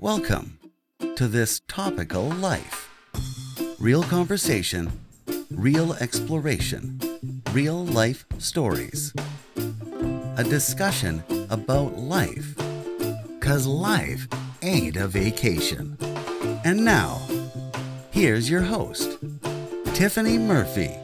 Welcome 0.00 0.58
to 1.16 1.28
this 1.28 1.60
topical 1.68 2.30
life. 2.30 2.88
Real 3.78 4.02
conversation, 4.02 4.90
real 5.50 5.92
exploration, 5.92 6.98
real 7.52 7.84
life 7.84 8.24
stories. 8.38 9.12
A 10.38 10.42
discussion 10.42 11.22
about 11.50 11.98
life. 11.98 12.56
Cause 13.40 13.66
life 13.66 14.26
ain't 14.62 14.96
a 14.96 15.06
vacation. 15.06 15.98
And 16.64 16.82
now, 16.82 17.20
here's 18.10 18.48
your 18.48 18.62
host, 18.62 19.18
Tiffany 19.92 20.38
Murphy. 20.38 20.96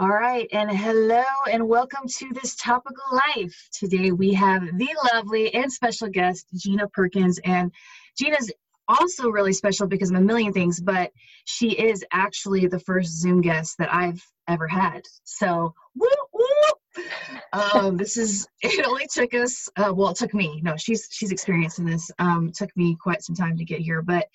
All 0.00 0.06
right, 0.06 0.46
and 0.52 0.70
hello, 0.70 1.24
and 1.50 1.66
welcome 1.66 2.06
to 2.06 2.30
this 2.32 2.54
topical 2.54 3.02
life. 3.10 3.68
Today 3.72 4.12
we 4.12 4.32
have 4.32 4.62
the 4.78 4.88
lovely 5.12 5.52
and 5.52 5.72
special 5.72 6.08
guest, 6.08 6.46
Gina 6.54 6.86
Perkins. 6.86 7.40
And 7.44 7.72
Gina's 8.16 8.48
also 8.86 9.28
really 9.28 9.52
special 9.52 9.88
because 9.88 10.10
of 10.10 10.16
a 10.16 10.20
million 10.20 10.52
things, 10.52 10.80
but 10.80 11.10
she 11.46 11.72
is 11.72 12.04
actually 12.12 12.68
the 12.68 12.78
first 12.78 13.10
Zoom 13.20 13.40
guest 13.40 13.74
that 13.80 13.92
I've 13.92 14.24
ever 14.46 14.68
had. 14.68 15.02
So, 15.24 15.74
whoop, 15.96 16.18
whoop. 16.32 17.04
Um, 17.52 17.96
this 17.96 18.16
is, 18.16 18.46
it 18.62 18.86
only 18.86 19.08
took 19.12 19.34
us, 19.34 19.68
uh, 19.74 19.92
well, 19.92 20.10
it 20.10 20.16
took 20.16 20.32
me, 20.32 20.60
no, 20.62 20.76
she's, 20.76 21.08
she's 21.10 21.32
experiencing 21.32 21.86
this. 21.86 22.08
Um, 22.20 22.52
took 22.54 22.70
me 22.76 22.96
quite 23.02 23.24
some 23.24 23.34
time 23.34 23.56
to 23.56 23.64
get 23.64 23.80
here, 23.80 24.02
but 24.02 24.28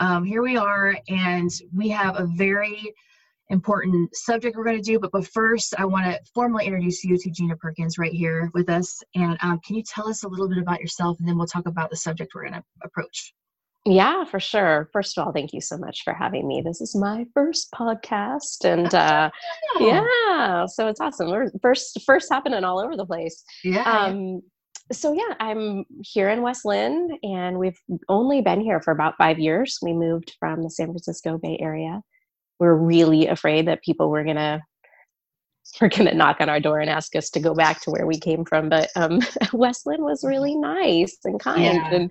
um, 0.00 0.24
here 0.24 0.42
we 0.42 0.56
are, 0.56 0.96
and 1.08 1.48
we 1.72 1.90
have 1.90 2.18
a 2.18 2.26
very 2.26 2.92
important 3.50 4.14
subject 4.14 4.56
we're 4.56 4.64
going 4.64 4.76
to 4.76 4.82
do. 4.82 4.98
But, 4.98 5.12
but 5.12 5.26
first, 5.26 5.74
I 5.78 5.84
want 5.84 6.06
to 6.06 6.18
formally 6.34 6.66
introduce 6.66 7.04
you 7.04 7.16
to 7.18 7.30
Gina 7.30 7.56
Perkins 7.56 7.98
right 7.98 8.12
here 8.12 8.50
with 8.54 8.68
us. 8.68 9.02
And 9.14 9.36
um, 9.40 9.60
can 9.64 9.76
you 9.76 9.82
tell 9.82 10.08
us 10.08 10.24
a 10.24 10.28
little 10.28 10.48
bit 10.48 10.58
about 10.58 10.80
yourself, 10.80 11.18
and 11.18 11.28
then 11.28 11.36
we'll 11.36 11.46
talk 11.46 11.66
about 11.66 11.90
the 11.90 11.96
subject 11.96 12.32
we're 12.34 12.42
going 12.42 12.54
to 12.54 12.64
approach. 12.82 13.32
Yeah, 13.88 14.24
for 14.24 14.40
sure. 14.40 14.90
First 14.92 15.16
of 15.16 15.24
all, 15.24 15.32
thank 15.32 15.52
you 15.52 15.60
so 15.60 15.78
much 15.78 16.02
for 16.02 16.12
having 16.12 16.48
me. 16.48 16.60
This 16.60 16.80
is 16.80 16.96
my 16.96 17.24
first 17.34 17.70
podcast, 17.72 18.64
and 18.64 18.92
uh, 18.92 19.30
yeah, 19.80 20.66
so 20.66 20.88
it's 20.88 21.00
awesome. 21.00 21.30
We're 21.30 21.52
first, 21.62 22.00
first 22.04 22.32
happening 22.32 22.64
all 22.64 22.80
over 22.80 22.96
the 22.96 23.06
place. 23.06 23.44
Yeah. 23.62 23.84
Um, 23.84 24.42
so 24.90 25.12
yeah, 25.12 25.34
I'm 25.38 25.84
here 26.02 26.30
in 26.30 26.42
West 26.42 26.64
Linn, 26.64 27.16
and 27.22 27.60
we've 27.60 27.78
only 28.08 28.40
been 28.40 28.60
here 28.60 28.80
for 28.80 28.90
about 28.90 29.14
five 29.18 29.38
years. 29.38 29.78
We 29.80 29.92
moved 29.92 30.34
from 30.40 30.64
the 30.64 30.70
San 30.70 30.86
Francisco 30.86 31.38
Bay 31.38 31.56
Area 31.60 32.02
we're 32.58 32.74
really 32.74 33.26
afraid 33.26 33.66
that 33.68 33.82
people 33.82 34.10
were 34.10 34.24
gonna 34.24 34.60
were 35.80 35.88
gonna 35.88 36.14
knock 36.14 36.36
on 36.40 36.48
our 36.48 36.60
door 36.60 36.80
and 36.80 36.88
ask 36.88 37.16
us 37.16 37.28
to 37.30 37.40
go 37.40 37.52
back 37.54 37.80
to 37.82 37.90
where 37.90 38.06
we 38.06 38.18
came 38.18 38.44
from. 38.44 38.68
But 38.68 38.88
um, 38.96 39.20
West 39.52 39.86
Linn 39.86 40.02
was 40.02 40.24
really 40.24 40.54
nice 40.56 41.18
and 41.24 41.40
kind, 41.40 41.62
Yeah. 41.62 41.94
and 41.94 42.10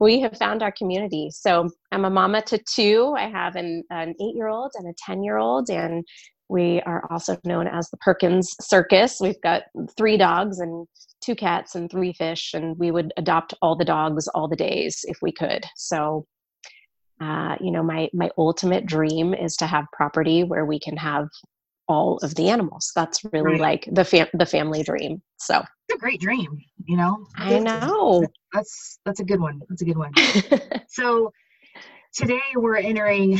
we 0.00 0.20
have 0.20 0.36
found 0.36 0.62
our 0.62 0.72
community. 0.72 1.30
So 1.30 1.68
I'm 1.92 2.04
a 2.04 2.10
mama 2.10 2.42
to 2.42 2.58
two. 2.74 3.14
I 3.16 3.28
have 3.28 3.56
an, 3.56 3.84
an 3.90 4.14
eight-year-old 4.20 4.72
and 4.74 4.88
a 4.88 4.94
ten-year-old, 4.98 5.70
and 5.70 6.04
we 6.48 6.80
are 6.82 7.04
also 7.10 7.36
known 7.44 7.66
as 7.66 7.88
the 7.90 7.96
Perkins 7.98 8.54
Circus. 8.60 9.18
We've 9.20 9.40
got 9.42 9.62
three 9.96 10.16
dogs 10.16 10.58
and 10.60 10.86
two 11.24 11.34
cats 11.34 11.74
and 11.74 11.90
three 11.90 12.12
fish, 12.12 12.52
and 12.54 12.76
we 12.78 12.90
would 12.90 13.12
adopt 13.16 13.54
all 13.62 13.76
the 13.76 13.84
dogs 13.84 14.28
all 14.28 14.48
the 14.48 14.56
days 14.56 15.00
if 15.04 15.18
we 15.22 15.32
could. 15.32 15.64
So 15.76 16.26
uh, 17.20 17.56
you 17.60 17.70
know 17.70 17.82
my 17.82 18.08
my 18.12 18.30
ultimate 18.38 18.86
dream 18.86 19.34
is 19.34 19.56
to 19.56 19.66
have 19.66 19.86
property 19.92 20.44
where 20.44 20.64
we 20.64 20.78
can 20.78 20.96
have 20.96 21.28
all 21.88 22.18
of 22.18 22.34
the 22.34 22.48
animals 22.48 22.92
that's 22.94 23.22
really 23.24 23.42
Right. 23.42 23.60
like 23.60 23.88
the 23.92 24.04
fam- 24.04 24.28
the 24.34 24.46
family 24.46 24.82
dream 24.82 25.22
so 25.38 25.62
It's 25.88 25.96
a 25.96 25.98
great 25.98 26.20
dream, 26.20 26.58
you 26.84 26.96
know? 26.96 27.26
i 27.36 27.58
know 27.58 28.28
That's, 28.52 28.98
that's 29.04 29.20
a 29.20 29.24
good 29.24 29.40
one. 29.40 29.60
That's 29.68 29.82
a 29.82 29.84
good 29.84 29.98
one. 29.98 30.12
So 30.88 31.32
today 32.14 32.40
we're 32.54 32.76
entering 32.76 33.38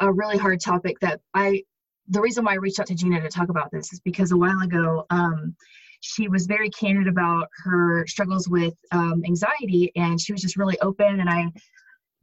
a 0.00 0.12
really 0.12 0.36
hard 0.36 0.60
topic 0.60 0.98
that 1.00 1.20
I 1.34 1.62
the 2.08 2.20
reason 2.20 2.44
why 2.44 2.52
I 2.52 2.56
reached 2.56 2.80
out 2.80 2.86
to 2.88 2.94
Gina 2.94 3.20
to 3.20 3.28
talk 3.28 3.48
about 3.48 3.70
this 3.72 3.92
is 3.92 4.00
because 4.00 4.32
a 4.32 4.36
while 4.36 4.60
ago 4.60 5.06
um, 5.10 5.54
she 6.00 6.28
was 6.28 6.46
very 6.46 6.68
candid 6.70 7.06
about 7.08 7.48
her 7.64 8.06
struggles 8.06 8.48
with 8.48 8.74
um, 8.92 9.22
anxiety 9.24 9.90
and 9.96 10.20
she 10.20 10.32
was 10.32 10.42
just 10.42 10.56
really 10.56 10.78
open 10.80 11.20
and 11.20 11.30
I 11.30 11.50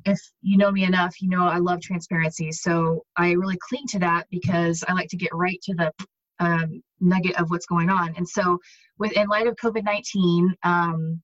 if 0.05 0.19
you 0.41 0.57
know 0.57 0.71
me 0.71 0.83
enough 0.83 1.21
you 1.21 1.29
know 1.29 1.45
I 1.45 1.57
love 1.57 1.81
transparency 1.81 2.51
so 2.51 3.03
I 3.17 3.31
really 3.31 3.57
cling 3.69 3.87
to 3.89 3.99
that 3.99 4.27
because 4.29 4.83
I 4.87 4.93
like 4.93 5.09
to 5.09 5.17
get 5.17 5.33
right 5.33 5.59
to 5.63 5.73
the 5.75 5.93
um, 6.39 6.81
nugget 6.99 7.39
of 7.39 7.51
what's 7.51 7.65
going 7.65 7.89
on 7.89 8.13
and 8.17 8.27
so 8.27 8.59
with 8.97 9.11
in 9.13 9.27
light 9.27 9.47
of 9.47 9.55
COVID-19 9.55 10.49
um, 10.63 11.21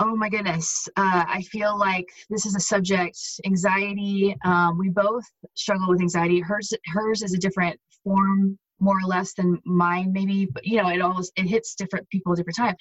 Oh 0.00 0.14
my 0.14 0.28
goodness. 0.28 0.88
Uh, 0.96 1.24
I 1.26 1.42
feel 1.42 1.76
like 1.76 2.06
this 2.30 2.46
is 2.46 2.54
a 2.54 2.60
subject, 2.60 3.18
anxiety. 3.44 4.36
Um, 4.44 4.78
we 4.78 4.90
both 4.90 5.24
struggle 5.54 5.88
with 5.88 6.00
anxiety. 6.00 6.38
Hers, 6.38 6.72
hers 6.86 7.22
is 7.22 7.34
a 7.34 7.38
different 7.38 7.80
form, 8.04 8.56
more 8.78 8.96
or 8.96 9.08
less, 9.08 9.34
than 9.34 9.60
mine, 9.64 10.12
maybe. 10.12 10.46
But 10.46 10.64
you 10.64 10.80
know, 10.80 10.88
it 10.88 11.00
always 11.00 11.32
it 11.36 11.46
hits 11.46 11.74
different 11.74 12.08
people 12.10 12.32
at 12.32 12.38
different 12.38 12.56
time. 12.56 12.76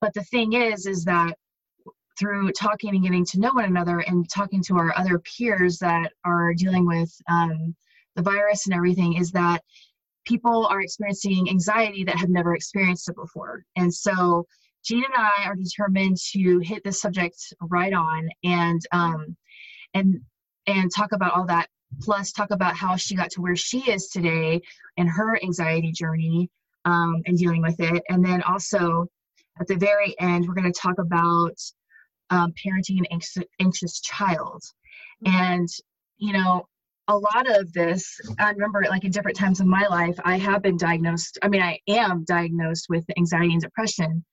But 0.00 0.14
the 0.14 0.24
thing 0.24 0.54
is, 0.54 0.86
is 0.86 1.04
that 1.04 1.36
through 2.18 2.50
talking 2.52 2.94
and 2.94 3.04
getting 3.04 3.24
to 3.24 3.40
know 3.40 3.50
one 3.52 3.64
another 3.64 4.00
and 4.00 4.28
talking 4.28 4.62
to 4.64 4.76
our 4.76 4.92
other 4.96 5.18
peers 5.20 5.78
that 5.78 6.12
are 6.24 6.54
dealing 6.54 6.86
with 6.86 7.10
um, 7.28 7.74
the 8.16 8.22
virus 8.22 8.66
and 8.66 8.74
everything, 8.74 9.14
is 9.14 9.30
that 9.32 9.62
people 10.24 10.66
are 10.66 10.80
experiencing 10.80 11.48
anxiety 11.48 12.04
that 12.04 12.16
have 12.16 12.28
never 12.28 12.54
experienced 12.54 13.08
it 13.08 13.16
before. 13.16 13.64
And 13.76 13.92
so 13.92 14.46
Gina 14.84 15.06
and 15.06 15.14
I 15.16 15.44
are 15.46 15.54
determined 15.54 16.16
to 16.32 16.58
hit 16.60 16.82
this 16.84 17.00
subject 17.00 17.36
right 17.60 17.92
on 17.92 18.28
and 18.44 18.80
um, 18.92 19.36
and 19.94 20.20
and 20.66 20.90
talk 20.94 21.12
about 21.12 21.32
all 21.32 21.46
that. 21.46 21.68
Plus, 22.02 22.32
talk 22.32 22.50
about 22.50 22.76
how 22.76 22.96
she 22.96 23.14
got 23.14 23.30
to 23.30 23.40
where 23.40 23.56
she 23.56 23.90
is 23.90 24.08
today 24.08 24.60
and 24.98 25.08
her 25.08 25.42
anxiety 25.42 25.90
journey 25.90 26.50
um, 26.84 27.22
and 27.24 27.38
dealing 27.38 27.62
with 27.62 27.80
it. 27.80 28.02
And 28.10 28.22
then 28.22 28.42
also 28.42 29.06
at 29.58 29.66
the 29.66 29.76
very 29.76 30.14
end, 30.20 30.46
we're 30.46 30.54
going 30.54 30.70
to 30.70 30.80
talk 30.80 30.98
about 30.98 31.58
um, 32.30 32.52
parenting 32.52 32.98
an 32.98 33.06
anxious, 33.10 33.44
anxious 33.60 34.00
child. 34.00 34.62
And 35.24 35.68
you 36.18 36.32
know, 36.32 36.66
a 37.08 37.16
lot 37.16 37.48
of 37.48 37.72
this, 37.72 38.20
I 38.38 38.50
remember 38.50 38.84
like 38.88 39.04
in 39.04 39.10
different 39.10 39.36
times 39.36 39.60
of 39.60 39.66
my 39.66 39.86
life, 39.86 40.18
I 40.24 40.36
have 40.38 40.62
been 40.62 40.76
diagnosed. 40.76 41.38
I 41.42 41.48
mean, 41.48 41.62
I 41.62 41.78
am 41.88 42.24
diagnosed 42.24 42.86
with 42.88 43.04
anxiety 43.16 43.52
and 43.52 43.62
depression 43.62 44.24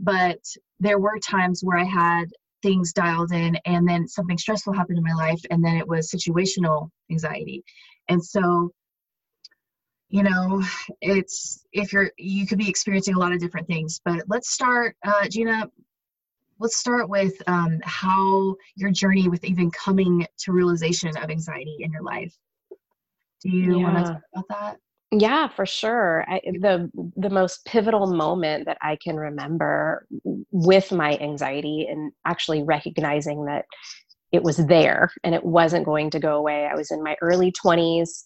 but 0.00 0.40
there 0.80 0.98
were 0.98 1.18
times 1.18 1.60
where 1.62 1.78
I 1.78 1.84
had 1.84 2.24
things 2.62 2.92
dialed 2.92 3.32
in 3.32 3.56
and 3.66 3.88
then 3.88 4.08
something 4.08 4.38
stressful 4.38 4.72
happened 4.72 4.98
in 4.98 5.04
my 5.04 5.14
life 5.14 5.40
and 5.50 5.64
then 5.64 5.76
it 5.76 5.86
was 5.86 6.10
situational 6.10 6.88
anxiety. 7.10 7.62
And 8.08 8.24
so 8.24 8.72
you 10.12 10.24
know, 10.24 10.60
it's 11.00 11.64
if 11.72 11.92
you're 11.92 12.10
you 12.18 12.44
could 12.44 12.58
be 12.58 12.68
experiencing 12.68 13.14
a 13.14 13.18
lot 13.18 13.32
of 13.32 13.38
different 13.38 13.68
things, 13.68 14.00
but 14.04 14.24
let's 14.26 14.50
start 14.50 14.96
uh 15.06 15.28
Gina 15.28 15.70
let's 16.60 16.76
start 16.76 17.08
with 17.08 17.34
um, 17.48 17.80
how 17.82 18.54
your 18.76 18.90
journey 18.90 19.28
with 19.28 19.44
even 19.44 19.70
coming 19.70 20.26
to 20.38 20.52
realization 20.52 21.16
of 21.16 21.30
anxiety 21.30 21.78
in 21.80 21.90
your 21.90 22.02
life. 22.02 22.34
Do 23.42 23.50
you 23.50 23.80
want 23.80 23.96
to 23.96 24.12
talk 24.12 24.22
about 24.34 24.48
that? 24.50 24.76
yeah 25.12 25.48
for 25.48 25.66
sure 25.66 26.24
I, 26.28 26.40
the 26.60 26.90
the 27.16 27.30
most 27.30 27.64
pivotal 27.64 28.06
moment 28.06 28.66
that 28.66 28.78
i 28.80 28.96
can 29.02 29.16
remember 29.16 30.06
with 30.52 30.92
my 30.92 31.16
anxiety 31.18 31.88
and 31.90 32.12
actually 32.24 32.62
recognizing 32.62 33.44
that 33.46 33.64
it 34.30 34.42
was 34.42 34.58
there 34.58 35.10
and 35.24 35.34
it 35.34 35.44
wasn't 35.44 35.84
going 35.84 36.10
to 36.10 36.20
go 36.20 36.36
away 36.36 36.66
i 36.66 36.76
was 36.76 36.90
in 36.92 37.02
my 37.02 37.16
early 37.20 37.52
20s 37.52 38.22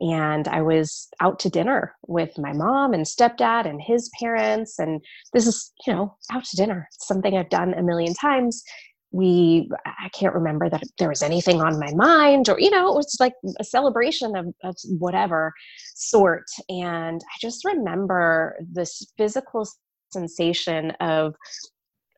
and 0.00 0.46
i 0.48 0.62
was 0.62 1.08
out 1.20 1.38
to 1.38 1.50
dinner 1.50 1.94
with 2.06 2.36
my 2.38 2.52
mom 2.52 2.92
and 2.92 3.04
stepdad 3.04 3.68
and 3.68 3.80
his 3.82 4.10
parents 4.20 4.78
and 4.78 5.04
this 5.32 5.46
is 5.46 5.72
you 5.86 5.92
know 5.92 6.14
out 6.32 6.44
to 6.44 6.56
dinner. 6.56 6.88
It's 6.94 7.06
something 7.06 7.36
i've 7.36 7.50
done 7.50 7.74
a 7.74 7.82
million 7.82 8.14
times. 8.14 8.62
We 9.10 9.70
i 9.86 10.08
can't 10.12 10.34
remember 10.34 10.68
that 10.68 10.82
there 10.98 11.08
was 11.08 11.22
anything 11.22 11.60
on 11.60 11.78
my 11.78 11.92
mind 11.94 12.48
or 12.48 12.60
you 12.60 12.70
know 12.70 12.90
it 12.90 12.94
was 12.94 13.16
like 13.18 13.34
a 13.58 13.64
celebration 13.64 14.36
of, 14.36 14.46
of 14.62 14.76
whatever 14.98 15.52
sort. 15.94 16.46
And 16.68 17.20
i 17.20 17.36
just 17.40 17.64
remember 17.64 18.56
this 18.72 19.10
physical 19.16 19.66
sensation 20.12 20.92
of 21.00 21.34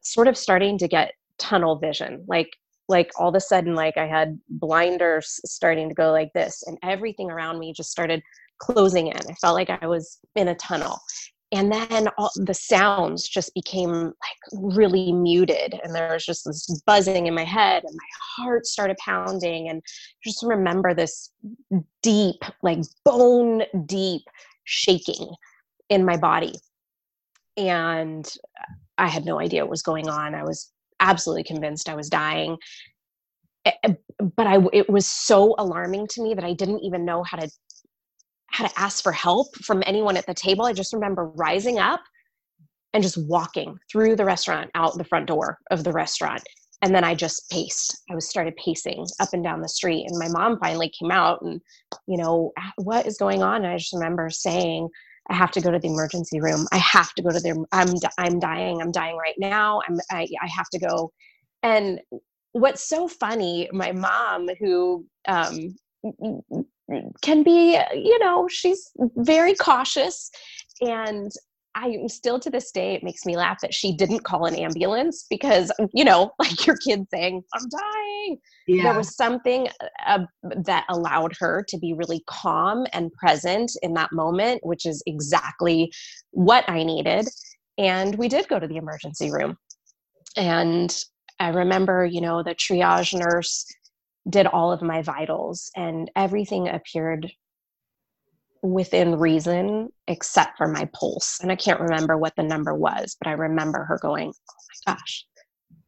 sort 0.02 0.28
of 0.28 0.36
starting 0.36 0.78
to 0.78 0.88
get 0.88 1.12
tunnel 1.38 1.78
vision. 1.78 2.24
Like 2.28 2.50
like 2.90 3.10
all 3.16 3.30
of 3.30 3.34
a 3.34 3.40
sudden 3.40 3.74
like 3.74 3.96
i 3.96 4.06
had 4.06 4.38
blinders 4.48 5.40
starting 5.46 5.88
to 5.88 5.94
go 5.94 6.10
like 6.10 6.32
this 6.34 6.62
and 6.66 6.76
everything 6.82 7.30
around 7.30 7.58
me 7.58 7.72
just 7.72 7.90
started 7.90 8.22
closing 8.60 9.08
in. 9.08 9.16
I 9.16 9.34
felt 9.40 9.56
like 9.56 9.70
i 9.70 9.86
was 9.86 10.18
in 10.36 10.48
a 10.48 10.54
tunnel. 10.54 11.00
And 11.52 11.72
then 11.72 12.06
all 12.16 12.30
the 12.36 12.54
sounds 12.54 13.26
just 13.26 13.52
became 13.54 13.90
like 13.90 14.52
really 14.52 15.12
muted 15.12 15.80
and 15.82 15.92
there 15.92 16.12
was 16.12 16.24
just 16.24 16.44
this 16.44 16.80
buzzing 16.86 17.26
in 17.26 17.34
my 17.34 17.42
head 17.42 17.82
and 17.82 17.92
my 17.92 18.44
heart 18.44 18.66
started 18.66 18.96
pounding 18.98 19.68
and 19.68 19.82
just 20.22 20.44
remember 20.44 20.94
this 20.94 21.32
deep 22.04 22.40
like 22.62 22.78
bone 23.04 23.64
deep 23.86 24.22
shaking 24.62 25.28
in 25.88 26.04
my 26.04 26.16
body. 26.16 26.54
And 27.56 28.30
i 28.96 29.08
had 29.08 29.24
no 29.24 29.40
idea 29.40 29.64
what 29.64 29.70
was 29.70 29.82
going 29.82 30.08
on. 30.08 30.36
I 30.36 30.44
was 30.44 30.70
absolutely 31.00 31.44
convinced 31.44 31.88
I 31.88 31.94
was 31.94 32.08
dying. 32.08 32.56
Eh, 33.64 33.72
eh, 33.84 33.94
but 34.36 34.46
I, 34.46 34.58
it 34.72 34.88
was 34.88 35.06
so 35.06 35.54
alarming 35.58 36.06
to 36.08 36.22
me 36.22 36.34
that 36.34 36.44
I 36.44 36.52
didn't 36.52 36.80
even 36.80 37.04
know 37.04 37.22
how 37.22 37.38
to 37.38 37.50
how 38.52 38.66
to 38.66 38.80
ask 38.80 39.02
for 39.02 39.12
help 39.12 39.54
from 39.56 39.82
anyone 39.86 40.16
at 40.16 40.26
the 40.26 40.34
table. 40.34 40.64
I 40.64 40.72
just 40.72 40.92
remember 40.92 41.26
rising 41.36 41.78
up 41.78 42.00
and 42.92 43.02
just 43.02 43.16
walking 43.28 43.78
through 43.90 44.16
the 44.16 44.24
restaurant 44.24 44.70
out 44.74 44.98
the 44.98 45.04
front 45.04 45.26
door 45.26 45.58
of 45.70 45.84
the 45.84 45.92
restaurant 45.92 46.42
and 46.82 46.94
then 46.94 47.04
i 47.04 47.14
just 47.14 47.48
paced 47.50 48.02
i 48.10 48.14
was 48.14 48.28
started 48.28 48.56
pacing 48.56 49.06
up 49.20 49.28
and 49.32 49.44
down 49.44 49.60
the 49.60 49.68
street 49.68 50.06
and 50.08 50.18
my 50.18 50.28
mom 50.28 50.58
finally 50.58 50.90
came 50.98 51.10
out 51.10 51.40
and 51.42 51.60
you 52.06 52.16
know 52.16 52.52
ah, 52.58 52.72
what 52.76 53.06
is 53.06 53.16
going 53.16 53.42
on 53.42 53.64
and 53.64 53.72
i 53.72 53.76
just 53.76 53.92
remember 53.92 54.28
saying 54.30 54.88
i 55.30 55.34
have 55.34 55.50
to 55.52 55.60
go 55.60 55.70
to 55.70 55.78
the 55.78 55.88
emergency 55.88 56.40
room. 56.40 56.66
I 56.72 56.78
have 56.78 57.14
to 57.14 57.22
go 57.22 57.30
to 57.30 57.40
the 57.40 57.64
i'm 57.72 57.94
i'm 58.18 58.38
dying. 58.38 58.82
I'm 58.82 58.92
dying 58.92 59.16
right 59.16 59.36
now. 59.38 59.80
I'm 59.88 59.98
i, 60.10 60.26
I 60.42 60.48
have 60.48 60.68
to 60.70 60.78
go. 60.78 61.12
And 61.62 62.00
what's 62.52 62.88
so 62.88 63.08
funny 63.08 63.68
my 63.72 63.92
mom 63.92 64.48
who 64.58 65.06
um 65.28 65.76
can 67.22 67.42
be 67.42 67.78
you 67.94 68.18
know 68.18 68.48
she's 68.48 68.90
very 69.16 69.54
cautious 69.54 70.30
and 70.80 71.30
I 71.74 71.98
still 72.08 72.40
to 72.40 72.50
this 72.50 72.72
day, 72.72 72.94
it 72.94 73.04
makes 73.04 73.24
me 73.24 73.36
laugh 73.36 73.60
that 73.60 73.72
she 73.72 73.94
didn't 73.94 74.24
call 74.24 74.46
an 74.46 74.56
ambulance 74.56 75.26
because, 75.30 75.70
you 75.94 76.04
know, 76.04 76.32
like 76.38 76.66
your 76.66 76.76
kid 76.76 77.06
saying, 77.12 77.42
I'm 77.54 77.68
dying. 77.68 78.38
Yeah. 78.66 78.82
There 78.84 78.94
was 78.94 79.16
something 79.16 79.68
uh, 80.06 80.24
that 80.64 80.84
allowed 80.88 81.34
her 81.38 81.64
to 81.68 81.78
be 81.78 81.92
really 81.92 82.22
calm 82.26 82.86
and 82.92 83.12
present 83.12 83.72
in 83.82 83.94
that 83.94 84.12
moment, 84.12 84.60
which 84.64 84.84
is 84.84 85.02
exactly 85.06 85.92
what 86.32 86.68
I 86.68 86.82
needed. 86.82 87.28
And 87.78 88.16
we 88.16 88.28
did 88.28 88.48
go 88.48 88.58
to 88.58 88.66
the 88.66 88.76
emergency 88.76 89.30
room. 89.30 89.56
And 90.36 90.94
I 91.38 91.48
remember, 91.48 92.04
you 92.04 92.20
know, 92.20 92.42
the 92.42 92.54
triage 92.54 93.18
nurse 93.18 93.64
did 94.28 94.46
all 94.46 94.70
of 94.70 94.82
my 94.82 95.02
vitals 95.02 95.70
and 95.76 96.10
everything 96.14 96.68
appeared 96.68 97.30
within 98.62 99.18
reason 99.18 99.88
except 100.06 100.58
for 100.58 100.68
my 100.68 100.88
pulse. 100.92 101.38
And 101.40 101.50
I 101.50 101.56
can't 101.56 101.80
remember 101.80 102.18
what 102.18 102.34
the 102.36 102.42
number 102.42 102.74
was, 102.74 103.16
but 103.20 103.28
I 103.28 103.32
remember 103.32 103.84
her 103.84 103.98
going, 104.00 104.28
Oh 104.28 104.54
my 104.86 104.94
gosh, 104.94 105.24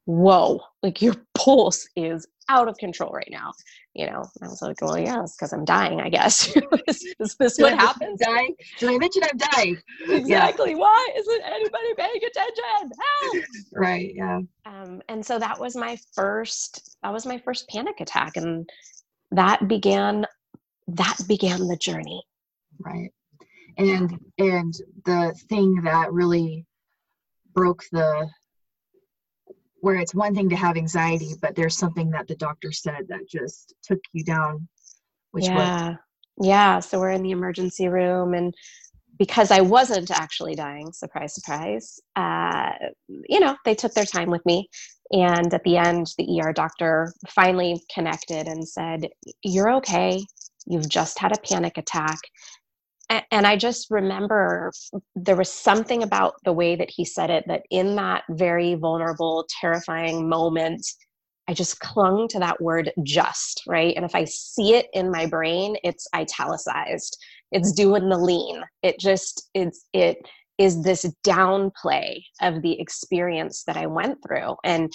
whoa, 0.04 0.60
like 0.82 1.02
your 1.02 1.14
pulse 1.34 1.86
is 1.96 2.26
out 2.48 2.68
of 2.68 2.76
control 2.78 3.10
right 3.12 3.28
now. 3.30 3.52
You 3.94 4.06
know, 4.06 4.24
I 4.42 4.46
was 4.46 4.62
like, 4.62 4.80
Well, 4.80 4.98
yeah, 4.98 5.22
it's 5.22 5.36
because 5.36 5.52
I'm 5.52 5.66
dying, 5.66 6.00
I 6.00 6.08
guess. 6.08 6.56
is, 6.88 7.14
is, 7.20 7.36
this 7.36 7.56
Did 7.56 7.64
what 7.64 7.78
happens? 7.78 8.20
Dying? 8.20 8.54
Did 8.78 8.90
I 8.90 8.98
mention 8.98 9.22
I'm 9.24 9.38
dying? 9.38 9.76
exactly. 10.08 10.70
Yeah. 10.70 10.76
Why 10.76 11.08
isn't 11.16 11.42
anybody 11.44 11.94
paying 11.96 12.20
attention? 12.26 12.90
Help! 13.22 13.44
Right. 13.74 14.12
Yeah. 14.14 14.40
Um, 14.66 15.02
and 15.08 15.24
so 15.24 15.38
that 15.38 15.58
was 15.58 15.74
my 15.76 15.98
first 16.14 16.96
that 17.02 17.12
was 17.12 17.26
my 17.26 17.38
first 17.38 17.68
panic 17.68 18.00
attack. 18.00 18.36
And 18.36 18.68
that 19.30 19.66
began 19.66 20.26
that 20.88 21.16
began 21.26 21.68
the 21.68 21.76
journey 21.76 22.22
right. 22.84 23.10
And 23.78 24.18
and 24.38 24.74
the 25.04 25.34
thing 25.48 25.82
that 25.82 26.12
really 26.12 26.66
broke 27.54 27.84
the 27.92 28.28
where 29.80 29.96
it's 29.96 30.14
one 30.14 30.34
thing 30.34 30.48
to 30.48 30.56
have 30.56 30.76
anxiety 30.76 31.32
but 31.40 31.56
there's 31.56 31.76
something 31.76 32.10
that 32.10 32.28
the 32.28 32.36
doctor 32.36 32.70
said 32.70 33.06
that 33.08 33.28
just 33.28 33.74
took 33.82 33.98
you 34.12 34.24
down 34.24 34.68
which 35.32 35.44
yeah 35.44 35.88
was 35.88 35.96
yeah. 36.40 36.80
So 36.80 36.98
we're 36.98 37.10
in 37.10 37.22
the 37.22 37.30
emergency 37.30 37.88
room 37.88 38.34
and 38.34 38.54
because 39.18 39.50
i 39.50 39.60
wasn't 39.60 40.10
actually 40.10 40.54
dying 40.54 40.90
surprise 40.92 41.34
surprise 41.34 42.00
uh, 42.16 42.70
you 43.08 43.40
know 43.40 43.56
they 43.64 43.74
took 43.74 43.92
their 43.94 44.06
time 44.06 44.30
with 44.30 44.44
me. 44.46 44.68
And 45.10 45.52
at 45.52 45.62
the 45.64 45.76
end 45.76 46.06
the 46.16 46.40
er 46.42 46.52
doctor 46.52 47.12
finally 47.28 47.82
connected 47.94 48.48
and 48.48 48.66
said 48.66 49.08
you're 49.42 49.72
okay. 49.76 50.24
You've 50.66 50.88
just 50.88 51.18
had 51.18 51.36
a 51.36 51.40
panic 51.40 51.76
attack 51.76 52.18
and 53.30 53.46
I 53.46 53.56
just 53.56 53.90
remember 53.90 54.72
there 55.14 55.36
was 55.36 55.52
something 55.52 56.02
about 56.02 56.34
the 56.44 56.52
way 56.52 56.76
that 56.76 56.90
he 56.90 57.04
said 57.04 57.30
it 57.30 57.44
that 57.48 57.62
in 57.70 57.96
that 57.96 58.24
very 58.30 58.74
vulnerable, 58.74 59.46
terrifying 59.60 60.28
moment, 60.28 60.86
I 61.48 61.54
just 61.54 61.80
clung 61.80 62.28
to 62.28 62.38
that 62.38 62.60
word 62.60 62.92
just, 63.02 63.62
right? 63.66 63.94
And 63.96 64.04
if 64.04 64.14
I 64.14 64.24
see 64.24 64.74
it 64.74 64.86
in 64.92 65.10
my 65.10 65.26
brain, 65.26 65.76
it's 65.82 66.06
italicized. 66.14 67.16
It's 67.50 67.72
doing 67.72 68.08
the 68.08 68.18
lean. 68.18 68.62
It 68.82 68.98
just 68.98 69.48
it's 69.54 69.86
it 69.92 70.18
is 70.58 70.82
this 70.82 71.04
downplay 71.24 72.22
of 72.40 72.62
the 72.62 72.80
experience 72.80 73.64
that 73.64 73.76
I 73.76 73.86
went 73.86 74.18
through. 74.26 74.56
And 74.64 74.92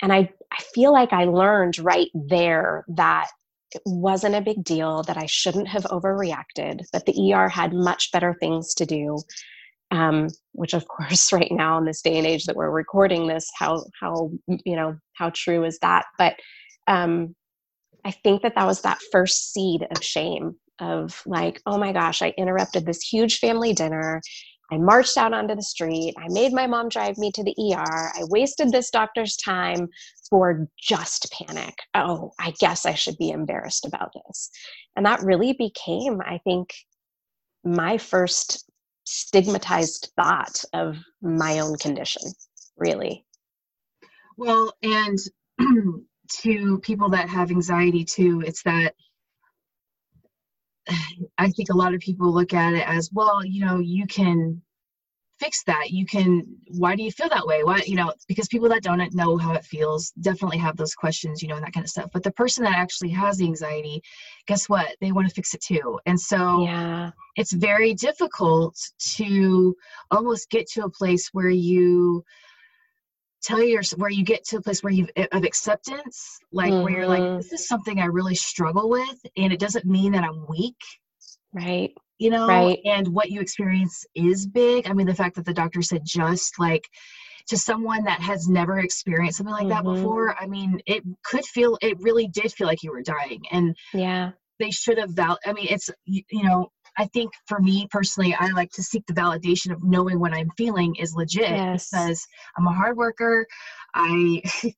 and 0.00 0.12
I, 0.12 0.30
I 0.50 0.62
feel 0.74 0.92
like 0.92 1.12
I 1.12 1.24
learned 1.24 1.78
right 1.78 2.10
there 2.14 2.84
that 2.88 3.28
it 3.74 3.82
wasn't 3.84 4.34
a 4.34 4.40
big 4.40 4.62
deal, 4.64 5.02
that 5.04 5.16
I 5.16 5.26
shouldn't 5.26 5.68
have 5.68 5.84
overreacted, 5.84 6.82
that 6.92 7.06
the 7.06 7.32
ER 7.32 7.48
had 7.48 7.72
much 7.72 8.10
better 8.12 8.34
things 8.34 8.74
to 8.74 8.86
do. 8.86 9.18
Um, 9.90 10.28
which 10.52 10.72
of 10.72 10.88
course 10.96 11.32
right 11.32 11.52
now 11.52 11.76
in 11.78 11.84
this 11.84 12.00
day 12.00 12.16
and 12.16 12.26
age 12.26 12.46
that 12.46 12.56
we're 12.56 12.70
recording 12.70 13.26
this 13.26 13.50
how 13.54 13.84
how 14.00 14.30
you 14.64 14.74
know 14.74 14.96
how 15.12 15.30
true 15.34 15.64
is 15.64 15.78
that 15.80 16.06
but 16.16 16.36
um, 16.86 17.34
i 18.02 18.10
think 18.10 18.40
that 18.40 18.54
that 18.54 18.66
was 18.66 18.80
that 18.80 19.00
first 19.12 19.52
seed 19.52 19.86
of 19.90 20.02
shame 20.02 20.54
of 20.80 21.22
like 21.26 21.60
oh 21.66 21.76
my 21.76 21.92
gosh 21.92 22.22
i 22.22 22.32
interrupted 22.38 22.86
this 22.86 23.02
huge 23.02 23.38
family 23.38 23.74
dinner 23.74 24.22
I 24.72 24.78
marched 24.78 25.18
out 25.18 25.34
onto 25.34 25.54
the 25.54 25.62
street. 25.62 26.14
I 26.16 26.28
made 26.28 26.54
my 26.54 26.66
mom 26.66 26.88
drive 26.88 27.18
me 27.18 27.30
to 27.32 27.44
the 27.44 27.54
ER. 27.74 28.12
I 28.14 28.24
wasted 28.30 28.72
this 28.72 28.90
doctor's 28.90 29.36
time 29.36 29.86
for 30.30 30.66
just 30.80 31.30
panic. 31.30 31.74
Oh, 31.94 32.32
I 32.40 32.54
guess 32.58 32.86
I 32.86 32.94
should 32.94 33.18
be 33.18 33.28
embarrassed 33.28 33.84
about 33.84 34.12
this. 34.14 34.50
And 34.96 35.04
that 35.04 35.22
really 35.22 35.52
became, 35.52 36.22
I 36.22 36.38
think, 36.44 36.72
my 37.62 37.98
first 37.98 38.70
stigmatized 39.04 40.10
thought 40.16 40.64
of 40.72 40.96
my 41.20 41.58
own 41.58 41.76
condition, 41.76 42.22
really. 42.78 43.26
Well, 44.38 44.72
and 44.82 45.18
to 46.40 46.78
people 46.78 47.10
that 47.10 47.28
have 47.28 47.50
anxiety 47.50 48.06
too, 48.06 48.42
it's 48.46 48.62
that 48.62 48.94
I 51.38 51.50
think 51.50 51.70
a 51.70 51.76
lot 51.76 51.94
of 51.94 52.00
people 52.00 52.32
look 52.32 52.52
at 52.52 52.74
it 52.74 52.86
as, 52.88 53.10
well, 53.12 53.44
you 53.44 53.64
know, 53.64 53.78
you 53.78 54.06
can 54.06 54.60
fix 55.38 55.64
that. 55.64 55.90
You 55.90 56.06
can, 56.06 56.46
why 56.68 56.94
do 56.94 57.02
you 57.02 57.10
feel 57.10 57.28
that 57.28 57.46
way? 57.46 57.64
Why, 57.64 57.82
you 57.84 57.96
know, 57.96 58.12
because 58.28 58.46
people 58.46 58.68
that 58.68 58.82
don't 58.82 59.12
know 59.12 59.36
how 59.36 59.54
it 59.54 59.64
feels 59.64 60.12
definitely 60.20 60.58
have 60.58 60.76
those 60.76 60.94
questions, 60.94 61.42
you 61.42 61.48
know, 61.48 61.56
and 61.56 61.64
that 61.64 61.72
kind 61.72 61.84
of 61.84 61.90
stuff. 61.90 62.10
But 62.12 62.22
the 62.22 62.30
person 62.30 62.62
that 62.64 62.76
actually 62.76 63.10
has 63.10 63.38
the 63.38 63.46
anxiety, 63.46 64.02
guess 64.46 64.68
what? 64.68 64.94
They 65.00 65.10
want 65.10 65.28
to 65.28 65.34
fix 65.34 65.52
it 65.54 65.60
too. 65.60 65.98
And 66.06 66.20
so 66.20 66.64
yeah. 66.64 67.10
it's 67.34 67.52
very 67.52 67.92
difficult 67.94 68.76
to 69.16 69.74
almost 70.12 70.48
get 70.50 70.68
to 70.74 70.84
a 70.84 70.90
place 70.90 71.30
where 71.32 71.50
you, 71.50 72.24
tell 73.42 73.62
your 73.62 73.82
where 73.96 74.10
you 74.10 74.24
get 74.24 74.44
to 74.44 74.56
a 74.56 74.62
place 74.62 74.82
where 74.82 74.92
you 74.92 75.06
of 75.32 75.44
acceptance 75.44 76.38
like 76.52 76.72
mm-hmm. 76.72 76.82
where 76.82 76.92
you're 76.92 77.08
like 77.08 77.20
mm-hmm. 77.20 77.36
this 77.36 77.52
is 77.52 77.66
something 77.66 77.98
i 77.98 78.04
really 78.04 78.34
struggle 78.34 78.88
with 78.88 79.20
and 79.36 79.52
it 79.52 79.58
doesn't 79.58 79.84
mean 79.84 80.12
that 80.12 80.24
i'm 80.24 80.46
weak 80.48 80.80
right 81.52 81.92
you 82.18 82.30
know 82.30 82.46
right. 82.46 82.78
and 82.84 83.08
what 83.08 83.30
you 83.30 83.40
experience 83.40 84.04
is 84.14 84.46
big 84.46 84.88
i 84.88 84.92
mean 84.92 85.06
the 85.06 85.14
fact 85.14 85.34
that 85.36 85.44
the 85.44 85.54
doctor 85.54 85.82
said 85.82 86.02
just 86.04 86.58
like 86.58 86.88
to 87.48 87.56
someone 87.56 88.04
that 88.04 88.20
has 88.20 88.48
never 88.48 88.78
experienced 88.78 89.38
something 89.38 89.52
like 89.52 89.66
mm-hmm. 89.66 89.86
that 89.86 89.94
before 89.94 90.36
i 90.40 90.46
mean 90.46 90.80
it 90.86 91.02
could 91.24 91.44
feel 91.44 91.76
it 91.82 91.98
really 92.00 92.28
did 92.28 92.52
feel 92.52 92.66
like 92.66 92.82
you 92.82 92.92
were 92.92 93.02
dying 93.02 93.42
and 93.50 93.76
yeah 93.92 94.30
they 94.58 94.70
should 94.70 94.98
have 94.98 95.10
val 95.10 95.38
i 95.46 95.52
mean 95.52 95.66
it's 95.68 95.90
you, 96.04 96.22
you 96.30 96.44
know 96.44 96.70
I 96.98 97.06
think 97.06 97.32
for 97.46 97.60
me 97.60 97.88
personally, 97.90 98.34
I 98.38 98.48
like 98.48 98.70
to 98.72 98.82
seek 98.82 99.06
the 99.06 99.14
validation 99.14 99.72
of 99.72 99.82
knowing 99.82 100.20
what 100.20 100.34
I'm 100.34 100.50
feeling 100.56 100.94
is 100.96 101.14
legit 101.14 101.48
yes. 101.48 101.90
because 101.90 102.26
I'm 102.56 102.66
a 102.66 102.72
hard 102.72 102.96
worker. 102.96 103.46
I 103.94 104.42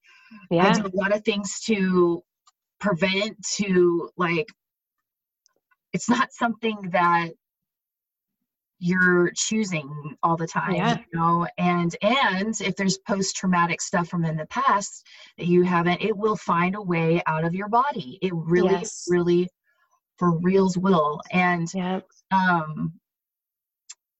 yeah. 0.50 0.68
I 0.68 0.72
do 0.72 0.86
a 0.86 0.96
lot 0.96 1.14
of 1.14 1.24
things 1.24 1.60
to 1.66 2.22
prevent 2.80 3.36
to 3.56 4.10
like 4.16 4.48
it's 5.92 6.08
not 6.08 6.32
something 6.32 6.90
that 6.92 7.30
you're 8.80 9.30
choosing 9.34 10.16
all 10.22 10.36
the 10.36 10.46
time 10.46 10.74
yeah. 10.74 10.98
you 10.98 11.18
know 11.18 11.46
and 11.56 11.96
and 12.02 12.60
if 12.60 12.76
there's 12.76 12.98
post 12.98 13.36
traumatic 13.36 13.80
stuff 13.80 14.08
from 14.08 14.24
in 14.24 14.36
the 14.36 14.46
past 14.46 15.06
that 15.38 15.46
you 15.46 15.62
haven't 15.62 16.02
it 16.02 16.14
will 16.14 16.36
find 16.36 16.74
a 16.74 16.82
way 16.82 17.22
out 17.26 17.44
of 17.44 17.54
your 17.54 17.68
body 17.68 18.18
it 18.20 18.34
really 18.34 18.72
yes. 18.72 19.06
really 19.08 19.48
for 20.18 20.38
reals 20.38 20.76
will 20.76 21.20
and 21.30 21.68
yeah. 21.74 22.00
um 22.30 22.92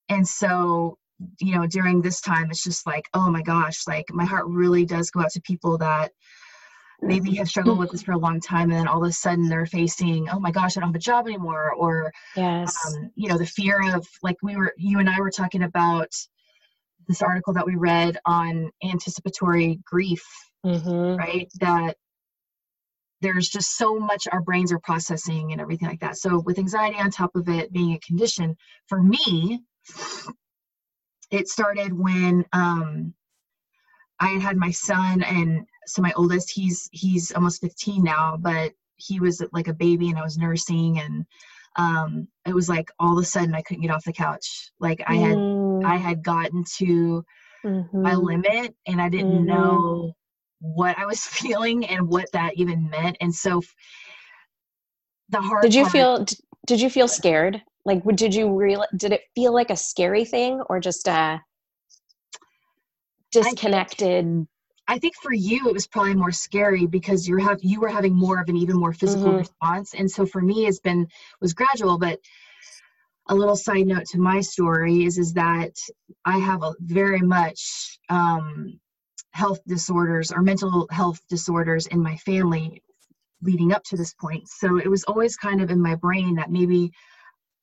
and 0.09 0.27
so 0.27 0.99
you 1.41 1.55
know 1.55 1.67
during 1.67 2.03
this 2.03 2.21
time 2.21 2.51
it's 2.51 2.65
just 2.65 2.87
like 2.87 3.09
oh 3.15 3.31
my 3.31 3.43
gosh 3.43 3.87
like 3.87 4.07
my 4.13 4.25
heart 4.25 4.47
really 4.47 4.85
does 4.85 5.11
go 5.11 5.21
out 5.21 5.31
to 5.31 5.41
people 5.43 5.79
that 5.79 6.13
maybe 7.03 7.35
have 7.35 7.49
struggled 7.49 7.79
with 7.79 7.91
this 7.91 8.03
for 8.03 8.13
a 8.13 8.19
long 8.19 8.41
time 8.41 8.71
and 8.71 8.79
then 8.79 8.89
all 8.89 9.03
of 9.03 9.09
a 9.09 9.13
sudden 9.13 9.49
they're 9.49 9.67
facing 9.67 10.29
oh 10.31 10.41
my 10.41 10.51
gosh 10.51 10.77
i 10.77 10.81
don't 10.81 10.89
have 10.89 10.97
a 10.97 10.99
job 10.99 11.27
anymore 11.27 11.73
or 11.75 12.13
yes 12.37 12.75
um, 12.87 13.11
you 13.15 13.29
know 13.29 13.39
the 13.39 13.47
fear 13.47 13.95
of 13.95 14.07
like 14.23 14.37
we 14.43 14.57
were 14.57 14.73
you 14.77 14.99
and 14.99 15.09
i 15.09 15.21
were 15.21 15.31
talking 15.31 15.63
about 15.63 16.13
this 17.09 17.23
article 17.23 17.53
that 17.53 17.67
we 17.67 17.77
read 17.77 18.17
on 18.25 18.71
anticipatory 18.83 19.79
grief, 19.85 20.25
Mm-hmm. 20.65 21.17
right? 21.17 21.49
That 21.61 21.97
there's 23.25 23.49
just 23.49 23.79
so 23.79 23.99
much 23.99 24.29
our 24.33 24.43
brains 24.43 24.73
are 24.73 24.81
processing 24.81 25.53
and 25.53 25.61
everything 25.61 25.89
like 25.89 26.01
that. 26.01 26.19
So 26.19 26.41
with 26.45 26.59
anxiety 26.59 26.99
on 27.01 27.11
top 27.11 27.35
of 27.37 27.49
it 27.49 27.73
being 27.73 27.95
a 27.95 28.01
condition, 28.01 28.57
for 28.89 29.03
me, 29.03 29.61
it 31.31 31.49
started 31.49 31.93
when 31.93 32.45
um, 32.53 33.15
I 34.21 34.29
had 34.29 34.43
had 34.43 34.57
my 34.57 34.71
son, 34.71 35.23
and 35.23 35.67
so 35.87 36.03
my 36.03 36.13
oldest, 36.17 36.53
he's 36.55 36.89
he's 36.93 37.33
almost 37.33 37.61
15 37.63 38.03
now, 38.05 38.37
but 38.37 38.73
he 38.97 39.21
was 39.21 39.43
like 39.53 39.69
a 39.69 39.75
baby, 39.75 40.11
and 40.11 40.19
I 40.19 40.23
was 40.23 40.39
nursing, 40.39 41.01
and 41.01 41.27
um, 41.77 42.29
it 42.47 42.55
was 42.55 42.69
like 42.69 42.91
all 43.01 43.19
of 43.19 43.23
a 43.23 43.27
sudden 43.27 43.55
I 43.55 43.63
couldn't 43.63 43.83
get 43.83 43.91
off 43.91 44.05
the 44.05 44.13
couch. 44.13 44.71
Like 44.81 45.03
I 45.07 45.17
had 45.17 45.43
I 45.85 45.97
had 45.97 46.23
gotten 46.23 46.65
to 46.79 47.25
Mm-hmm. 47.65 47.99
my 48.03 48.15
limit, 48.15 48.75
and 48.87 49.01
I 49.01 49.09
didn't 49.09 49.45
Mhm. 49.45 49.45
know 49.45 50.15
what 50.65 50.99
I 50.99 51.05
was 51.07 51.21
feeling 51.25 51.85
and 51.87 52.09
what 52.09 52.33
that 52.33 52.55
even 52.57 52.89
meant, 52.89 53.19
and 53.21 53.35
so 53.35 53.63
the 55.29 55.41
hard. 55.41 55.63
Did 55.63 55.75
you 55.75 55.85
feel? 55.87 56.25
Did 56.67 56.81
you 56.81 56.89
feel 56.89 57.09
scared? 57.09 57.63
Like, 57.85 58.03
did 58.15 58.35
you 58.35 58.55
real? 58.55 58.85
Did 58.97 59.13
it 59.13 59.23
feel 59.35 59.53
like 59.53 59.71
a 59.71 59.77
scary 59.77 60.25
thing, 60.25 60.63
or 60.69 60.81
just 60.81 61.07
a 61.07 61.41
disconnected? 63.31 64.47
I 64.87 64.99
think 64.99 65.15
for 65.17 65.33
you 65.33 65.69
it 65.69 65.75
was 65.75 65.87
probably 65.87 66.15
more 66.15 66.33
scary 66.33 66.87
because 66.87 67.29
you're 67.29 67.39
have 67.39 67.59
you 67.63 67.81
were 67.81 67.89
having 67.89 68.15
more 68.15 68.41
of 68.41 68.49
an 68.49 68.57
even 68.57 68.77
more 68.77 68.93
physical 68.93 69.33
Mhm. 69.33 69.39
response, 69.39 69.95
and 69.95 70.11
so 70.11 70.25
for 70.27 70.41
me 70.41 70.67
it's 70.67 70.81
been 70.81 71.07
was 71.41 71.53
gradual. 71.55 71.99
But 71.99 72.21
a 73.29 73.35
little 73.35 73.57
side 73.57 73.87
note 73.87 74.05
to 74.07 74.19
my 74.19 74.41
story 74.41 75.05
is 75.05 75.19
is 75.19 75.33
that 75.35 75.73
I 76.25 76.39
have 76.39 76.63
a 76.63 76.75
very 76.81 77.21
much 77.21 77.99
um, 78.11 78.79
health 79.35 79.59
disorders 79.67 80.31
or 80.31 80.43
mental 80.43 80.87
health 80.91 81.21
disorders 81.29 81.89
in 81.89 82.01
my 82.01 82.17
family 82.19 82.81
leading 83.43 83.73
up 83.73 83.83
to 83.83 83.97
this 83.97 84.15
point. 84.15 84.49
So 84.49 84.79
it 84.79 84.89
was 84.89 85.03
always 85.05 85.37
kind 85.37 85.61
of 85.61 85.71
in 85.71 85.83
my 85.83 85.97
brain 85.97 86.37
that 86.37 86.53
maybe 86.53 86.93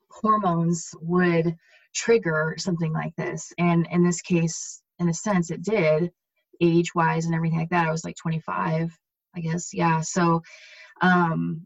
hormones 0.10 0.90
would 1.02 1.56
trigger 1.96 2.56
something 2.58 2.92
like 2.92 3.16
this, 3.16 3.54
and 3.58 3.88
in 3.90 4.04
this 4.04 4.22
case, 4.22 4.82
in 5.00 5.10
a 5.10 5.14
sense, 5.14 5.50
it 5.50 5.64
did 5.64 6.12
age 6.60 6.94
wise 6.94 7.26
and 7.26 7.34
everything 7.34 7.60
like 7.60 7.70
that. 7.70 7.88
I 7.88 7.92
was 7.92 8.04
like 8.04 8.16
25, 8.18 8.96
I 9.36 9.40
guess. 9.40 9.74
Yeah. 9.74 10.02
So, 10.02 10.44
um, 11.02 11.66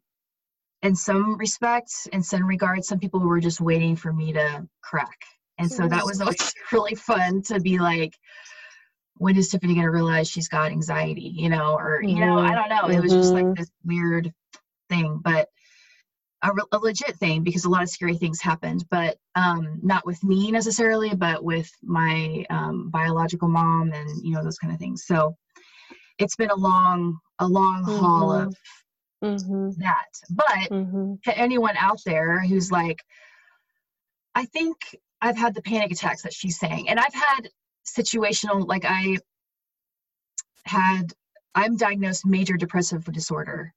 in 0.83 0.95
some 0.95 1.35
respects, 1.38 2.07
in 2.13 2.21
some 2.21 2.45
regards, 2.45 2.88
some 2.88 3.00
people 3.00 3.19
were 3.19 3.39
just 3.39 3.59
waiting 3.59 3.95
for 3.95 4.13
me 4.13 4.33
to 4.33 4.67
crack. 4.83 5.19
And 5.57 5.71
so 5.71 5.88
that 5.88 6.05
was 6.05 6.21
always 6.21 6.53
really 6.71 6.95
fun 6.95 7.41
to 7.43 7.59
be 7.59 7.79
like, 7.79 8.13
when 9.17 9.38
is 9.38 9.50
Tiffany 9.50 9.74
going 9.74 9.86
to 9.86 9.91
realize 9.91 10.29
she's 10.29 10.48
got 10.48 10.72
anxiety, 10.72 11.31
you 11.36 11.50
know, 11.50 11.75
or, 11.75 12.01
you 12.03 12.19
know, 12.19 12.38
I 12.38 12.53
don't 12.53 12.69
know. 12.69 12.88
It 12.89 13.00
was 13.01 13.15
just 13.15 13.34
like 13.34 13.45
Mhm. 13.45 13.55
this 13.55 13.69
weird 13.84 14.34
thing, 14.89 15.22
but 15.24 15.48
a, 16.41 16.51
re- 16.53 16.63
a 16.72 16.77
legit 16.77 17.15
thing 17.17 17.43
because 17.43 17.65
a 17.65 17.69
lot 17.69 17.81
of 17.81 17.89
scary 17.89 18.17
things 18.17 18.41
happened, 18.41 18.86
but 18.91 19.17
um, 19.36 19.79
not 19.81 20.05
with 20.05 20.22
me 20.24 20.51
necessarily, 20.51 21.13
but 21.15 21.43
with 21.43 21.69
my 21.81 22.45
um, 22.50 22.89
biological 22.89 23.48
mom 23.48 23.93
and, 23.93 24.10
you 24.24 24.31
know, 24.31 24.43
those 24.43 24.57
kind 24.57 24.74
of 24.74 24.79
things. 24.79 25.05
So 25.05 25.36
it's 26.17 26.36
been 26.36 26.51
a 26.51 26.55
long, 26.55 27.17
a 27.39 27.48
long 27.48 27.84
haul 27.84 28.31
Mhm. 28.31 28.48
of 28.48 28.55
Mm-hmm. 29.24 29.69
that. 29.81 30.05
But 30.29 30.72
Mm-hmm. 30.72 31.13
to 31.24 31.38
anyone 31.38 31.75
out 31.77 32.00
there 32.05 32.39
who's 32.41 32.72
like, 32.72 33.01
I 34.36 34.45
think 34.45 34.75
I've 35.22 35.38
had 35.38 35.55
the 35.55 35.62
panic 35.62 35.91
attacks 35.91 36.24
that 36.24 36.34
she's 36.34 36.60
saying, 36.60 36.89
and 36.89 37.00
I've 37.00 37.13
had 37.13 37.50
situational, 37.86 38.68
like 38.68 38.86
I 38.86 39.18
had, 40.65 41.13
I'm 41.54 41.77
diagnosed 41.77 42.25
major 42.25 42.58
depressive 42.58 43.04
disorder. 43.06 43.74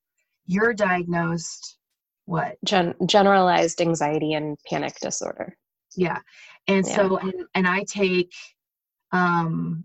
You're 0.46 0.74
diagnosed 0.74 1.78
what? 2.24 2.56
Gen- 2.64 2.94
generalized 3.06 3.80
anxiety 3.80 4.34
and 4.34 4.58
panic 4.68 4.94
disorder. 5.00 5.56
Yeah. 5.96 6.18
And 6.66 6.86
Yeah. 6.86 6.94
so, 6.96 7.16
and, 7.18 7.34
and 7.54 7.66
I 7.66 7.84
take, 7.84 8.32
um, 9.12 9.84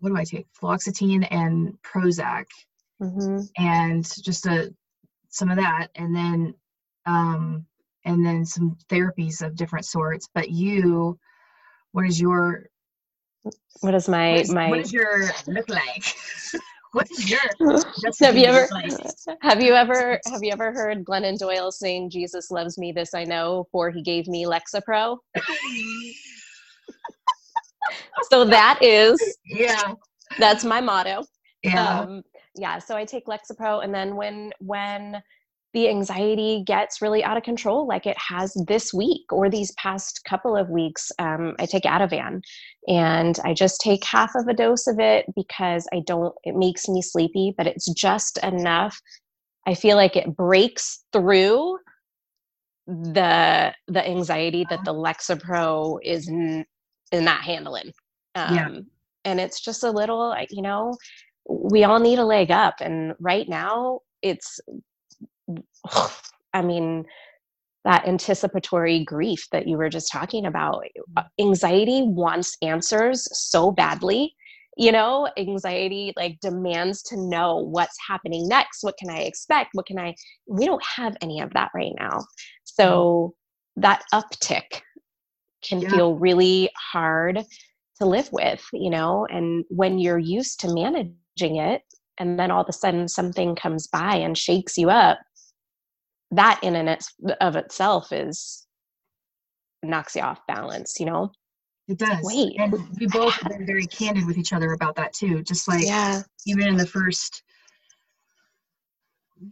what 0.00 0.10
do 0.10 0.16
I 0.16 0.24
take? 0.24 0.46
Fluoxetine 0.60 1.26
and 1.30 1.78
Prozac. 1.82 2.44
Mm-hmm. 3.00 3.42
and 3.56 4.04
just 4.24 4.44
a 4.46 4.74
some 5.28 5.50
of 5.52 5.56
that 5.58 5.86
and 5.94 6.12
then 6.12 6.52
um 7.06 7.64
and 8.04 8.26
then 8.26 8.44
some 8.44 8.76
therapies 8.88 9.40
of 9.40 9.54
different 9.54 9.84
sorts 9.84 10.28
but 10.34 10.50
you 10.50 11.16
what 11.92 12.06
is 12.06 12.20
your 12.20 12.66
What 13.80 13.94
is 13.94 14.08
my 14.08 14.30
what, 14.32 14.40
is, 14.40 14.52
my? 14.52 14.68
what 14.70 14.80
does 14.80 14.92
your 14.92 15.30
look 15.46 15.68
like 15.68 16.04
what 16.92 17.10
is 17.10 17.30
your 17.30 17.40
have 18.20 18.36
you 18.36 18.46
ever 18.46 18.68
like? 18.72 18.92
have 19.42 19.60
you 19.62 19.74
ever 19.74 20.20
have 20.26 20.42
you 20.42 20.52
ever 20.52 20.72
heard 20.72 21.04
Glennon 21.04 21.38
Doyle 21.38 21.70
saying 21.70 22.10
"Jesus 22.10 22.50
loves 22.50 22.78
me, 22.78 22.92
this 22.92 23.14
I 23.14 23.24
know, 23.24 23.66
for 23.70 23.90
He 23.90 24.02
gave 24.02 24.26
me 24.26 24.46
Lexapro"? 24.46 25.18
so 28.30 28.44
that 28.44 28.78
is 28.82 29.38
yeah 29.46 29.94
that's 30.38 30.64
my 30.64 30.80
motto. 30.80 31.24
yeah 31.62 32.00
um 32.00 32.22
yeah 32.56 32.78
so 32.78 32.96
i 32.96 33.04
take 33.04 33.26
lexapro 33.26 33.82
and 33.84 33.94
then 33.94 34.16
when 34.16 34.52
when 34.60 35.22
the 35.78 35.88
anxiety 35.88 36.64
gets 36.66 37.00
really 37.00 37.22
out 37.22 37.36
of 37.36 37.44
control 37.44 37.86
like 37.86 38.04
it 38.04 38.16
has 38.18 38.52
this 38.66 38.92
week 38.92 39.32
or 39.32 39.48
these 39.48 39.70
past 39.72 40.20
couple 40.28 40.56
of 40.56 40.68
weeks 40.70 41.12
um, 41.20 41.54
i 41.60 41.66
take 41.66 41.84
ativan 41.84 42.42
and 42.88 43.38
i 43.44 43.54
just 43.54 43.80
take 43.80 44.04
half 44.04 44.32
of 44.34 44.48
a 44.48 44.54
dose 44.54 44.88
of 44.88 44.98
it 44.98 45.24
because 45.36 45.86
i 45.94 46.00
don't 46.04 46.34
it 46.42 46.56
makes 46.56 46.88
me 46.88 47.00
sleepy 47.00 47.54
but 47.56 47.68
it's 47.68 47.88
just 47.94 48.38
enough 48.42 49.00
i 49.68 49.74
feel 49.74 49.96
like 49.96 50.16
it 50.16 50.36
breaks 50.36 51.04
through 51.12 51.78
the 52.88 53.72
the 53.86 54.08
anxiety 54.08 54.66
that 54.68 54.84
the 54.84 54.94
lexapro 54.94 55.98
is 56.04 56.28
n- 56.28 56.66
is 57.12 57.22
not 57.22 57.42
handling 57.42 57.92
um, 58.34 58.54
Yeah. 58.54 58.68
and 59.24 59.40
it's 59.40 59.60
just 59.60 59.84
a 59.84 59.90
little 59.92 60.34
you 60.50 60.62
know 60.62 60.96
we 61.48 61.84
all 61.84 62.00
need 62.00 62.18
a 62.18 62.24
leg 62.26 62.50
up 62.50 62.76
and 62.80 63.14
right 63.20 63.48
now 63.48 64.00
it's 64.22 64.60
i 66.54 66.62
mean 66.62 67.04
that 67.84 68.06
anticipatory 68.06 69.04
grief 69.04 69.46
that 69.52 69.66
you 69.66 69.76
were 69.76 69.88
just 69.88 70.10
talking 70.12 70.44
about 70.46 70.82
uh, 71.16 71.22
anxiety 71.40 72.02
wants 72.04 72.56
answers 72.62 73.26
so 73.32 73.70
badly 73.70 74.34
you 74.80 74.92
know? 74.92 75.28
Anxiety 75.36 76.12
like 76.16 76.38
demands 76.40 77.02
to 77.04 77.16
know 77.16 77.56
what's 77.56 77.96
happening 78.08 78.46
next 78.48 78.82
what 78.84 78.96
can 78.96 79.10
i 79.10 79.18
expect 79.22 79.70
what 79.72 79.86
can 79.86 79.98
i 79.98 80.14
we 80.46 80.64
don't 80.64 80.82
have 80.84 81.16
any 81.20 81.40
of 81.40 81.52
that 81.54 81.70
right 81.74 81.92
now. 81.98 82.24
So 82.64 83.34
that 83.76 84.04
uptick 84.14 84.82
can 85.64 85.80
Yeah. 85.82 85.90
feel 85.90 86.14
really 86.14 86.70
hard 86.92 87.44
to 88.00 88.06
live 88.06 88.30
with 88.32 88.64
you 88.72 88.90
know? 88.90 89.26
And 89.30 89.64
when 89.68 89.98
you're 89.98 90.18
used 90.18 90.60
to 90.60 90.72
managing 90.72 91.56
it 91.56 91.82
and 92.18 92.38
then 92.38 92.50
all 92.52 92.62
of 92.62 92.68
a 92.68 92.72
sudden 92.72 93.08
something 93.08 93.56
comes 93.56 93.88
by 93.88 94.14
and 94.14 94.38
shakes 94.38 94.78
you 94.78 94.90
up 94.90 95.18
that 96.32 96.60
in 96.62 96.76
and 96.76 96.88
it's, 96.88 97.12
of 97.40 97.56
itself 97.56 98.12
is 98.12 98.66
knocks 99.82 100.16
you 100.16 100.22
off 100.22 100.40
balance 100.46 100.98
you 100.98 101.06
know? 101.06 101.30
It 101.86 101.98
does. 101.98 102.18
wait. 102.22 102.56
and 102.58 102.72
we 103.00 103.06
both 103.06 103.32
have 103.34 103.52
been 103.52 103.64
very 103.66 103.86
candid 103.86 104.26
with 104.26 104.36
each 104.36 104.52
other 104.52 104.72
about 104.72 104.96
that 104.96 105.12
too 105.14 105.42
just 105.42 105.68
like 105.68 105.86
yeah. 105.86 106.22
even 106.46 106.68
in 106.68 106.76
the 106.76 106.86
first 106.86 107.42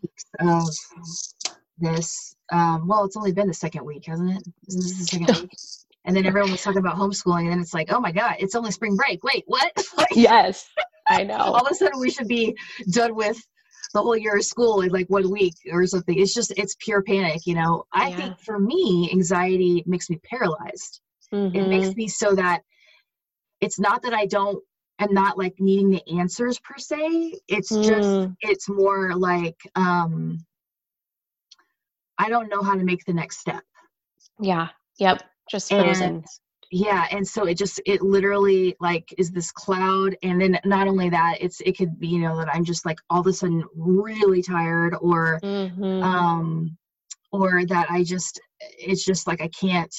weeks 0.02 0.24
of 0.40 0.68
this 1.78 2.34
um 2.52 2.86
well 2.86 3.04
it's 3.04 3.16
only 3.16 3.32
been 3.32 3.46
the 3.46 3.54
second 3.54 3.84
week 3.84 4.04
hasn't 4.06 4.30
it? 4.30 4.42
Isn't 4.68 4.80
this 4.82 4.98
the 4.98 5.04
second 5.04 5.40
week? 5.42 5.50
And 6.04 6.14
then 6.14 6.24
everyone 6.24 6.52
was 6.52 6.62
talking 6.62 6.78
about 6.78 6.94
homeschooling 6.94 7.40
and 7.40 7.50
then 7.50 7.58
it's 7.60 7.74
like 7.74 7.92
oh 7.92 7.98
my 7.98 8.12
god 8.12 8.36
it's 8.38 8.54
only 8.54 8.70
spring 8.70 8.94
break. 8.96 9.24
Wait 9.24 9.44
what? 9.46 9.72
Like, 9.96 10.08
yes. 10.12 10.68
I 11.08 11.22
know. 11.24 11.36
all 11.36 11.66
of 11.66 11.70
a 11.70 11.74
sudden 11.74 11.98
we 11.98 12.10
should 12.10 12.28
be 12.28 12.56
done 12.90 13.14
with 13.16 13.42
the 13.92 14.02
whole 14.02 14.16
year 14.16 14.36
of 14.36 14.44
school 14.44 14.80
in 14.82 14.90
like 14.90 15.08
one 15.08 15.30
week 15.30 15.54
or 15.72 15.86
something. 15.86 16.18
It's 16.18 16.34
just 16.34 16.52
it's 16.56 16.76
pure 16.80 17.02
panic 17.02 17.46
you 17.46 17.54
know? 17.54 17.84
I 17.92 18.10
Yeah. 18.10 18.16
think 18.16 18.40
for 18.40 18.58
me 18.58 19.08
anxiety 19.12 19.82
makes 19.86 20.10
me 20.10 20.18
paralyzed. 20.24 21.00
It 21.32 21.64
Mhm. 21.64 21.68
makes 21.68 21.94
me 21.96 22.08
so 22.08 22.34
that 22.34 22.62
it's 23.60 23.78
not 23.78 24.02
that 24.02 24.12
i 24.12 24.26
don't 24.26 24.62
i'm 24.98 25.12
not 25.14 25.38
like 25.38 25.54
needing 25.58 25.90
the 25.90 26.02
answers 26.18 26.58
per 26.60 26.76
se. 26.78 27.34
It's 27.48 27.76
just 27.78 28.18
Mm. 28.18 28.36
it's 28.40 28.68
more 28.68 29.14
like 29.14 29.58
um 29.74 30.38
i 32.18 32.28
don't 32.28 32.48
know 32.48 32.62
how 32.62 32.74
to 32.74 32.84
make 32.84 33.04
the 33.04 33.12
next 33.12 33.38
step. 33.38 33.62
Yeah. 34.40 34.68
Yep. 34.98 35.22
Just 35.50 35.70
frozen. 35.70 36.16
And 36.16 36.24
yeah 36.70 37.06
and 37.10 37.26
so 37.26 37.44
it 37.46 37.56
just 37.56 37.80
it 37.86 38.02
literally 38.02 38.74
like 38.80 39.12
is 39.18 39.30
this 39.30 39.52
cloud 39.52 40.16
and 40.22 40.40
then 40.40 40.58
not 40.64 40.88
only 40.88 41.08
that 41.08 41.36
it's 41.40 41.60
it 41.60 41.76
could 41.76 41.98
be 41.98 42.08
you 42.08 42.18
know 42.18 42.36
that 42.36 42.48
i'm 42.52 42.64
just 42.64 42.84
like 42.84 42.98
all 43.10 43.20
of 43.20 43.26
a 43.26 43.32
sudden 43.32 43.62
really 43.76 44.42
tired 44.42 44.94
or 45.00 45.40
Mhm. 45.42 46.02
um 46.02 46.76
or 47.32 47.64
that 47.66 47.90
i 47.90 48.02
just 48.02 48.40
it's 48.78 49.04
just 49.04 49.26
like 49.26 49.40
i 49.40 49.48
can't 49.48 49.94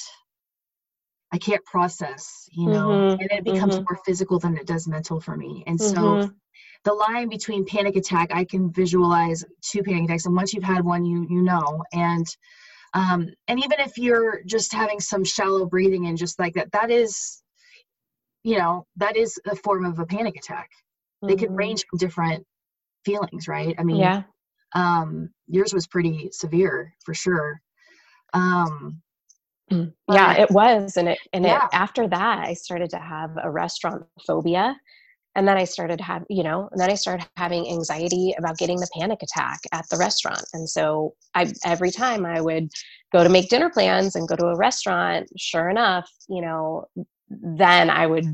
I 1.32 1.38
can't 1.38 1.64
process, 1.64 2.48
you 2.52 2.68
know, 2.68 3.02
Mhm, 3.02 3.18
and 3.18 3.30
it 3.32 3.44
becomes 3.44 3.78
mhm. 3.78 3.86
more 3.88 3.98
physical 4.06 4.38
than 4.38 4.56
it 4.56 4.66
does 4.66 4.88
mental 4.88 5.20
for 5.20 5.36
me. 5.36 5.62
And 5.66 5.80
so 5.80 6.18
Mhm. 6.18 6.38
the 6.84 6.94
line 6.94 7.28
between 7.28 7.66
panic 7.66 7.96
attack, 7.96 8.30
I 8.32 8.44
can 8.44 8.72
visualize 8.72 9.44
two 9.62 9.82
panic 9.82 10.04
attacks, 10.04 10.26
and 10.26 10.34
once 10.34 10.54
you've 10.54 10.64
had 10.64 10.84
one, 10.84 11.04
you 11.04 11.26
you 11.28 11.42
know. 11.42 11.84
And 11.92 12.26
um, 12.94 13.28
and 13.48 13.58
even 13.58 13.80
if 13.80 13.98
you're 13.98 14.42
just 14.44 14.72
having 14.72 15.00
some 15.00 15.24
shallow 15.24 15.66
breathing 15.66 16.06
and 16.06 16.16
just 16.18 16.38
like 16.38 16.54
that, 16.54 16.72
that 16.72 16.90
is, 16.90 17.42
you 18.44 18.58
know, 18.58 18.86
that 18.96 19.16
is 19.16 19.38
a 19.46 19.56
form 19.56 19.84
of 19.84 19.98
a 19.98 20.06
panic 20.06 20.36
attack. 20.36 20.70
They 21.22 21.36
could 21.36 21.50
Mhm. 21.50 21.56
range 21.56 21.84
from 21.88 21.98
different 21.98 22.46
feelings, 23.04 23.48
right? 23.48 23.74
I 23.78 23.84
mean, 23.84 23.98
Yeah. 24.00 24.22
um, 24.74 25.30
yours 25.46 25.72
was 25.74 25.86
pretty 25.86 26.30
severe 26.32 26.94
for 27.04 27.14
sure. 27.14 27.60
Um, 28.32 29.02
Mm. 29.70 29.92
Yeah, 30.10 30.32
it 30.34 30.50
was. 30.50 30.96
And 30.96 31.08
it 31.08 31.18
and 31.32 31.44
Yeah. 31.44 31.64
it 31.66 31.68
after 31.72 32.08
that 32.08 32.38
I 32.38 32.54
started 32.54 32.90
to 32.90 32.98
have 32.98 33.36
a 33.42 33.50
restaurant 33.50 34.06
phobia. 34.26 34.80
And 35.38 35.46
then 35.46 35.56
I 35.56 35.62
started 35.62 36.00
have 36.00 36.24
you 36.28 36.42
know, 36.42 36.68
and 36.72 36.80
then 36.80 36.90
I 36.90 36.96
started 36.96 37.28
having 37.36 37.70
anxiety 37.70 38.34
about 38.36 38.58
getting 38.58 38.80
the 38.80 38.88
panic 38.98 39.22
attack 39.22 39.60
at 39.72 39.88
the 39.88 39.96
restaurant. 39.96 40.42
And 40.52 40.68
so 40.68 41.14
I 41.32 41.52
every 41.64 41.92
time 41.92 42.26
I 42.26 42.40
would 42.40 42.70
go 43.12 43.22
to 43.22 43.30
make 43.30 43.48
dinner 43.48 43.70
plans 43.70 44.16
and 44.16 44.26
go 44.26 44.34
to 44.34 44.46
a 44.46 44.56
restaurant, 44.56 45.28
sure 45.38 45.70
enough, 45.70 46.10
you 46.28 46.42
know, 46.42 46.86
then 47.30 47.88
I 47.88 48.04
would 48.08 48.26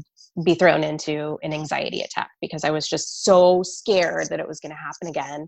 be 0.46 0.54
thrown 0.54 0.82
into 0.82 1.38
an 1.42 1.52
anxiety 1.52 2.00
attack 2.00 2.30
because 2.40 2.64
I 2.64 2.70
was 2.70 2.88
just 2.88 3.22
so 3.22 3.62
scared 3.62 4.30
that 4.30 4.40
it 4.40 4.48
was 4.48 4.58
going 4.58 4.72
to 4.72 4.76
happen 4.76 5.06
again. 5.06 5.46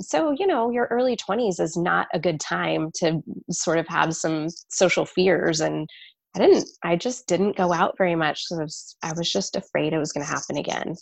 So, 0.00 0.32
you 0.38 0.46
know, 0.46 0.70
your 0.70 0.86
early 0.90 1.16
20s 1.16 1.60
is 1.60 1.78
not 1.78 2.08
a 2.12 2.20
good 2.20 2.40
time 2.40 2.90
to 2.96 3.22
sort 3.50 3.78
of 3.78 3.88
have 3.88 4.14
some 4.14 4.48
social 4.68 5.06
fears 5.06 5.60
and 5.60 5.88
I 6.34 6.38
didn't 6.38 6.68
I 6.84 6.96
just 6.96 7.26
didn't 7.26 7.56
go 7.56 7.72
out 7.72 7.96
very 7.98 8.14
much 8.14 8.44
so 8.44 8.58
I 8.58 8.62
was, 8.62 8.96
I 9.02 9.12
was 9.16 9.32
just 9.32 9.56
afraid 9.56 9.92
it 9.92 9.98
was 9.98 10.12
going 10.12 10.24
to 10.24 10.32
happen 10.32 10.56
again. 10.56 10.94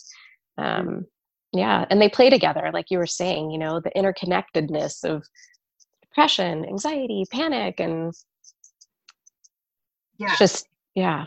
Um 0.57 1.05
yeah, 1.51 1.85
and 1.89 1.99
they 1.99 2.09
play 2.09 2.29
together 2.29 2.69
like 2.73 2.91
you 2.91 2.99
were 2.99 3.07
saying, 3.07 3.49
you 3.49 3.57
know, 3.57 3.79
the 3.79 3.91
interconnectedness 3.91 5.03
of 5.03 5.23
depression, 6.01 6.65
anxiety, 6.65 7.23
panic 7.31 7.79
and 7.79 8.13
yeah, 10.19 10.35
just 10.37 10.67
yeah. 10.95 11.25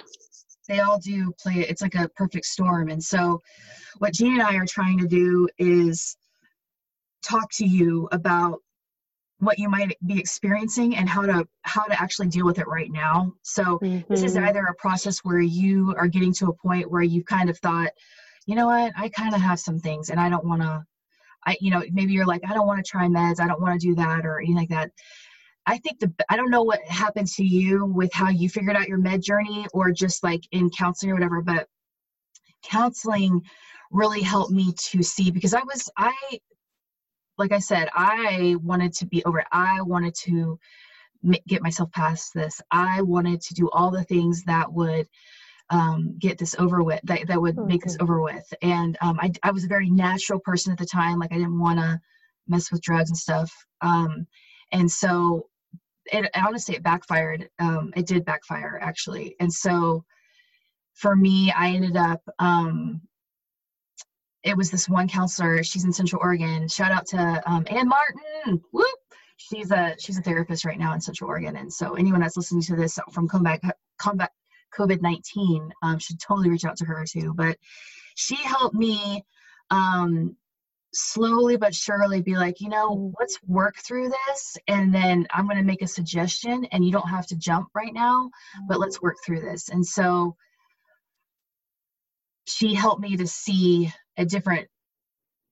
they 0.69 0.81
all 0.81 0.99
do 0.99 1.33
play. 1.43 1.67
It's 1.69 1.83
like 1.83 1.95
a 1.95 2.09
perfect 2.11 2.45
storm. 2.45 2.89
And 2.89 3.03
so, 3.03 3.41
what 3.99 4.13
Gina 4.13 4.33
and 4.33 4.43
I 4.43 4.57
are 4.57 4.67
trying 4.67 4.99
to 4.99 5.09
do 5.09 5.49
is 5.59 6.17
talk 7.23 7.51
to 7.53 7.67
you 7.67 8.09
about 8.13 8.61
what 9.43 9.59
you 9.59 9.69
might 9.69 9.97
be 10.07 10.19
experiencing 10.21 10.97
and 10.97 11.09
how 11.09 11.23
to 11.27 11.47
how 11.63 11.85
to 11.85 12.01
actually 12.01 12.29
deal 12.29 12.47
with 12.47 12.59
it 12.61 12.69
right 12.69 12.91
now. 12.93 13.33
So 13.43 13.81
this 14.09 14.23
is 14.23 14.37
Mhm. 14.37 14.45
either 14.49 14.65
a 14.67 14.75
process 14.77 15.19
where 15.25 15.41
you 15.41 15.95
are 15.99 16.07
getting 16.07 16.33
to 16.35 16.47
a 16.49 16.53
point 16.55 16.91
where 16.91 17.03
you 17.03 17.25
kind 17.25 17.51
of 17.51 17.59
thought, 17.59 17.91
you 18.47 18.55
know 18.55 18.67
what, 18.67 18.93
I 18.97 19.09
kind 19.09 19.35
of 19.35 19.41
have 19.41 19.59
some 19.59 19.81
things 19.81 20.11
and 20.11 20.21
I 20.21 20.29
don't 20.29 20.45
want 20.45 20.63
to. 20.63 20.85
I, 21.45 21.57
you 21.61 21.73
know, 21.73 21.83
maybe 21.93 22.13
you're 22.13 22.27
like, 22.27 22.43
I 22.49 22.55
don't 22.55 22.69
want 22.69 22.85
to 22.85 22.89
try 22.89 23.09
meds. 23.09 23.41
I 23.41 23.49
don't 23.49 23.61
want 23.61 23.81
to 23.81 23.85
do 23.89 23.97
that 23.97 24.25
or 24.25 24.39
anything 24.39 24.57
like 24.57 24.69
that. 24.69 24.93
I 25.67 25.79
think 25.79 25.99
the 26.01 26.13
I 26.29 26.37
don't 26.37 26.51
know 26.51 26.63
what 26.63 26.81
happened 26.87 27.29
to 27.29 27.45
you 27.45 27.85
with 27.85 28.13
how 28.13 28.29
you 28.31 28.49
figured 28.49 28.77
out 28.77 28.89
your 28.89 28.99
med 28.99 29.23
journey 29.23 29.67
or 29.73 29.91
just 29.91 30.23
like 30.23 30.43
in 30.53 30.71
counseling 30.71 31.11
or 31.13 31.15
whatever, 31.15 31.43
but 31.43 31.69
counseling 32.63 33.43
really 33.91 34.23
helped 34.23 34.53
me 34.53 34.73
to 34.79 35.03
see 35.03 35.31
because 35.31 35.55
I 35.55 35.63
was 35.63 35.91
I 35.97 36.15
like 37.39 37.53
I 37.53 37.59
said, 37.59 37.89
I 37.95 38.57
wanted 38.63 38.93
to 38.95 39.07
be 39.07 39.25
over 39.25 39.41
it. 39.41 39.47
I 39.53 39.81
wanted 39.83 40.15
to 40.25 40.59
get 41.47 41.63
myself 41.63 41.91
past 41.93 42.35
this. 42.35 42.61
I 42.71 43.03
wanted 43.03 43.41
to 43.43 43.55
do 43.55 43.69
all 43.71 43.91
the 43.91 44.05
things 44.05 44.43
that 44.45 44.73
would 44.73 45.07
um, 45.71 46.17
get 46.19 46.39
this 46.39 46.55
over 46.59 46.83
with, 46.83 47.01
that, 47.05 47.27
that 47.29 47.41
would 47.41 47.57
make 47.65 47.83
this 47.83 47.97
Mhm. 47.97 48.03
over 48.03 48.21
with. 48.21 48.53
And 48.63 48.99
um, 49.01 49.19
I, 49.21 49.31
I 49.43 49.51
was 49.51 49.65
a 49.65 49.69
very 49.69 49.89
natural 49.89 50.41
person 50.41 50.73
at 50.73 50.79
the 50.79 50.85
time. 50.87 51.19
Like 51.19 51.33
I 51.33 51.39
didn't 51.39 51.59
want 51.59 51.79
to 51.79 52.01
mess 52.49 52.71
with 52.71 52.83
drugs 52.83 53.11
and 53.11 53.17
stuff. 53.17 53.51
Um, 53.81 54.27
and 54.73 54.91
so 54.91 55.49
it 56.07 56.29
honestly, 56.35 56.75
it 56.75 56.83
backfired. 56.83 57.49
Um, 57.59 57.93
it 57.97 58.07
did 58.07 58.25
backfire 58.25 58.79
actually. 58.83 59.37
And 59.41 59.53
so 59.53 60.05
for 60.95 61.17
me, 61.17 61.53
I 61.53 61.71
ended 61.71 61.97
up, 61.97 62.21
um, 62.39 63.01
it 64.45 64.57
was 64.57 64.71
this 64.71 64.89
one 64.89 65.09
counselor. 65.09 65.63
She's 65.63 65.85
in 65.85 65.93
Central 65.93 66.21
Oregon. 66.23 66.69
Shout 66.69 66.91
out 66.91 67.07
to 67.09 67.43
um, 67.47 67.65
Ann 67.69 67.89
Martin. 67.89 68.63
Whoop! 68.73 68.87
She's 69.37 69.71
a 69.71 69.95
she's 69.99 70.19
a 70.19 70.23
therapist 70.23 70.65
right 70.65 70.79
now 70.79 70.95
in 70.95 71.01
Central 71.01 71.31
Oregon. 71.31 71.57
And 71.57 71.73
so 71.73 71.95
anyone 71.95 72.21
that's 72.21 72.37
listening 72.37 72.63
to 72.63 72.77
this 72.77 72.99
from 73.13 73.29
combat 73.29 73.61
combat 73.99 74.31
COVID 74.77 75.01
nineteen 75.01 75.73
um, 75.83 75.99
should 75.99 76.21
totally 76.21 76.51
reach 76.51 76.65
out 76.65 76.77
to 76.79 76.85
her 76.85 77.05
too. 77.05 77.35
But 77.35 77.57
she 78.17 78.37
helped 78.37 78.75
me 78.75 79.25
um, 79.71 80.37
slowly 80.93 81.57
but 81.57 81.75
surely 81.75 82.21
be 82.21 82.37
like, 82.37 82.61
you 82.61 82.69
know, 82.69 83.13
let's 83.19 83.39
work 83.47 83.77
through 83.79 84.11
this, 84.11 84.57
and 84.69 84.95
then 84.95 85.27
I'm 85.31 85.47
going 85.47 85.57
to 85.57 85.63
make 85.63 85.83
a 85.83 85.87
suggestion, 85.87 86.67
and 86.67 86.85
you 86.85 86.93
don't 86.93 87.09
have 87.09 87.27
to 87.29 87.37
jump 87.37 87.69
right 87.75 87.95
now, 87.95 88.31
but 88.69 88.79
let's 88.79 89.01
work 89.01 89.17
through 89.25 89.41
this. 89.41 89.71
And 89.71 89.87
so 89.87 90.37
she 92.47 92.75
helped 92.75 93.01
me 93.01 93.17
to 93.17 93.27
see 93.27 93.93
at 94.17 94.29
different 94.29 94.69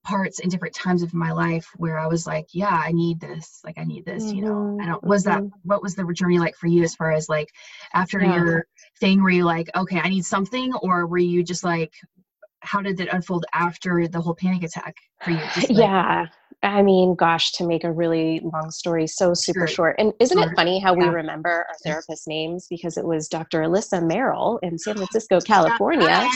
parts 0.04 0.40
and 0.40 0.50
different 0.50 0.74
times 0.74 1.02
of 1.02 1.12
my 1.12 1.30
life 1.30 1.68
where 1.76 1.98
I 1.98 2.06
was 2.06 2.26
like, 2.26 2.46
yeah, 2.52 2.68
I 2.84 2.92
need 2.92 3.20
this. 3.20 3.60
Like 3.64 3.78
I 3.78 3.84
need 3.84 4.04
this, 4.04 4.32
you 4.32 4.42
know. 4.42 4.70
I 4.80 4.86
Mhm, 4.86 4.92
don't 4.92 5.04
was 5.04 5.24
that 5.24 5.42
mhm. 5.42 5.50
what 5.62 5.82
was 5.82 5.94
the 5.94 6.10
journey 6.14 6.38
like 6.38 6.56
for 6.56 6.66
you 6.68 6.82
as 6.82 6.94
far 6.94 7.12
as 7.12 7.28
like 7.28 7.48
after 7.92 8.20
Yeah. 8.20 8.34
your 8.36 8.66
thing 8.98 9.22
were 9.22 9.30
you 9.30 9.44
like, 9.44 9.68
okay, 9.76 10.00
I 10.00 10.08
need 10.08 10.24
something 10.24 10.72
or 10.82 11.06
were 11.06 11.18
you 11.18 11.42
just 11.42 11.64
like 11.64 11.92
how 12.62 12.80
did 12.80 13.00
it 13.00 13.08
unfold 13.12 13.46
after 13.54 14.06
the 14.06 14.20
whole 14.20 14.34
panic 14.34 14.62
attack 14.62 14.94
for 15.22 15.30
you? 15.30 15.38
Like, 15.56 15.70
yeah 15.70 16.26
i 16.62 16.82
mean 16.82 17.14
gosh 17.14 17.52
to 17.52 17.66
make 17.66 17.84
a 17.84 17.92
really 17.92 18.40
long 18.52 18.70
story 18.70 19.06
so 19.06 19.32
super 19.32 19.60
Sure. 19.60 19.66
short 19.66 19.96
and 19.98 20.12
isn't 20.20 20.38
it 20.38 20.50
funny 20.54 20.78
how 20.78 20.92
we 20.92 21.06
remember 21.06 21.64
our 21.68 21.74
therapist 21.82 22.28
names 22.28 22.66
because 22.68 22.98
it 22.98 23.04
was 23.06 23.28
dr 23.28 23.58
alyssa 23.58 24.06
merrill 24.06 24.58
in 24.62 24.78
san 24.78 24.94
francisco 24.94 25.40
california 25.40 26.28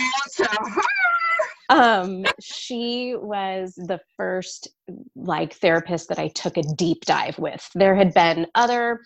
um 1.70 2.24
she 2.40 3.14
was 3.16 3.74
the 3.77 3.98
first 4.16 4.68
like 5.16 5.55
therapist 5.55 6.09
that 6.09 6.18
i 6.18 6.29
took 6.29 6.57
a 6.57 6.62
deep 6.74 7.05
dive 7.05 7.38
with. 7.38 7.68
There 7.74 7.94
had 7.94 8.12
been 8.12 8.46
other 8.55 9.00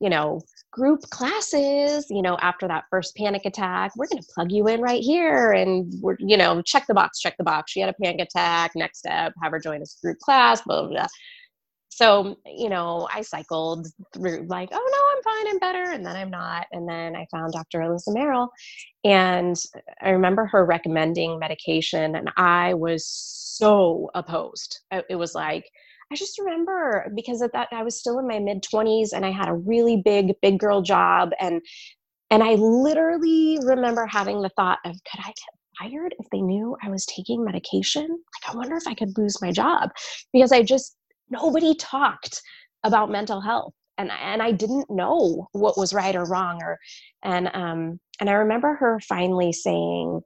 you 0.00 0.08
know 0.10 0.40
group 0.70 1.02
classes 1.10 2.06
you 2.10 2.22
know 2.22 2.36
after 2.40 2.66
that 2.68 2.84
first 2.90 3.16
panic 3.16 3.42
attack 3.44 3.92
we're 3.96 4.06
going 4.06 4.22
to 4.22 4.28
plug 4.34 4.50
you 4.50 4.66
in 4.68 4.80
right 4.80 5.02
here 5.02 5.52
and 5.52 5.92
we're 6.00 6.16
you 6.18 6.36
know 6.36 6.62
check 6.62 6.86
the 6.86 6.94
box 6.94 7.20
check 7.20 7.36
the 7.36 7.44
box. 7.44 7.72
She 7.72 7.80
had 7.80 7.88
a 7.88 7.94
panic 8.02 8.20
attack 8.20 8.72
next 8.74 8.98
step 8.98 9.32
have 9.42 9.52
her 9.52 9.60
join 9.60 9.82
a 9.82 9.86
group 10.02 10.18
class 10.18 10.62
blah 10.62 10.82
blah 10.82 10.90
blah 10.90 11.06
so 11.94 12.36
you 12.44 12.68
know 12.68 13.08
i 13.14 13.22
cycled 13.22 13.86
through 14.12 14.44
like 14.48 14.68
oh 14.72 14.90
no 14.92 15.16
i'm 15.16 15.22
fine 15.22 15.52
i'm 15.52 15.58
better 15.58 15.92
and 15.92 16.04
then 16.04 16.16
i'm 16.16 16.30
not 16.30 16.66
and 16.72 16.88
then 16.88 17.14
i 17.14 17.24
found 17.30 17.52
dr 17.52 17.78
alyssa 17.78 18.12
merrill 18.12 18.50
and 19.04 19.56
i 20.02 20.10
remember 20.10 20.44
her 20.46 20.64
recommending 20.64 21.38
medication 21.38 22.16
and 22.16 22.30
i 22.36 22.74
was 22.74 23.06
so 23.06 24.10
opposed. 24.16 24.80
It 25.08 25.14
was 25.14 25.34
like 25.34 25.70
i 26.10 26.16
just 26.16 26.38
remember 26.40 27.12
because 27.14 27.40
at 27.42 27.52
that 27.52 27.68
i 27.72 27.84
was 27.84 27.98
still 27.98 28.18
in 28.18 28.26
my 28.26 28.40
mid 28.40 28.62
20s 28.62 29.10
and 29.14 29.24
i 29.24 29.30
had 29.30 29.48
a 29.48 29.54
really 29.54 30.02
big 30.04 30.32
big 30.42 30.58
girl 30.58 30.82
job 30.82 31.30
and 31.40 31.62
and 32.30 32.42
i 32.42 32.54
literally 32.54 33.58
remember 33.62 34.06
having 34.06 34.42
the 34.42 34.50
thought 34.56 34.78
of 34.84 34.92
could 34.92 35.20
i 35.20 35.28
get 35.28 35.36
fired 35.78 36.14
if 36.18 36.26
they 36.32 36.40
knew 36.40 36.76
i 36.82 36.88
was 36.88 37.06
taking 37.06 37.44
medication? 37.44 38.06
Like 38.08 38.54
i 38.54 38.56
wonder 38.56 38.76
if 38.76 38.86
i 38.88 38.94
could 38.94 39.16
lose 39.16 39.40
my 39.40 39.52
job 39.52 39.90
because 40.32 40.50
i 40.50 40.62
just 40.62 40.96
nobody 41.30 41.74
talked 41.74 42.40
about 42.84 43.10
mental 43.10 43.40
health 43.40 43.72
and 43.98 44.10
and 44.10 44.42
I 44.42 44.52
didn't 44.52 44.90
know 44.90 45.48
what 45.52 45.78
was 45.78 45.94
right 45.94 46.14
or 46.14 46.24
wrong 46.24 46.62
or 46.62 46.78
and 47.22 47.48
um 47.54 48.00
and 48.20 48.28
I 48.30 48.34
remember 48.34 48.74
her 48.74 49.00
finally 49.00 49.52
saying 49.52 50.20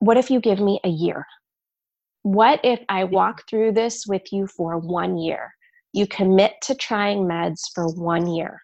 what 0.00 0.16
if 0.16 0.30
you 0.30 0.40
give 0.40 0.60
me 0.60 0.80
a 0.84 0.88
year? 0.88 1.26
What 2.22 2.60
if 2.62 2.80
I 2.88 3.04
walk 3.04 3.48
through 3.48 3.72
this 3.72 4.06
with 4.06 4.32
you 4.32 4.46
for 4.46 4.78
one 4.78 5.18
year? 5.18 5.52
You 5.92 6.06
commit 6.06 6.54
to 6.62 6.74
trying 6.74 7.24
meds 7.24 7.62
for 7.74 7.88
one 7.88 8.28
year. 8.28 8.62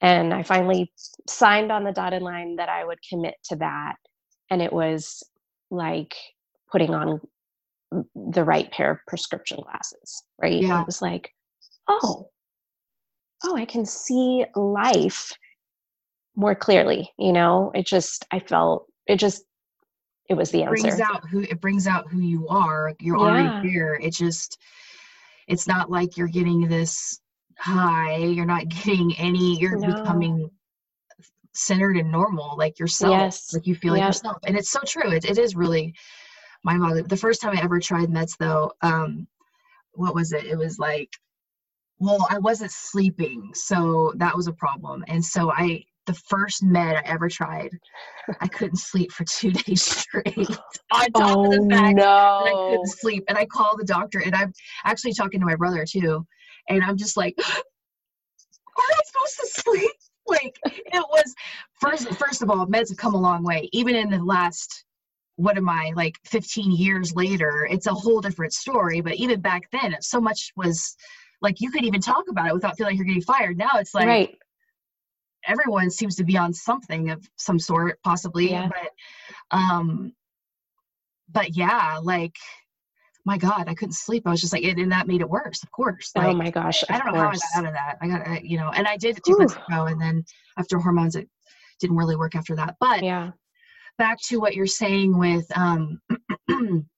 And 0.00 0.32
I 0.32 0.42
finally 0.42 0.92
signed 1.28 1.70
on 1.70 1.84
the 1.84 1.92
dotted 1.92 2.22
line 2.22 2.56
that 2.56 2.68
I 2.68 2.84
would 2.84 2.98
commit 3.08 3.34
to 3.44 3.56
that 3.56 3.96
and 4.50 4.62
it 4.62 4.72
was 4.72 5.22
like 5.70 6.14
putting 6.70 6.94
on 6.94 7.20
the 8.14 8.44
right 8.44 8.70
pair 8.70 8.90
of 8.92 8.98
prescription 9.06 9.58
glasses 9.62 10.22
right 10.40 10.62
Yeah. 10.62 10.80
it 10.80 10.86
was 10.86 11.00
like 11.00 11.32
oh 11.88 12.28
oh 13.44 13.56
i 13.56 13.64
can 13.64 13.86
see 13.86 14.44
life 14.54 15.32
more 16.36 16.54
clearly 16.54 17.10
you 17.18 17.32
know 17.32 17.70
it 17.74 17.86
just 17.86 18.26
i 18.30 18.38
felt 18.38 18.86
it 19.06 19.16
just 19.16 19.44
it 20.28 20.34
was 20.34 20.50
the 20.50 20.62
it 20.62 20.68
brings 20.68 20.84
answer 20.84 21.04
out 21.04 21.26
who 21.28 21.40
it 21.40 21.60
brings 21.60 21.86
out 21.86 22.06
who 22.10 22.20
you 22.20 22.46
are. 22.48 22.92
You're 23.00 23.16
Yeah. 23.16 23.24
already 23.24 23.68
here. 23.68 23.98
It 24.00 24.12
just 24.12 24.58
it's 25.46 25.66
not 25.66 25.90
like 25.90 26.16
you're 26.18 26.28
getting 26.28 26.68
this 26.68 27.20
high. 27.58 28.16
You're 28.16 28.44
not 28.44 28.68
getting 28.84 29.16
any. 29.16 29.58
You're 29.58 29.78
No. 29.78 29.94
becoming 29.94 30.50
centered 31.54 31.96
and 31.96 32.12
normal 32.12 32.56
like 32.56 32.78
yourself 32.78 33.18
Yes. 33.18 33.52
like 33.54 33.66
you 33.66 33.74
feel 33.74 33.94
like 33.94 34.04
yourself 34.04 34.36
and 34.46 34.56
it's 34.56 34.70
so 34.70 34.78
true 34.86 35.10
it, 35.10 35.24
it 35.24 35.38
is 35.38 35.56
really 35.56 35.92
mind 36.72 36.82
boggling 36.82 37.04
the 37.04 37.16
first 37.16 37.40
time 37.40 37.56
i 37.56 37.62
ever 37.62 37.80
tried 37.80 38.08
meds 38.08 38.36
though 38.38 38.72
um 38.82 39.26
what 39.92 40.14
was 40.14 40.32
it 40.32 40.44
it 40.44 40.56
was 40.56 40.78
like 40.78 41.10
well 41.98 42.26
i 42.30 42.38
wasn't 42.38 42.70
sleeping 42.70 43.50
so 43.54 44.12
that 44.16 44.36
was 44.36 44.46
a 44.46 44.52
problem 44.52 45.04
and 45.08 45.24
so 45.24 45.50
i 45.50 45.82
the 46.06 46.14
first 46.14 46.62
med 46.62 46.96
i 46.96 47.02
ever 47.04 47.28
tried 47.28 47.70
i 48.40 48.48
couldn't 48.48 48.78
sleep 48.78 49.10
for 49.12 49.24
two 49.28 49.50
days 49.50 49.82
straight 49.82 50.58
on 50.92 51.12
top 51.12 51.38
Oh 51.44 51.44
of 51.44 51.50
the 51.50 51.66
fact 51.70 51.96
that 52.38 52.46
I 52.46 52.54
no. 52.54 52.70
couldn't 52.70 52.86
sleep. 52.86 53.24
And 53.28 53.36
I 53.36 53.44
called 53.46 53.78
the 53.78 53.84
doctor, 53.84 54.20
and 54.20 54.34
I'm 54.34 54.52
actually 54.84 55.12
talking 55.12 55.40
to 55.40 55.46
my 55.46 55.56
brother 55.56 55.84
too. 55.84 56.26
And 56.68 56.82
I'm 56.84 56.96
just 56.96 57.16
like, 57.16 57.34
"Are 57.38 57.52
I 58.78 59.00
supposed 59.04 59.36
to 59.40 59.60
sleep? 59.62 59.90
Like 60.28 60.58
it 60.64 61.06
was 61.08 61.34
first. 61.80 62.06
First 62.16 62.42
of 62.42 62.50
all, 62.50 62.66
meds 62.66 62.90
have 62.90 62.98
come 62.98 63.14
a 63.14 63.18
long 63.18 63.42
way. 63.42 63.70
Even 63.72 63.96
in 63.96 64.10
the 64.10 64.22
last, 64.22 64.84
what 65.38 65.56
am 65.56 65.68
I 65.68 65.92
like, 65.94 66.16
15 66.24 66.72
years 66.72 67.14
later, 67.14 67.66
it's 67.70 67.86
a 67.86 67.94
whole 67.94 68.20
different 68.20 68.52
story. 68.52 69.00
But 69.00 69.14
even 69.14 69.40
back 69.40 69.70
then, 69.70 69.94
so 70.00 70.20
much 70.20 70.52
was 70.56 70.96
like 71.40 71.60
you 71.60 71.70
could 71.70 71.84
even 71.84 72.00
talk 72.00 72.24
about 72.28 72.48
it 72.48 72.54
without 72.54 72.76
feeling 72.76 72.92
like 72.92 72.98
you're 72.98 73.06
getting 73.06 73.22
fired. 73.22 73.56
Now 73.56 73.70
it's 73.76 73.94
like 73.94 74.08
right. 74.08 74.36
everyone 75.46 75.90
seems 75.90 76.16
to 76.16 76.24
be 76.24 76.36
on 76.36 76.52
something 76.52 77.10
of 77.10 77.24
some 77.36 77.60
sort 77.60 78.02
possibly 78.02 78.50
Yeah. 78.50 78.68
but 78.68 79.56
um 79.56 80.12
but 81.28 81.56
yeah 81.56 82.00
like 82.02 82.36
my 83.24 83.38
god 83.38 83.68
i 83.68 83.74
couldn't 83.74 83.92
sleep 83.92 84.26
i 84.26 84.30
was 84.30 84.40
just 84.40 84.52
like 84.52 84.64
and, 84.64 84.78
and 84.78 84.90
that 84.92 85.06
made 85.06 85.20
it 85.20 85.28
worse 85.28 85.62
of 85.62 85.70
course 85.70 86.10
like 86.16 86.26
oh 86.26 86.34
my 86.34 86.50
gosh. 86.50 86.82
i 86.88 86.98
don't 86.98 87.12
know 87.12 87.20
how 87.20 87.28
i 87.28 87.32
got 87.32 87.42
out 87.56 87.66
of 87.66 87.72
that 87.72 87.98
i 88.00 88.08
got 88.08 88.26
I, 88.26 88.40
you 88.42 88.56
know 88.56 88.70
and 88.70 88.86
i 88.86 88.96
did 88.96 89.18
it 89.18 89.24
two 89.24 89.36
months 89.36 89.54
ago 89.54 89.84
and 89.84 90.00
then 90.00 90.24
after 90.58 90.78
hormones 90.78 91.14
it 91.14 91.28
didn't 91.80 91.96
really 91.96 92.16
work 92.16 92.34
after 92.34 92.56
that 92.56 92.76
but 92.80 93.02
Yeah. 93.02 93.32
Back 93.98 94.20
to 94.22 94.38
what 94.38 94.54
you're 94.54 94.66
saying 94.66 95.18
with 95.18 95.46
um 95.56 96.00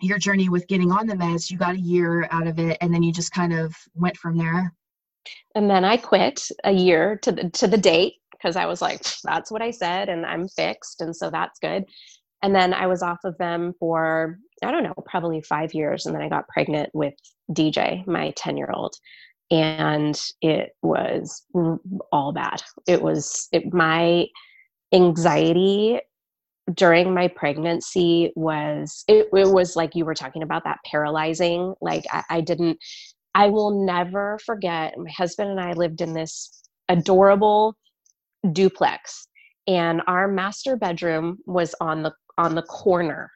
your 0.00 0.18
journey 0.18 0.48
with 0.48 0.68
getting 0.68 0.92
on 0.92 1.06
the 1.06 1.14
meds 1.14 1.50
you 1.50 1.58
got 1.58 1.74
a 1.74 1.80
year 1.80 2.28
out 2.30 2.46
of 2.46 2.58
it 2.58 2.78
and 2.80 2.92
then 2.94 3.02
you 3.02 3.12
just 3.12 3.32
kind 3.32 3.52
of 3.52 3.74
went 3.94 4.16
from 4.16 4.36
there 4.36 4.72
And 5.54 5.70
then 5.70 5.84
I 5.84 5.96
quit 5.96 6.42
a 6.64 6.72
year 6.72 7.16
to 7.22 7.32
the 7.32 7.50
to 7.50 7.66
the 7.66 7.78
date 7.78 8.14
because 8.32 8.56
I 8.56 8.66
was 8.66 8.82
like, 8.82 9.02
that's 9.24 9.50
what 9.50 9.62
I 9.62 9.70
said, 9.70 10.08
and 10.08 10.26
I'm 10.26 10.48
fixed, 10.48 11.00
and 11.00 11.16
so 11.16 11.30
that's 11.30 11.58
good. 11.60 11.84
And 12.42 12.54
then 12.54 12.74
I 12.74 12.86
was 12.86 13.02
off 13.02 13.18
of 13.24 13.38
them 13.38 13.74
for 13.80 14.38
I 14.62 14.70
don't 14.70 14.84
know, 14.84 14.94
probably 15.06 15.42
five 15.42 15.74
years, 15.74 16.06
and 16.06 16.14
then 16.14 16.22
I 16.22 16.28
got 16.28 16.48
pregnant 16.48 16.90
with 16.94 17.14
DJ, 17.52 18.06
my 18.06 18.32
ten 18.36 18.56
year 18.56 18.70
old, 18.72 18.94
and 19.50 20.20
it 20.42 20.70
was 20.82 21.44
all 22.12 22.32
bad. 22.32 22.62
It 22.86 23.02
was 23.02 23.48
it, 23.52 23.72
my 23.72 24.26
anxiety 24.92 26.00
during 26.74 27.14
my 27.14 27.28
pregnancy 27.28 28.32
was 28.36 29.04
it, 29.08 29.28
it 29.32 29.48
was 29.48 29.76
like 29.76 29.94
you 29.94 30.04
were 30.04 30.14
talking 30.14 30.42
about 30.42 30.64
that 30.64 30.78
paralyzing 30.84 31.74
like 31.80 32.04
I, 32.10 32.24
I 32.30 32.40
didn't 32.40 32.78
I 33.36 33.48
will 33.50 33.84
never 33.84 34.38
forget. 34.46 34.96
My 34.96 35.10
husband 35.10 35.50
and 35.50 35.60
I 35.60 35.74
lived 35.74 36.00
in 36.00 36.14
this 36.14 36.64
adorable 36.88 37.76
duplex, 38.52 39.28
and 39.66 40.00
our 40.06 40.26
master 40.26 40.74
bedroom 40.74 41.38
was 41.44 41.74
on 41.78 42.02
the 42.02 42.12
on 42.38 42.54
the 42.54 42.62
corner, 42.62 43.30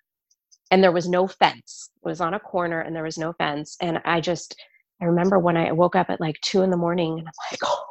and 0.71 0.83
there 0.83 0.91
was 0.93 1.07
no 1.07 1.29
fence. 1.29 1.91
It 2.03 2.09
was 2.09 2.23
on 2.23 2.33
a 2.33 2.41
corner, 2.41 2.81
and 2.81 2.97
there 2.97 3.03
was 3.03 3.19
no 3.19 3.35
fence. 3.35 3.77
And 3.83 4.01
I 4.07 4.23
just 4.23 4.57
I 5.03 5.05
remember 5.05 5.39
when 5.39 5.59
I 5.59 5.73
woke 5.73 5.97
up 5.97 6.09
at 6.09 6.21
like 6.21 6.41
two 6.41 6.63
in 6.63 6.71
the 6.71 6.79
morning, 6.79 7.19
and 7.19 7.29
I'm 7.29 7.35
like, 7.53 7.61
oh, 7.63 7.85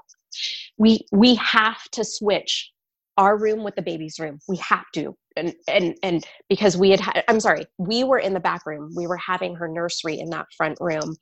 we 0.80 1.06
we 1.12 1.36
have 1.36 1.84
to 1.92 2.04
switch 2.04 2.72
our 3.18 3.38
room 3.38 3.64
with 3.64 3.76
the 3.76 3.84
baby's 3.84 4.18
room. 4.20 4.40
We 4.48 4.58
have 4.58 4.86
to. 4.96 5.16
And 5.40 5.54
and 5.68 5.96
and 6.04 6.28
because 6.50 6.78
we 6.78 6.92
had, 6.92 7.00
ha- 7.00 7.24
I'm 7.28 7.40
sorry, 7.40 7.66
we 7.78 8.04
were 8.04 8.20
in 8.20 8.34
the 8.34 8.40
back 8.40 8.66
room. 8.66 8.92
We 8.96 9.08
were 9.08 9.18
having 9.18 9.56
her 9.56 9.68
nursery 9.68 10.20
in 10.20 10.30
that 10.30 10.48
front 10.58 10.78
room, 10.80 11.16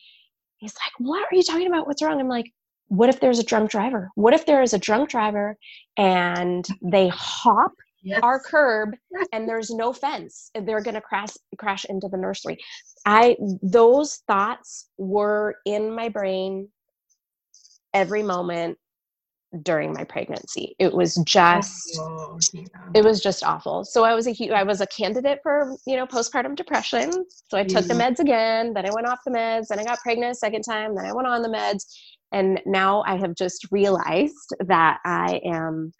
He's 0.58 0.74
like, 0.76 0.94
What 1.00 1.22
are 1.22 1.36
you 1.36 1.44
talking 1.44 1.68
about? 1.68 1.88
What's 1.88 2.02
wrong? 2.02 2.20
I'm 2.20 2.28
like, 2.28 2.52
What 2.88 3.10
if 3.10 3.20
there's 3.20 3.40
a 3.40 3.44
drunk 3.44 3.72
driver? 3.72 4.10
What 4.16 4.34
if 4.34 4.46
there 4.46 4.62
is 4.62 4.74
a 4.74 4.80
drunk 4.80 5.10
driver 5.10 5.56
and 5.98 6.66
they 6.82 7.08
hop 7.10 7.72
yes. 8.04 8.20
our 8.24 8.40
curb 8.40 8.96
and 9.32 9.48
there's 9.48 9.70
no 9.70 9.94
fence 9.94 10.50
they're 10.66 10.82
going 10.82 10.96
to 10.96 11.02
crash 11.02 11.30
crash 11.58 11.86
into 11.86 12.08
the 12.08 12.18
nursery 12.18 12.58
i 13.08 13.36
those 13.64 14.22
thoughts 14.28 14.90
were 14.98 15.56
in 15.66 15.94
my 15.94 16.08
brain 16.08 16.68
every 17.96 18.22
moment 18.22 18.78
during 19.64 19.94
my 19.94 20.04
pregnancy. 20.04 20.76
It 20.80 20.94
was 20.94 21.18
oh, 21.18 21.24
just 21.26 21.98
Oh, 22.00 22.38
yeah. 22.54 22.66
it 22.94 23.04
was 23.04 23.22
just 23.22 23.44
awful. 23.44 23.86
So 23.86 24.04
i 24.04 24.14
was 24.14 24.28
a 24.28 24.50
i 24.52 24.64
was 24.64 24.82
a 24.82 24.88
candidate 24.88 25.40
for 25.44 25.76
you 25.86 25.96
know 25.96 26.06
postpartum 26.06 26.56
depression. 26.56 27.26
So 27.50 27.58
i 27.58 27.64
took 27.64 27.88
the 27.88 27.94
meds 27.94 28.20
again 28.20 28.74
then 28.74 28.86
i 28.86 28.92
went 28.94 29.08
off 29.08 29.20
the 29.26 29.32
meds 29.32 29.68
then 29.68 29.80
i 29.80 29.84
got 29.84 30.00
pregnant 30.00 30.32
a 30.34 30.36
second 30.36 30.64
time 30.64 30.96
then 30.96 31.06
i 31.06 31.14
went 31.14 31.28
on 31.28 31.42
the 31.42 31.50
meds. 31.50 31.84
And 32.32 32.60
now 32.66 33.04
i 33.08 33.16
have 33.16 33.36
just 33.36 33.68
realized 33.72 34.56
that 34.68 35.00
i 35.06 35.40
am 35.46 35.92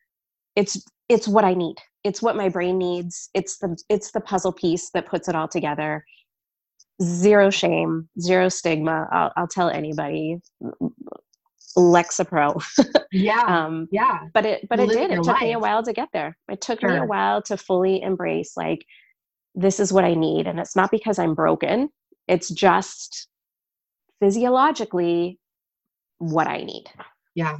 it's 0.56 0.84
it's 1.10 1.28
what 1.28 1.46
i 1.46 1.54
need. 1.54 1.76
It's 2.04 2.22
what 2.22 2.36
my 2.36 2.50
brain 2.50 2.78
needs. 2.78 3.30
It's 3.34 3.58
the 3.60 3.78
it's 3.90 4.12
the 4.12 4.22
puzzle 4.22 4.54
piece 4.54 4.90
that 4.92 5.06
puts 5.08 5.28
it 5.28 5.36
all 5.36 5.48
together. 5.48 6.04
Zero 7.02 7.50
shame 7.52 8.10
zero 8.20 8.50
stigma 8.50 9.08
i'll, 9.12 9.32
I'll 9.38 9.48
tell 9.48 9.70
anybody 9.70 10.38
lexapro. 11.78 12.62
Yeah. 13.12 13.44
Um 13.48 13.88
yeah. 13.92 14.20
but 14.34 14.46
it 14.46 14.68
but 14.68 14.80
it 14.80 14.90
did. 14.90 15.12
it 15.12 15.24
took 15.24 15.40
me 15.40 15.54
a 15.54 15.60
while 15.60 15.84
to 15.84 15.94
get 15.94 16.10
there. 16.12 16.38
It 16.50 16.60
took 16.60 16.84
me 16.84 16.96
a 16.96 17.06
while 17.06 17.42
to 17.44 17.56
fully 17.56 18.02
embrace 18.02 18.58
like 18.58 18.86
this 19.56 19.80
is 19.80 19.92
what 19.94 20.04
i 20.04 20.14
need 20.14 20.46
and 20.46 20.60
it's 20.60 20.76
not 20.76 20.92
because 20.92 21.18
i'm 21.18 21.34
broken. 21.34 21.90
It's 22.28 22.50
just 22.50 23.28
physiologically 24.20 25.40
what 26.18 26.48
i 26.48 26.58
need. 26.64 26.86
Yeah. 27.36 27.58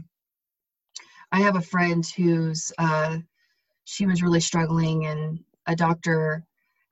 I 1.32 1.40
have 1.42 1.56
a 1.56 1.62
friend 1.62 2.06
who's 2.06 2.72
uh 2.78 3.20
she 3.86 4.06
was 4.06 4.22
really 4.22 4.42
struggling 4.42 5.06
and 5.06 5.40
a 5.68 5.76
doctor 5.76 6.44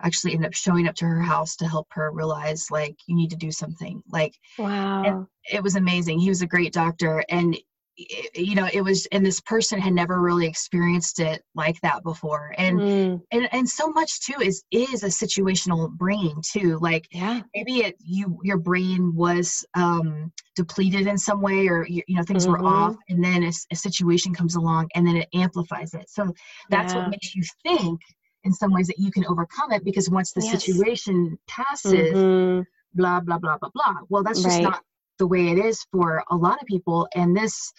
actually 0.02 0.34
ended 0.34 0.48
up 0.48 0.54
showing 0.54 0.88
up 0.88 0.96
to 0.96 1.06
her 1.06 1.22
house 1.22 1.56
to 1.58 1.68
help 1.68 1.88
her 1.92 2.12
realize 2.12 2.70
like 2.72 2.96
you 3.08 3.16
need 3.16 3.30
to 3.32 3.38
do 3.38 3.52
something. 3.52 4.02
Like 4.12 4.34
wow. 4.58 5.28
it 5.52 5.64
was 5.64 5.76
amazing. 5.76 6.20
He 6.20 6.30
was 6.30 6.42
a 6.42 6.48
great 6.48 6.74
doctor 6.74 7.24
and 7.30 7.56
i- 8.00 8.30
you 8.36 8.56
know 8.56 8.68
it 8.74 8.82
was 8.82 9.06
and 9.14 9.26
this 9.26 9.40
person 9.42 9.80
had 9.80 9.94
never 9.94 10.22
really 10.22 10.48
experienced 10.48 11.20
it 11.20 11.44
like 11.56 11.80
that 11.82 12.04
before. 12.04 12.54
And 12.58 12.84
Mm, 12.84 13.22
and 13.32 13.48
and 13.54 13.70
so 13.70 13.88
much 13.90 14.22
too 14.22 14.40
is 14.42 14.64
is 14.72 15.04
a 15.04 15.08
situational 15.08 15.90
brain 15.92 16.36
too. 16.46 16.78
Like 16.82 17.08
yeah. 17.12 17.44
maybe 17.56 17.80
it 17.80 17.96
you 18.00 18.40
your 18.44 18.58
brain 18.58 19.16
was 19.16 19.66
um 19.76 20.32
depleted 20.56 21.08
in 21.08 21.18
some 21.18 21.42
way 21.42 21.68
or 21.68 21.86
you, 21.88 22.02
you 22.08 22.16
know 22.18 22.24
things 22.24 22.48
were 22.48 22.60
Mhm. 22.60 22.66
off 22.66 22.96
and 23.10 23.24
then 23.24 23.44
a 23.44 23.76
situation 23.76 24.34
comes 24.34 24.56
along 24.56 24.90
and 24.96 25.08
then 25.08 25.18
it 25.18 25.30
amplifies 25.34 25.94
it. 25.94 26.10
So 26.10 26.34
that's 26.70 26.94
Yeah. 26.94 26.96
what 26.96 27.08
makes 27.08 27.36
you 27.36 27.44
think 27.64 28.02
in 28.46 28.54
some 28.54 28.72
ways 28.72 28.88
that 28.88 29.00
you 29.00 29.12
can 29.12 29.26
overcome 29.26 29.72
it 29.72 29.84
because 29.84 30.10
once 30.10 30.32
the 30.32 30.42
Yes. 30.42 30.62
situation 30.62 31.38
passes 31.48 32.12
Mhm. 32.12 32.66
blah 32.94 33.20
blah 33.20 33.38
blah 33.38 33.58
blah 33.58 33.70
blah 33.74 33.96
well 34.10 34.24
that's 34.24 34.42
just 34.44 34.62
Right. 34.62 34.64
not 34.64 34.84
the 35.20 35.28
way 35.28 35.50
it 35.50 35.58
is 35.58 35.86
for 35.92 36.24
a 36.30 36.36
lot 36.36 36.62
of 36.62 36.68
people 36.68 37.08
and 37.16 37.36
this 37.36 37.74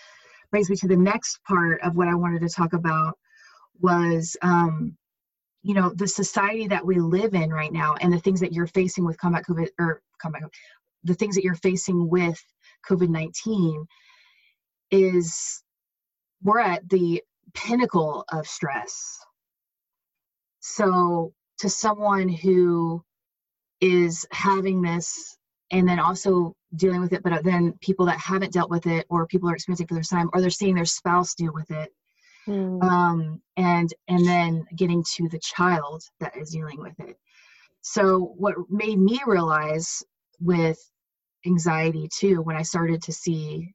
brings 0.50 0.68
me 0.68 0.76
to 0.76 0.88
the 0.88 0.96
next 0.96 1.38
part 1.48 1.80
of 1.82 1.96
what 1.96 2.08
i 2.08 2.14
wanted 2.14 2.40
to 2.42 2.48
talk 2.48 2.72
about 2.72 3.16
was 3.80 4.36
um 4.42 4.96
you 5.62 5.74
know 5.74 5.90
the 5.94 6.06
society 6.08 6.66
that 6.66 6.84
we 6.84 6.98
live 6.98 7.34
in 7.34 7.50
right 7.50 7.72
now 7.72 7.94
and 8.00 8.12
the 8.12 8.18
things 8.20 8.40
that 8.40 8.52
you're 8.52 8.66
facing 8.66 9.04
with 9.04 9.18
combat 9.18 9.44
covid 9.48 9.68
or 9.78 10.00
combat 10.20 10.42
the 11.04 11.14
things 11.14 11.34
that 11.34 11.44
you're 11.44 11.54
facing 11.54 12.08
with 12.08 12.40
covid-19 12.88 13.86
is 14.90 15.62
we're 16.42 16.60
at 16.60 16.88
the 16.88 17.22
pinnacle 17.54 18.24
of 18.32 18.46
stress 18.46 19.18
so 20.74 21.32
to 21.58 21.68
someone 21.68 22.28
who 22.28 23.02
is 23.80 24.26
having 24.32 24.82
this 24.82 25.36
and 25.70 25.88
then 25.88 25.98
also 26.00 26.54
dealing 26.76 27.00
with 27.00 27.12
it 27.12 27.22
but 27.22 27.44
then 27.44 27.72
people 27.80 28.06
that 28.06 28.18
haven't 28.18 28.52
dealt 28.52 28.70
with 28.70 28.86
it 28.86 29.06
or 29.08 29.26
people 29.26 29.48
are 29.50 29.54
experiencing 29.54 29.86
for 29.86 29.94
the 29.94 30.00
first 30.00 30.10
time 30.10 30.30
or 30.32 30.40
they're 30.40 30.50
seeing 30.50 30.74
their 30.74 30.84
spouse 30.84 31.34
deal 31.34 31.52
with 31.52 31.70
it 31.70 31.92
Mm. 32.48 32.80
um, 32.80 33.42
and 33.56 33.92
and 34.08 34.26
then 34.26 34.66
getting 34.76 35.04
to 35.16 35.28
the 35.28 35.38
child 35.38 36.04
that 36.20 36.36
is 36.36 36.50
dealing 36.50 36.78
with 36.80 36.98
it. 37.00 37.16
So 37.82 38.34
what 38.36 38.56
made 38.70 38.98
me 38.98 39.20
realize 39.26 40.02
with 40.40 40.78
anxiety 41.46 42.08
too, 42.12 42.42
when 42.42 42.56
I 42.56 42.62
started 42.62 43.02
to 43.04 43.12
see 43.12 43.74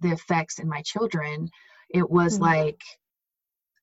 the 0.00 0.12
effects 0.12 0.58
in 0.58 0.68
my 0.68 0.82
children, 0.82 1.50
it 1.90 2.08
was 2.10 2.38
Mhm. 2.38 2.40
like 2.40 2.80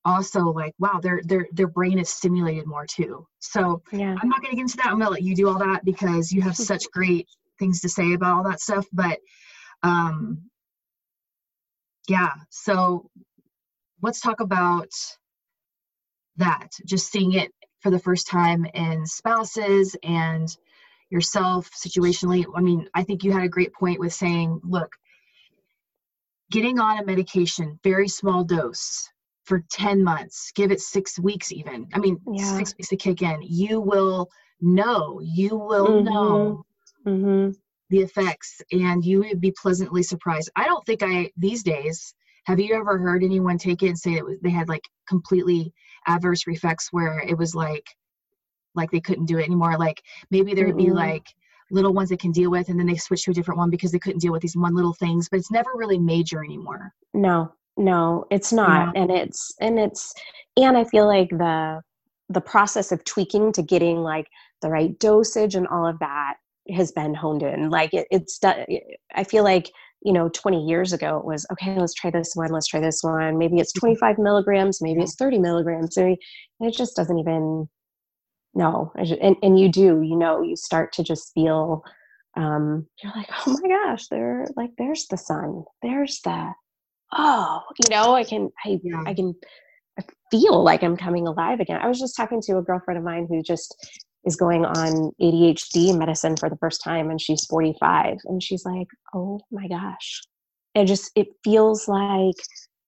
also 0.10 0.46
like 0.46 0.74
wow, 0.80 1.00
their 1.02 1.22
their 1.24 1.48
their 1.52 1.68
brain 1.68 2.00
is 2.00 2.10
stimulated 2.10 2.66
more 2.66 2.86
too. 2.86 3.28
So 3.40 3.82
yeah 3.92 4.16
I'm 4.22 4.30
not 4.30 4.42
going 4.42 4.52
to 4.52 4.56
get 4.56 4.62
into 4.62 4.78
that. 4.78 4.88
I'm 4.88 5.00
going 5.00 5.08
to 5.08 5.12
let 5.12 5.24
you 5.24 5.36
do 5.36 5.48
all 5.48 5.60
that 5.60 5.86
because 5.86 6.32
you 6.32 6.42
have 6.42 6.56
such 6.56 6.90
great 6.94 7.28
things 7.58 7.82
to 7.82 7.90
say 7.90 8.14
about 8.14 8.38
all 8.38 8.44
that 8.44 8.62
stuff. 8.62 8.86
But 8.92 9.20
um, 9.84 10.50
yeah, 12.08 12.32
so 12.50 13.10
let's 14.02 14.22
talk 14.22 14.40
about 14.40 14.90
that. 16.38 16.70
Just 16.86 17.12
seeing 17.12 17.34
it 17.34 17.52
for 17.82 17.92
the 17.92 18.00
first 18.00 18.28
time 18.28 18.66
in 18.74 19.06
spouses 19.06 19.96
and 20.04 20.48
yourself 21.10 21.70
situationally. 21.72 22.46
I 22.56 22.62
mean, 22.62 22.88
I 22.94 23.04
think 23.04 23.24
you 23.24 23.32
had 23.32 23.44
a 23.44 23.50
great 23.50 23.74
point 23.74 24.00
with 24.00 24.14
saying, 24.14 24.62
look, 24.64 24.92
getting 26.52 26.80
on 26.80 27.00
a 27.00 27.06
medication, 27.06 27.80
very 27.84 28.08
small 28.08 28.44
dose 28.44 29.10
for 29.50 29.66
10 29.72 30.04
months, 30.04 30.52
give 30.54 30.72
it 30.72 30.80
six 30.80 31.20
weeks 31.20 31.52
even. 31.52 31.88
I 31.94 32.00
mean, 32.00 32.22
yeah. 32.32 32.56
six 32.56 32.76
weeks 32.78 32.90
to 32.90 32.96
kick 32.96 33.24
in. 33.24 33.40
You 33.42 33.82
will 33.82 34.30
know, 34.62 35.20
you 35.24 35.58
will 35.58 35.88
mm-hmm. 35.88 36.06
know 36.06 36.66
mm-hmm. 37.06 37.52
the 37.90 38.00
effects 38.00 38.62
and 38.72 39.04
you 39.04 39.20
would 39.22 39.42
be 39.42 39.52
pleasantly 39.60 40.04
surprised. 40.04 40.52
I 40.56 40.66
don't 40.66 40.86
think 40.86 41.02
I, 41.02 41.32
these 41.36 41.64
days, 41.64 42.14
have 42.46 42.60
you 42.60 42.76
ever 42.76 43.00
heard 43.00 43.24
anyone 43.24 43.58
take 43.58 43.82
it 43.82 43.88
and 43.88 43.98
say 43.98 44.14
it 44.14 44.26
was, 44.26 44.38
they 44.44 44.52
had 44.52 44.70
like 44.70 44.88
completely 45.08 45.74
adverse 46.06 46.44
effects 46.46 46.90
where 46.92 47.20
it 47.20 47.36
was 47.36 47.56
like, 47.56 47.88
like 48.76 48.92
they 48.92 49.02
couldn't 49.02 49.26
do 49.26 49.40
it 49.40 49.46
anymore? 49.46 49.80
Like 49.80 50.04
maybe 50.30 50.54
there 50.54 50.68
would 50.68 50.78
be 50.78 50.92
like 50.92 51.26
little 51.72 51.94
ones 51.94 52.10
they 52.10 52.18
can 52.18 52.32
deal 52.32 52.52
with 52.52 52.70
and 52.70 52.80
then 52.80 52.86
they 52.86 52.98
switch 52.98 53.24
to 53.24 53.32
a 53.32 53.34
different 53.34 53.58
one 53.58 53.72
because 53.72 53.92
they 53.92 54.00
couldn't 54.00 54.20
deal 54.20 54.32
with 54.32 54.44
these 54.44 54.56
one 54.56 54.76
little 54.76 54.94
things, 54.94 55.28
but 55.28 55.40
it's 55.40 55.52
never 55.52 55.72
really 55.74 55.98
major 55.98 56.44
anymore. 56.44 56.94
No, 57.16 57.52
no, 57.80 58.26
it's 58.30 58.54
not. 58.54 58.92
Yeah. 58.94 59.02
And 59.02 59.12
it's, 59.12 59.54
and 59.60 59.80
it's, 59.80 60.14
and 60.58 60.78
I 60.78 60.84
feel 60.84 61.08
like 61.08 61.30
the, 61.30 61.82
the 62.28 62.42
process 62.42 62.92
of 62.92 63.04
tweaking 63.06 63.54
to 63.54 63.64
getting 63.64 63.98
like 63.98 64.28
the 64.62 64.70
right 64.70 64.98
dosage 65.00 65.56
and 65.56 65.68
all 65.68 65.88
of 65.88 65.98
that 66.00 66.36
has 66.72 66.92
been 66.92 67.16
honed 67.16 67.42
in. 67.42 67.70
Like 67.70 67.94
it, 67.94 68.08
it's, 68.12 68.40
I 68.44 69.24
feel 69.24 69.44
like 69.44 69.72
you 70.02 70.14
know 70.14 70.30
20 70.30 70.66
years 70.66 70.94
ago 70.94 71.18
it 71.18 71.26
was 71.26 71.46
okay 71.52 71.78
let's 71.78 71.94
try 71.94 72.10
this 72.10 72.32
one 72.34 72.50
let's 72.52 72.68
try 72.68 72.80
this 72.80 73.04
one 73.04 73.38
maybe 73.38 73.58
it's 73.58 73.74
mm-hmm. 73.74 73.88
25 73.88 74.18
milligrams 74.18 74.82
maybe 74.82 75.02
it's 75.02 75.16
30 75.16 75.40
milligrams 75.40 75.98
and 75.98 76.18
it 76.62 76.74
just 76.74 76.96
doesn't 76.96 77.20
even 77.20 77.68
no 78.54 78.94
and, 78.96 79.36
and 79.42 79.60
you 79.60 79.70
do 79.70 80.02
you 80.02 80.16
know 80.16 80.42
you 80.42 80.56
start 80.56 80.94
to 80.94 81.04
just 81.04 81.34
feel 81.34 81.84
um 82.38 82.88
you're 83.04 83.12
like 83.14 83.28
oh 83.46 83.58
my 83.62 83.68
gosh 83.68 84.08
there 84.08 84.46
like 84.56 84.72
there's 84.78 85.06
the 85.08 85.18
sun 85.18 85.66
there's 85.82 86.22
the 86.22 86.54
oh 87.14 87.62
you 87.84 87.96
know 87.96 88.16
i 88.16 88.24
can 88.24 88.50
i 88.66 88.80
yeah. 88.84 89.04
i 89.06 89.14
can 89.14 89.34
I 89.98 90.04
feel 90.32 90.64
like 90.64 90.84
i'm 90.84 90.96
coming 90.96 91.28
alive 91.28 91.60
again 91.60 91.80
i 91.82 91.88
was 91.88 92.00
just 92.00 92.16
talking 92.16 92.42
to 92.44 92.58
a 92.58 92.62
girlfriend 92.62 92.98
of 92.98 93.04
mine 93.04 93.28
who 93.30 93.42
just 93.42 93.76
is 94.26 94.36
going 94.36 94.66
on 94.66 95.12
ADHD 95.22 95.98
medicine 95.98 96.36
for 96.36 96.50
the 96.50 96.58
first 96.58 96.84
time 96.84 97.10
and 97.10 97.22
she's 97.22 97.46
45 97.46 98.18
and 98.26 98.44
she's 98.44 98.66
like, 98.66 98.88
"Oh 99.14 99.40
my 99.52 99.68
gosh." 99.68 100.22
It 100.76 100.86
just 100.86 101.12
it 101.16 101.28
feels 101.44 101.88
like 101.88 102.36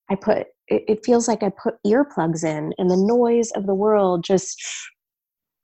I 0.10 0.16
put 0.16 0.40
it, 0.68 0.84
it 0.88 1.06
feels 1.06 1.28
like 1.28 1.44
I 1.44 1.50
put 1.50 1.76
earplugs 1.86 2.44
in 2.44 2.74
and 2.78 2.90
the 2.90 2.98
noise 2.98 3.52
of 3.52 3.66
the 3.66 3.76
world 3.76 4.24
just 4.24 4.62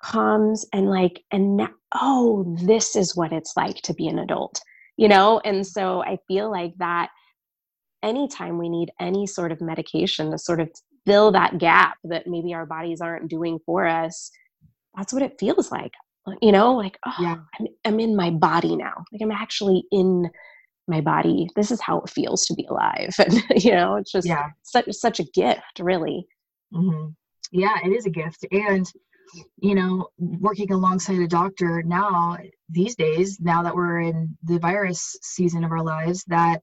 calms 0.02 0.66
and 0.74 0.90
like 0.90 1.22
and 1.32 1.58
now, 1.58 1.70
oh, 1.96 2.56
this 2.64 2.96
is 2.96 3.16
what 3.16 3.34
it's 3.34 3.54
like 3.58 3.78
to 3.84 3.94
be 3.94 4.08
an 4.08 4.20
adult. 4.20 4.60
You 4.96 5.08
know? 5.10 5.42
And 5.46 5.66
so 5.66 6.02
I 6.04 6.18
feel 6.28 6.50
like 6.50 6.74
that 6.80 7.10
anytime 8.04 8.58
we 8.58 8.70
need 8.70 8.92
any 9.00 9.26
sort 9.28 9.52
of 9.52 9.62
medication 9.62 10.32
to 10.32 10.38
sort 10.38 10.60
of 10.60 10.70
fill 11.06 11.32
that 11.32 11.58
gap 11.58 11.98
that 12.04 12.28
maybe 12.28 12.54
our 12.54 12.66
bodies 12.66 13.02
aren't 13.02 13.30
doing 13.30 13.60
for 13.66 13.88
us 13.88 14.32
that's 14.96 15.14
what 15.14 15.24
it 15.24 15.40
feels 15.40 15.72
like 15.72 15.92
you 16.42 16.52
know 16.52 16.74
like 16.74 16.98
oh 17.06 17.14
yeah. 17.20 17.36
I'm, 17.60 17.68
I'm 17.86 18.00
in 18.00 18.16
my 18.16 18.30
body 18.30 18.76
now 18.76 19.06
like 19.12 19.22
i'm 19.22 19.32
actually 19.32 19.86
in 19.92 20.30
my 20.88 21.02
body 21.02 21.48
this 21.56 21.72
is 21.72 21.82
how 21.82 22.00
it 22.02 22.10
feels 22.10 22.46
to 22.46 22.54
be 22.54 22.66
alive 22.70 23.16
and 23.20 23.64
you 23.64 23.72
know 23.72 23.96
it's 23.96 24.12
just 24.12 24.28
yeah. 24.28 24.50
such 24.64 24.92
such 24.92 25.20
a 25.20 25.26
gift 25.34 25.80
really 25.80 26.28
mm-hmm. 26.74 27.10
yeah 27.52 27.76
it 27.84 27.90
is 27.90 28.06
a 28.06 28.10
gift 28.10 28.46
and 28.52 28.92
you 29.58 29.76
know 29.76 30.08
working 30.18 30.72
alongside 30.72 31.20
a 31.20 31.28
doctor 31.28 31.84
now 31.84 32.38
these 32.70 32.96
days 32.96 33.40
now 33.40 33.64
that 33.64 33.76
we're 33.76 34.00
in 34.00 34.38
the 34.44 34.60
virus 34.60 35.18
season 35.22 35.64
of 35.64 35.72
our 35.72 35.84
lives 35.84 36.24
that 36.28 36.62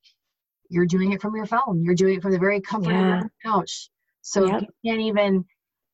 you're 0.68 0.86
doing 0.86 1.12
it 1.12 1.20
from 1.20 1.34
your 1.34 1.46
phone 1.46 1.82
you're 1.82 1.94
doing 1.94 2.16
it 2.16 2.22
from 2.22 2.32
the 2.32 2.38
very 2.38 2.60
comfort 2.60 2.92
yeah. 2.92 3.16
of 3.16 3.20
your 3.20 3.32
couch 3.44 3.90
so 4.22 4.46
yep. 4.46 4.62
you 4.62 4.90
can't 4.90 5.00
even 5.00 5.44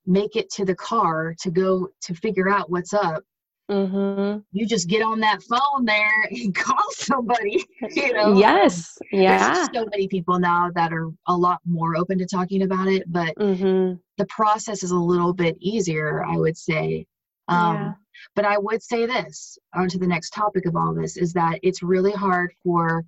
make 0.06 0.37
it 0.37 0.50
to 0.50 0.64
the 0.64 0.74
car 0.74 1.35
to 1.40 1.50
go 1.50 1.88
to 2.00 2.14
figure 2.14 2.48
out 2.48 2.70
what's 2.70 2.92
up 2.92 3.22
mm-hmm. 3.70 4.38
you 4.52 4.66
just 4.66 4.88
get 4.88 5.02
on 5.02 5.20
that 5.20 5.42
phone 5.42 5.85
there 5.85 6.22
and 6.30 6.54
call 6.54 6.85
somebody 6.92 7.64
you 7.90 8.12
know 8.12 8.37
yes 8.37 8.98
yeah 9.12 9.54
There's 9.54 9.68
so 9.72 9.87
many 9.90 10.09
people 10.09 10.38
now 10.38 10.70
that 10.74 10.92
are 10.92 11.11
a 11.26 11.37
lot 11.37 11.61
more 11.64 11.96
open 11.96 12.18
to 12.18 12.26
talking 12.26 12.62
about 12.62 12.88
it 12.88 13.04
but 13.06 13.35
mm-hmm. 13.37 13.96
the 14.18 14.26
process 14.26 14.83
is 14.83 14.90
a 14.90 14.98
little 14.98 15.33
bit 15.33 15.56
easier 15.61 16.24
i 16.24 16.37
would 16.37 16.56
say 16.56 17.06
um, 17.48 17.76
yeah. 17.76 17.92
but 18.35 18.44
i 18.44 18.59
would 18.59 18.83
say 18.83 19.06
this 19.06 19.59
on 19.74 19.88
to 19.88 19.98
the 19.98 20.06
next 20.06 20.30
topic 20.30 20.66
of 20.66 20.76
all 20.76 20.94
this 20.94 21.16
is 21.16 21.33
that 21.33 21.59
it's 21.62 21.83
really 21.83 22.12
hard 22.12 22.52
for 22.62 23.04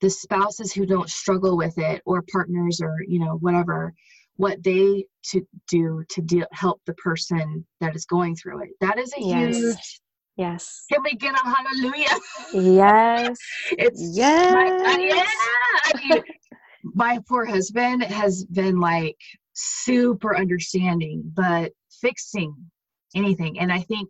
the 0.00 0.10
spouses 0.10 0.72
who 0.72 0.86
don't 0.86 1.10
struggle 1.10 1.56
with 1.56 1.76
it 1.78 2.02
or 2.06 2.24
partners 2.32 2.80
or 2.80 2.96
you 3.06 3.18
know 3.18 3.36
whatever 3.40 3.92
what 4.40 4.62
they 4.62 5.04
to 5.22 5.46
do 5.68 6.02
to 6.08 6.22
deal, 6.22 6.46
help 6.52 6.80
the 6.86 6.94
person 6.94 7.66
that 7.80 7.94
is 7.94 8.06
going 8.06 8.34
through 8.34 8.62
it. 8.62 8.70
That 8.80 8.98
is 8.98 9.12
a 9.12 9.20
yes. 9.20 9.56
huge. 9.56 10.00
Yes. 10.36 10.84
Can 10.90 11.02
we 11.02 11.12
get 11.12 11.34
a 11.34 11.46
hallelujah? 11.46 12.16
Yes. 12.54 13.36
it's 13.72 14.00
yes. 14.16 14.54
My, 14.54 14.92
uh, 14.92 14.98
yeah. 14.98 15.24
I 15.84 16.08
mean, 16.08 16.22
my 16.82 17.18
poor 17.28 17.44
husband 17.44 18.02
has 18.04 18.46
been 18.46 18.80
like 18.80 19.18
super 19.52 20.34
understanding, 20.34 21.22
but 21.34 21.72
fixing 22.00 22.54
anything. 23.14 23.60
And 23.60 23.70
I 23.70 23.80
think 23.80 24.08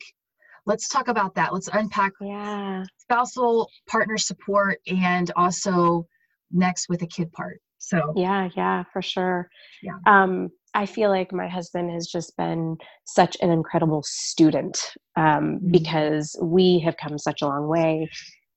let's 0.67 0.89
talk 0.89 1.09
about 1.09 1.35
that. 1.35 1.53
Let's 1.53 1.69
unpack 1.73 2.13
yeah. 2.21 2.85
spousal 2.99 3.69
partner 3.89 4.19
support 4.19 4.79
and 4.87 5.31
also 5.37 6.07
next 6.53 6.89
with 6.89 7.03
a 7.03 7.07
kid 7.07 7.33
part. 7.33 7.61
So 7.79 8.13
yeah, 8.15 8.49
yeah, 8.57 8.85
for 8.93 9.01
sure. 9.01 9.49
Yeah. 9.83 9.97
Um, 10.07 10.51
I 10.75 10.87
feel 10.87 11.11
like 11.11 11.33
my 11.33 11.49
husband 11.49 11.91
has 11.91 12.07
just 12.07 12.37
been 12.37 12.77
such 13.05 13.37
an 13.41 13.51
incredible 13.51 14.03
student 14.05 14.79
um, 15.17 15.25
mm-hmm. 15.25 15.71
because 15.71 16.39
we 16.43 16.79
have 16.81 16.97
come 16.97 17.19
such 17.19 17.43
a 17.43 17.47
long 17.47 17.67
way. 17.67 18.09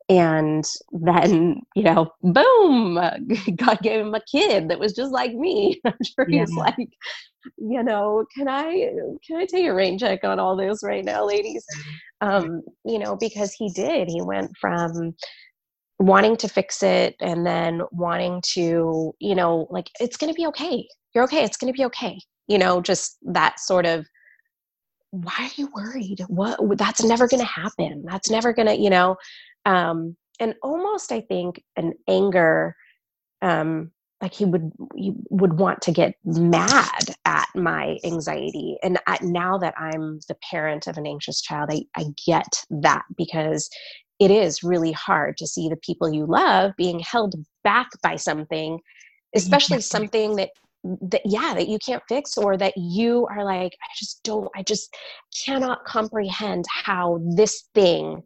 And 0.10 0.66
then, 0.92 1.62
you 1.76 1.84
know, 1.84 2.12
boom, 2.22 2.96
God 3.56 3.80
gave 3.82 4.02
him 4.02 4.13
a 4.13 4.22
kid 4.30 4.70
that 4.70 4.80
was 4.80 4.94
just 4.94 5.12
like 5.12 5.34
me. 5.34 5.80
I'm 5.86 5.94
sure 6.04 6.30
yeah. 6.30 6.42
he's 6.42 6.52
like, 6.52 6.89
you 7.58 7.84
know, 7.84 8.26
can 8.36 8.48
I 8.48 8.92
can 9.26 9.38
I 9.38 9.46
take 9.46 9.66
a 9.66 9.74
rain 9.74 9.98
check 9.98 10.24
on 10.24 10.39
all 10.39 10.56
this 10.56 10.82
right 10.84 11.04
now, 11.04 11.26
ladies? 11.26 11.66
Um, 12.22 12.62
you 12.86 13.00
know, 13.00 13.18
because 13.18 13.54
he 13.54 13.70
did. 13.70 14.08
He 14.10 14.22
went 14.22 14.52
from 14.60 15.13
wanting 16.00 16.36
to 16.38 16.48
fix 16.48 16.84
it 16.84 17.16
and 17.22 17.46
then 17.46 17.82
wanting 17.92 18.42
to 18.54 19.13
you 19.20 19.36
know 19.36 19.68
like 19.70 19.89
it's 20.00 20.18
going 20.18 20.32
to 20.32 20.36
be 20.36 20.46
okay 20.46 20.88
you're 21.13 21.24
okay 21.24 21.44
it's 21.44 21.56
going 21.56 21.72
to 21.72 21.78
be 21.78 21.86
okay 21.86 22.20
you 22.48 22.58
know 22.58 22.82
just 22.82 23.18
that 23.22 23.60
sort 23.60 23.86
of 23.86 24.06
why 25.12 25.34
are 25.39 25.52
you 25.56 25.70
worried 25.74 26.20
what 26.28 26.60
that's 26.78 27.04
never 27.04 27.28
going 27.28 27.39
to 27.39 27.46
happen 27.46 28.04
that's 28.06 28.30
never 28.30 28.52
going 28.52 28.68
to 28.68 28.76
you 28.76 28.89
know 28.89 29.16
um 29.65 30.15
and 30.39 30.56
almost 30.62 31.12
i 31.12 31.21
think 31.21 31.63
an 31.76 31.93
anger 32.08 32.76
um 33.41 33.91
like 34.23 34.34
he 34.34 34.45
would 34.45 34.71
he 34.95 35.13
would 35.30 35.60
want 35.60 35.82
to 35.82 35.91
get 35.91 36.15
mad 36.23 37.13
at 37.26 37.47
my 37.56 37.97
anxiety. 38.06 38.78
And 38.82 38.97
I, 39.06 39.17
now 39.21 39.58
that 39.58 39.76
i'm 39.78 40.19
the 40.28 40.38
parent 40.49 40.88
of 40.88 40.97
an 40.97 41.06
anxious 41.06 41.41
child 41.41 41.69
I, 41.71 41.84
I 41.95 42.06
get 42.26 42.63
that 42.69 43.04
because 43.17 43.69
it 44.19 44.32
is 44.32 44.63
really 44.63 44.93
hard 44.93 45.36
to 45.38 45.47
see 45.47 45.67
the 45.67 45.76
people 45.76 46.12
you 46.12 46.26
love 46.26 46.71
being 46.78 46.99
held 46.99 47.36
back 47.63 47.89
by 48.02 48.15
something 48.15 48.80
especially 49.36 49.82
something 49.82 50.36
that 50.38 50.52
that 50.84 51.21
yeah 51.26 51.54
that 51.54 51.67
you 51.67 51.78
can't 51.80 52.04
fix 52.08 52.38
or 52.38 52.56
that 52.58 52.73
you 52.78 53.28
are 53.28 53.43
like 53.43 53.73
i 53.73 53.88
just 53.97 54.21
don't 54.23 54.49
i 54.56 54.63
just 54.63 54.95
cannot 55.45 55.84
comprehend 55.86 56.65
how 56.69 57.19
this 57.36 57.69
thing 57.73 58.21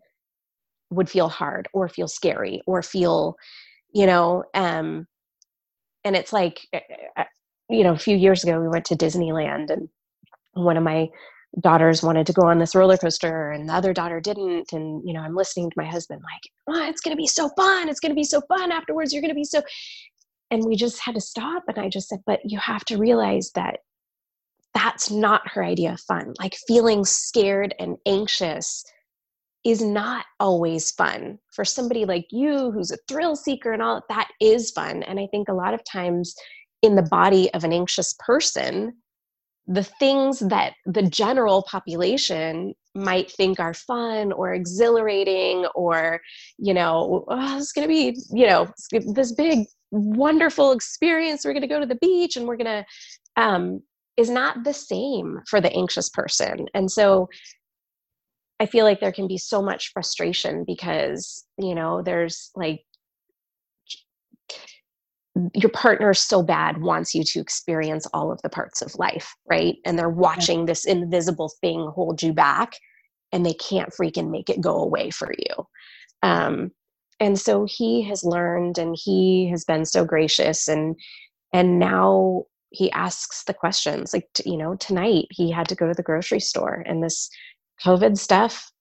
would 0.90 1.10
feel 1.10 1.30
hard 1.30 1.68
or 1.74 1.90
feel 1.90 2.08
scary 2.08 2.62
or 2.66 2.82
feel 2.82 3.36
you 3.94 4.06
know 4.06 4.44
um 4.54 5.06
and 6.04 6.16
it's 6.16 6.32
like 6.32 6.68
eh, 6.74 6.80
eh, 7.18 7.24
you 7.70 7.84
know 7.84 7.94
a 7.94 8.00
few 8.00 8.16
years 8.16 8.44
ago 8.44 8.60
we 8.60 8.68
went 8.68 8.86
to 8.86 8.96
disneyland 8.96 9.70
and 9.70 9.90
one 10.54 10.78
of 10.78 10.84
my 10.84 11.08
daughters 11.62 12.04
wanted 12.04 12.28
to 12.28 12.34
go 12.34 12.44
on 12.44 12.60
this 12.60 12.76
roller 12.76 12.98
coaster 12.98 13.52
and 13.52 13.70
the 13.70 13.74
other 13.74 13.94
daughter 13.94 14.20
didn't 14.20 14.72
and 14.74 15.02
you 15.06 15.14
know 15.14 15.22
i'm 15.22 15.36
listening 15.36 15.70
to 15.70 15.78
my 15.78 15.86
husband 15.86 16.22
like 16.22 16.78
oh, 16.78 16.90
it's 16.90 17.02
going 17.02 17.16
to 17.16 17.22
be 17.22 17.28
so 17.28 17.50
fun. 17.56 17.88
It's 17.88 18.02
going 18.02 18.12
to 18.12 18.16
be 18.16 18.26
so 18.26 18.42
fun 18.42 18.74
afterwards. 18.74 19.14
You're 19.14 19.22
going 19.22 19.32
to 19.32 19.36
be 19.36 19.46
so 19.46 19.62
and 20.52 20.66
we 20.66 20.76
just 20.76 21.00
had 21.00 21.16
to 21.16 21.22
stop 21.22 21.64
and 21.68 21.80
i 21.80 21.90
just 21.90 22.10
said 22.10 22.20
but 22.26 22.40
you 22.44 22.60
have 22.60 22.84
to 22.86 22.98
realize 22.98 23.52
that 23.56 23.80
that's 24.78 25.10
not 25.10 25.42
her 25.52 25.64
idea 25.64 25.94
of 25.94 26.00
fun. 26.02 26.34
Like 26.40 26.56
feeling 26.68 27.04
scared 27.04 27.74
and 27.80 27.98
anxious 28.06 28.84
is 29.68 29.82
not 29.82 30.26
always 30.40 30.92
fun. 30.92 31.38
For 31.54 31.66
somebody 31.66 32.06
like 32.06 32.28
you 32.32 32.72
who's 32.72 32.92
a 32.92 32.98
thrill 33.08 33.36
seeker 33.36 33.74
and 33.74 33.82
all 33.82 34.02
that 34.10 34.30
is 34.40 34.72
fun. 34.72 35.04
And 35.04 35.20
i 35.20 35.28
think 35.30 35.50
a 35.50 35.54
lot 35.54 35.74
of 35.74 35.84
times 35.84 36.34
in 36.82 36.96
the 36.96 37.04
body 37.04 37.54
of 37.54 37.64
an 37.64 37.74
anxious 37.74 38.16
person 38.20 38.94
the 39.70 39.84
things 39.84 40.40
that 40.40 40.72
the 40.86 41.02
general 41.02 41.62
population 41.70 42.74
might 42.96 43.30
think 43.30 43.60
are 43.60 43.74
fun 43.74 44.32
or 44.32 44.54
exhilarating 44.54 45.66
or 45.76 46.22
you 46.58 46.74
know 46.74 47.26
oh, 47.28 47.58
it's 47.58 47.74
going 47.74 47.86
to 47.86 47.94
be 47.94 48.18
you 48.32 48.48
know 48.48 48.66
this 49.14 49.34
big 49.34 49.68
wonderful 49.92 50.72
experience. 50.72 51.46
We're 51.46 51.54
going 51.54 51.62
to 51.62 51.68
go 51.68 51.80
to 51.80 51.86
the 51.86 51.96
beach 51.96 52.36
and 52.36 52.48
we're 52.48 52.58
going 52.58 52.84
to 52.84 53.42
um, 53.42 53.82
is 54.18 54.30
not 54.30 54.64
the 54.64 54.74
same 54.74 55.40
for 55.48 55.62
the 55.62 55.72
anxious 55.74 56.10
person. 56.10 56.66
And 56.74 56.92
so 56.92 57.30
i 58.60 58.66
feel 58.66 58.86
like 58.86 59.00
there 59.00 59.12
can 59.12 59.28
be 59.28 59.38
so 59.38 59.62
much 59.62 59.92
frustration 59.94 60.64
because 60.66 61.46
you 61.58 61.76
know 61.76 62.02
there's 62.02 62.52
like 62.56 62.82
your 65.54 65.70
partner 65.70 66.14
so 66.14 66.42
bad 66.42 66.82
wants 66.82 67.14
you 67.14 67.24
to 67.24 67.40
experience 67.40 68.08
all 68.14 68.32
of 68.32 68.42
the 68.42 68.50
parts 68.50 68.82
of 68.82 68.96
life, 68.96 69.36
right? 69.50 69.76
And 69.86 69.98
they're 69.98 70.10
watching 70.10 70.66
this 70.66 70.86
invisible 70.86 71.52
thing 71.62 71.92
hold 71.94 72.22
you 72.24 72.34
back 72.34 72.74
and 73.32 73.46
they 73.46 73.54
can't 73.54 73.94
freaking 73.94 74.32
make 74.32 74.50
it 74.50 74.62
go 74.62 74.82
away 74.82 75.10
for 75.10 75.32
you. 75.38 75.68
Um, 76.24 76.72
and 77.20 77.40
so 77.40 77.66
he 77.70 78.04
has 78.04 78.24
learned 78.24 78.78
and 78.78 78.96
he 78.98 79.50
has 79.50 79.64
been 79.64 79.86
so 79.86 80.06
gracious 80.06 80.68
and 80.68 80.96
and 81.54 81.80
now 81.80 82.44
he 82.70 82.92
asks 82.92 83.44
the 83.46 83.54
questions 83.54 84.14
like 84.14 84.28
you 84.46 84.58
know 84.58 84.76
tonight 84.76 85.26
he 85.32 85.50
had 85.50 85.68
to 85.70 85.76
go 85.76 85.88
to 85.88 85.94
the 85.94 86.04
grocery 86.04 86.40
store 86.40 86.84
and 86.86 87.02
this 87.02 87.30
covid 87.84 88.18
stuff 88.18 88.72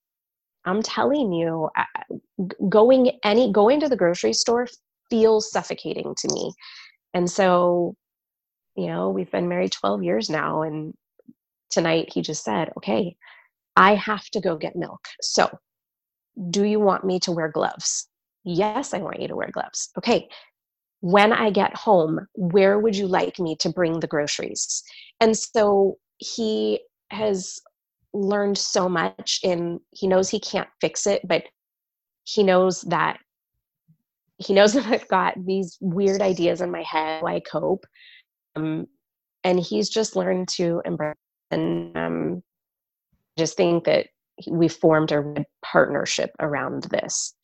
i'm 0.64 0.82
telling 0.82 1.32
you 1.32 1.68
going 2.68 3.18
any 3.22 3.52
going 3.52 3.80
to 3.80 3.88
the 3.88 3.96
grocery 3.96 4.32
store 4.32 4.66
feels 5.10 5.50
suffocating 5.50 6.14
to 6.18 6.28
me. 6.32 6.52
And 7.14 7.30
so, 7.30 7.94
you 8.76 8.86
know, 8.86 9.10
we've 9.10 9.30
been 9.30 9.48
married 9.48 9.72
12 9.72 10.02
years 10.02 10.30
now. 10.30 10.62
And 10.62 10.94
tonight 11.70 12.12
he 12.12 12.22
just 12.22 12.44
said, 12.44 12.72
okay, 12.76 13.16
I 13.76 13.94
have 13.94 14.24
to 14.30 14.40
go 14.40 14.56
get 14.56 14.76
milk. 14.76 15.06
So, 15.20 15.58
do 16.50 16.64
you 16.64 16.80
want 16.80 17.04
me 17.04 17.18
to 17.20 17.32
wear 17.32 17.48
gloves? 17.48 18.08
Yes, 18.44 18.92
I 18.92 18.98
want 18.98 19.20
you 19.20 19.28
to 19.28 19.36
wear 19.36 19.50
gloves. 19.50 19.90
Okay. 19.96 20.28
When 21.00 21.32
I 21.32 21.50
get 21.50 21.74
home, 21.74 22.26
where 22.34 22.78
would 22.78 22.96
you 22.96 23.06
like 23.06 23.38
me 23.38 23.56
to 23.60 23.70
bring 23.70 24.00
the 24.00 24.06
groceries? 24.06 24.82
And 25.20 25.36
so 25.36 25.96
he 26.18 26.80
has 27.10 27.58
learned 28.16 28.58
so 28.58 28.88
much 28.88 29.40
in 29.42 29.80
he 29.92 30.06
knows 30.06 30.28
he 30.28 30.40
can't 30.40 30.68
fix 30.80 31.06
it, 31.06 31.22
but 31.26 31.44
he 32.24 32.42
knows 32.42 32.82
that 32.82 33.18
he 34.38 34.52
knows 34.52 34.72
that 34.74 34.86
I've 34.86 35.08
got 35.08 35.34
these 35.44 35.76
weird 35.80 36.22
ideas 36.22 36.60
in 36.60 36.70
my 36.70 36.82
head 36.82 37.22
I 37.24 37.40
cope. 37.40 37.84
Um, 38.54 38.86
and 39.44 39.60
he's 39.60 39.88
just 39.88 40.16
learned 40.16 40.48
to 40.56 40.82
embrace 40.84 41.14
and 41.50 41.96
um, 41.96 42.42
just 43.38 43.56
think 43.56 43.84
that 43.84 44.08
we 44.48 44.66
formed 44.66 45.12
a 45.12 45.44
partnership 45.64 46.30
around 46.40 46.84
this. 46.84 47.34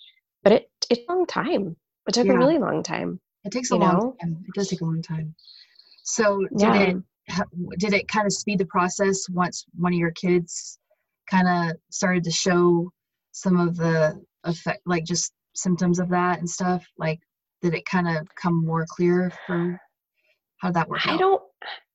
But 0.42 0.52
it 0.52 0.70
it's 0.90 1.02
a 1.08 1.12
long 1.12 1.26
time. 1.26 1.76
It 2.08 2.14
took 2.14 2.26
yeah. 2.26 2.32
a 2.32 2.38
really 2.38 2.58
long 2.58 2.82
time. 2.82 3.20
It 3.44 3.52
takes 3.52 3.70
a 3.70 3.76
long 3.76 3.94
know? 3.94 4.16
time. 4.20 4.44
It 4.46 4.54
does 4.54 4.68
take 4.68 4.80
a 4.80 4.84
long 4.84 5.02
time. 5.02 5.34
So 6.02 6.40
did 6.56 6.60
yeah. 6.60 6.80
it 6.80 6.96
did 7.78 7.92
it 7.92 8.08
kind 8.08 8.26
of 8.26 8.32
speed 8.32 8.58
the 8.58 8.66
process 8.66 9.28
once 9.28 9.64
one 9.76 9.92
of 9.92 9.98
your 9.98 10.10
kids 10.12 10.78
kind 11.30 11.48
of 11.48 11.76
started 11.90 12.24
to 12.24 12.30
show 12.30 12.90
some 13.32 13.58
of 13.58 13.76
the 13.76 14.20
effect 14.44 14.80
like 14.86 15.04
just 15.04 15.32
symptoms 15.54 15.98
of 15.98 16.08
that 16.10 16.38
and 16.38 16.48
stuff? 16.48 16.84
Like, 16.98 17.20
did 17.60 17.74
it 17.74 17.86
kind 17.86 18.08
of 18.08 18.26
come 18.34 18.64
more 18.64 18.86
clear 18.88 19.32
for 19.46 19.80
how 20.58 20.72
that 20.72 20.88
worked? 20.88 21.06
I 21.06 21.16
don't. 21.16 21.42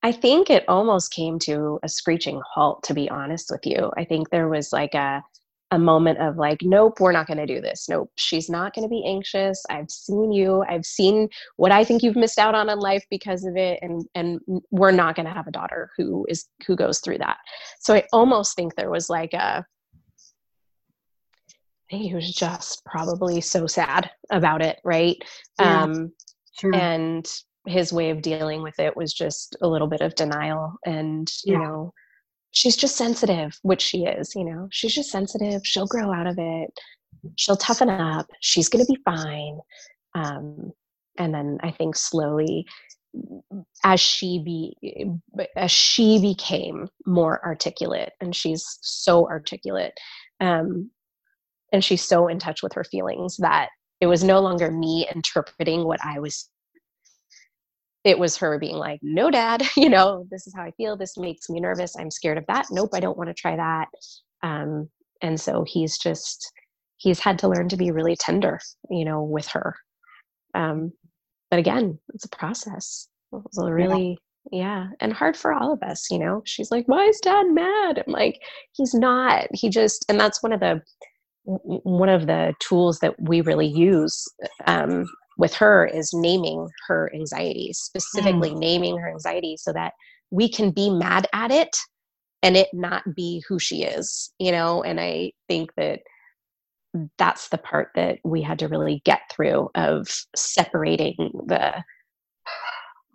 I 0.03 0.11
think 0.11 0.49
it 0.49 0.63
almost 0.67 1.11
came 1.11 1.39
to 1.39 1.79
a 1.83 1.89
screeching 1.89 2.41
halt. 2.53 2.83
To 2.83 2.93
be 2.93 3.09
honest 3.09 3.49
with 3.51 3.65
you, 3.65 3.91
I 3.97 4.05
think 4.05 4.29
there 4.29 4.47
was 4.47 4.71
like 4.71 4.93
a 4.93 5.23
a 5.71 5.79
moment 5.79 6.17
of 6.19 6.37
like 6.37 6.59
nope 6.61 6.99
we're 6.99 7.11
not 7.11 7.27
going 7.27 7.37
to 7.37 7.45
do 7.45 7.59
this 7.59 7.87
nope 7.89 8.09
she's 8.15 8.49
not 8.49 8.73
going 8.73 8.83
to 8.83 8.89
be 8.89 9.03
anxious 9.05 9.61
i've 9.69 9.89
seen 9.89 10.31
you 10.31 10.63
i've 10.69 10.85
seen 10.85 11.27
what 11.57 11.73
i 11.73 11.83
think 11.83 12.01
you've 12.01 12.15
missed 12.15 12.39
out 12.39 12.55
on 12.55 12.69
in 12.69 12.79
life 12.79 13.03
because 13.09 13.43
of 13.43 13.57
it 13.57 13.77
and 13.81 14.05
and 14.15 14.39
we're 14.71 14.91
not 14.91 15.15
going 15.15 15.25
to 15.25 15.33
have 15.33 15.47
a 15.47 15.51
daughter 15.51 15.91
who 15.97 16.25
is 16.29 16.45
who 16.65 16.75
goes 16.75 16.99
through 16.99 17.17
that 17.17 17.37
so 17.81 17.93
i 17.93 18.03
almost 18.13 18.55
think 18.55 18.75
there 18.75 18.89
was 18.89 19.09
like 19.09 19.33
a 19.33 19.65
he 21.89 22.13
was 22.13 22.29
just 22.33 22.83
probably 22.85 23.41
so 23.41 23.65
sad 23.65 24.09
about 24.31 24.61
it, 24.61 24.79
right? 24.83 25.17
Yeah, 25.59 25.83
um, 25.83 26.11
sure. 26.59 26.75
And 26.75 27.27
his 27.65 27.93
way 27.93 28.09
of 28.09 28.21
dealing 28.21 28.61
with 28.61 28.79
it 28.79 28.95
was 28.95 29.13
just 29.13 29.55
a 29.61 29.67
little 29.67 29.87
bit 29.87 30.01
of 30.01 30.15
denial. 30.15 30.73
And, 30.85 31.31
you 31.45 31.53
yeah. 31.53 31.59
know, 31.59 31.93
she's 32.51 32.75
just 32.75 32.97
sensitive, 32.97 33.57
which 33.63 33.81
she 33.81 34.05
is, 34.05 34.33
you 34.35 34.43
know, 34.43 34.67
she's 34.71 34.93
just 34.93 35.11
sensitive. 35.11 35.61
She'll 35.63 35.87
grow 35.87 36.13
out 36.13 36.27
of 36.27 36.35
it. 36.37 36.69
She'll 37.35 37.57
toughen 37.57 37.89
up. 37.89 38.27
She's 38.41 38.69
going 38.69 38.85
to 38.85 38.91
be 38.91 38.99
fine. 39.03 39.59
Um, 40.15 40.71
and 41.17 41.33
then 41.33 41.57
I 41.61 41.71
think 41.71 41.95
slowly, 41.95 42.65
as 43.83 43.99
she 43.99 44.39
be 44.43 44.75
as 45.55 45.71
she 45.71 46.19
became 46.19 46.87
more 47.05 47.43
articulate, 47.45 48.13
and 48.21 48.35
she's 48.35 48.77
so 48.81 49.27
articulate, 49.27 49.93
um, 50.39 50.91
and 51.71 51.83
she's 51.83 52.03
so 52.03 52.27
in 52.27 52.37
touch 52.39 52.61
with 52.61 52.73
her 52.73 52.83
feelings 52.83 53.37
that 53.37 53.69
it 53.99 54.07
was 54.07 54.23
no 54.23 54.39
longer 54.39 54.69
me 54.69 55.07
interpreting 55.13 55.85
what 55.85 55.99
I 56.03 56.19
was 56.19 56.49
it 58.07 58.17
was 58.17 58.37
her 58.37 58.57
being 58.57 58.77
like, 58.77 58.99
no, 59.03 59.29
dad, 59.29 59.63
you 59.77 59.89
know, 59.89 60.25
this 60.31 60.47
is 60.47 60.53
how 60.55 60.63
I 60.63 60.71
feel. 60.71 60.95
This 60.95 61.17
makes 61.17 61.49
me 61.49 61.59
nervous. 61.59 61.95
I'm 61.99 62.09
scared 62.09 62.37
of 62.37 62.45
that. 62.47 62.67
Nope, 62.71 62.91
I 62.93 63.01
don't 63.01 63.17
want 63.17 63.29
to 63.29 63.33
try 63.33 63.57
that. 63.57 63.87
Um, 64.43 64.89
and 65.21 65.39
so 65.39 65.65
he's 65.67 65.97
just, 65.97 66.53
he's 66.95 67.19
had 67.19 67.37
to 67.39 67.49
learn 67.49 67.67
to 67.67 67.75
be 67.75 67.91
really 67.91 68.15
tender, 68.15 68.61
you 68.89 69.03
know, 69.03 69.21
with 69.23 69.47
her. 69.47 69.75
Um, 70.55 70.93
but 71.51 71.59
again, 71.59 71.99
it's 72.13 72.23
a 72.23 72.29
process. 72.29 73.09
It's 73.33 73.57
a 73.57 73.73
really, 73.73 74.17
yeah. 74.51 74.59
yeah, 74.59 74.87
and 75.01 75.11
hard 75.11 75.35
for 75.35 75.51
all 75.51 75.73
of 75.73 75.83
us, 75.83 76.09
you 76.09 76.17
know. 76.17 76.41
She's 76.45 76.71
like, 76.71 76.87
why 76.87 77.03
is 77.05 77.19
dad 77.19 77.47
mad? 77.49 78.03
I'm 78.07 78.13
like, 78.13 78.39
he's 78.71 78.93
not. 78.93 79.47
He 79.53 79.69
just, 79.69 80.05
and 80.07 80.17
that's 80.17 80.41
one 80.41 80.53
of 80.53 80.61
the, 80.61 80.81
one 81.43 82.09
of 82.09 82.27
the 82.27 82.53
tools 82.59 82.99
that 82.99 83.15
we 83.19 83.41
really 83.41 83.67
use 83.67 84.25
um, 84.65 85.05
with 85.37 85.53
her 85.53 85.85
is 85.85 86.13
naming 86.13 86.67
her 86.87 87.11
anxiety, 87.13 87.71
specifically 87.73 88.51
mm. 88.51 88.59
naming 88.59 88.97
her 88.97 89.09
anxiety 89.09 89.55
so 89.57 89.71
that 89.73 89.93
we 90.31 90.49
can 90.49 90.71
be 90.71 90.89
mad 90.89 91.27
at 91.33 91.51
it 91.51 91.75
and 92.43 92.57
it 92.57 92.69
not 92.73 93.03
be 93.15 93.43
who 93.47 93.59
she 93.59 93.83
is, 93.83 94.31
you 94.39 94.51
know? 94.51 94.83
And 94.83 94.99
I 94.99 95.31
think 95.47 95.73
that 95.77 96.01
that's 97.17 97.49
the 97.49 97.57
part 97.57 97.89
that 97.95 98.19
we 98.23 98.41
had 98.41 98.59
to 98.59 98.67
really 98.67 99.01
get 99.05 99.21
through 99.31 99.69
of 99.75 100.07
separating 100.35 101.31
the, 101.45 101.83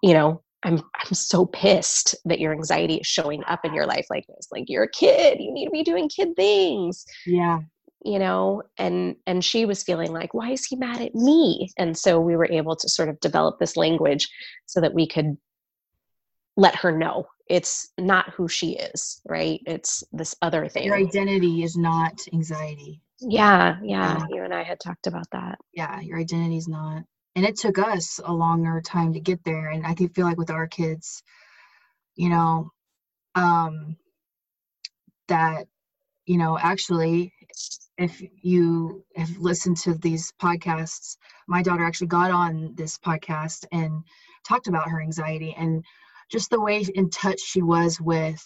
you 0.02 0.14
know, 0.14 0.42
I'm 0.64 0.78
I'm 0.94 1.14
so 1.14 1.46
pissed 1.46 2.14
that 2.24 2.38
your 2.38 2.52
anxiety 2.52 2.96
is 2.96 3.06
showing 3.06 3.42
up 3.48 3.64
in 3.64 3.74
your 3.74 3.86
life 3.86 4.06
like 4.10 4.24
this. 4.28 4.46
Like 4.52 4.64
you're 4.68 4.84
a 4.84 4.90
kid, 4.90 5.40
you 5.40 5.52
need 5.52 5.64
to 5.64 5.72
be 5.72 5.82
doing 5.82 6.08
kid 6.08 6.36
things. 6.36 7.04
Yeah 7.26 7.62
you 8.04 8.18
know 8.18 8.62
and 8.78 9.16
and 9.26 9.44
she 9.44 9.64
was 9.64 9.82
feeling 9.82 10.12
like 10.12 10.34
why 10.34 10.50
is 10.50 10.64
he 10.64 10.76
mad 10.76 11.00
at 11.00 11.14
me? 11.14 11.70
And 11.78 11.96
so 11.96 12.20
we 12.20 12.36
were 12.36 12.50
able 12.50 12.76
to 12.76 12.88
sort 12.88 13.08
of 13.08 13.20
develop 13.20 13.58
this 13.58 13.76
language 13.76 14.28
so 14.66 14.80
that 14.80 14.94
we 14.94 15.06
could 15.06 15.36
let 16.56 16.76
her 16.76 16.96
know 16.96 17.26
it's 17.48 17.90
not 17.98 18.30
who 18.30 18.48
she 18.48 18.76
is 18.76 19.20
right? 19.26 19.60
It's 19.66 20.04
this 20.12 20.34
other 20.42 20.68
thing. 20.68 20.84
Your 20.84 20.96
identity 20.96 21.62
is 21.62 21.76
not 21.76 22.20
anxiety. 22.32 23.00
Yeah 23.20 23.76
yeah, 23.82 24.24
you 24.30 24.42
and 24.42 24.54
i 24.54 24.62
had 24.62 24.80
talked 24.80 25.06
about 25.06 25.30
that. 25.32 25.58
Yeah 25.72 26.00
your 26.00 26.18
identity 26.18 26.56
is 26.56 26.68
not 26.68 27.04
and 27.34 27.46
it 27.46 27.56
took 27.56 27.78
us 27.78 28.20
a 28.24 28.32
longer 28.32 28.80
time 28.84 29.12
to 29.14 29.20
get 29.20 29.42
there 29.44 29.70
and 29.70 29.86
i 29.86 29.94
feel 29.94 30.26
like 30.26 30.38
with 30.38 30.50
our 30.50 30.66
kids 30.66 31.22
you 32.14 32.28
know 32.28 32.70
um 33.34 33.96
that 35.28 35.66
you 36.26 36.36
know 36.36 36.58
actually 36.58 37.32
if 38.02 38.22
you 38.42 39.04
have 39.16 39.30
listened 39.38 39.76
to 39.78 39.94
these 39.94 40.32
podcasts, 40.42 41.16
my 41.46 41.62
daughter 41.62 41.84
actually 41.84 42.08
got 42.08 42.30
on 42.30 42.74
this 42.74 42.98
podcast 42.98 43.64
and 43.72 44.02
talked 44.46 44.66
about 44.66 44.88
her 44.90 45.00
anxiety 45.00 45.54
and 45.56 45.84
just 46.30 46.50
the 46.50 46.60
way 46.60 46.84
in 46.94 47.10
touch 47.10 47.40
she 47.40 47.62
was 47.62 48.00
with 48.00 48.44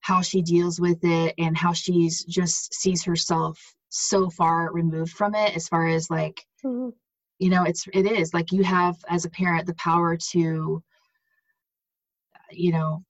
how 0.00 0.22
she 0.22 0.42
deals 0.42 0.80
with 0.80 0.98
it 1.02 1.34
and 1.38 1.56
how 1.56 1.72
she's 1.72 2.24
just 2.24 2.74
sees 2.74 3.04
herself 3.04 3.60
so 3.90 4.30
far 4.30 4.72
removed 4.72 5.12
from 5.12 5.34
it 5.34 5.54
as 5.54 5.68
far 5.68 5.86
as 5.86 6.10
like 6.10 6.44
mm-hmm. 6.64 6.88
you 7.38 7.50
know 7.50 7.64
it's 7.64 7.86
it 7.92 8.06
is 8.06 8.32
like 8.32 8.52
you 8.52 8.62
have 8.62 8.96
as 9.08 9.24
a 9.24 9.30
parent 9.30 9.66
the 9.66 9.74
power 9.74 10.16
to 10.16 10.82
you 12.50 12.72
know 12.72 13.04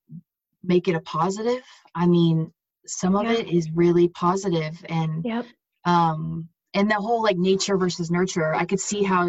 make 0.64 0.88
it 0.88 0.94
a 0.94 1.00
positive 1.00 1.62
i 1.94 2.06
mean 2.06 2.52
some 2.88 3.16
of 3.16 3.26
it 3.26 3.48
is 3.48 3.70
really 3.72 4.08
positive 4.08 4.74
and 4.88 5.24
yep. 5.24 5.44
um 5.84 6.48
and 6.74 6.90
the 6.90 6.94
whole 6.94 7.22
like 7.22 7.36
nature 7.36 7.76
versus 7.76 8.10
nurture 8.10 8.54
i 8.54 8.64
could 8.64 8.80
see 8.80 9.02
how 9.02 9.28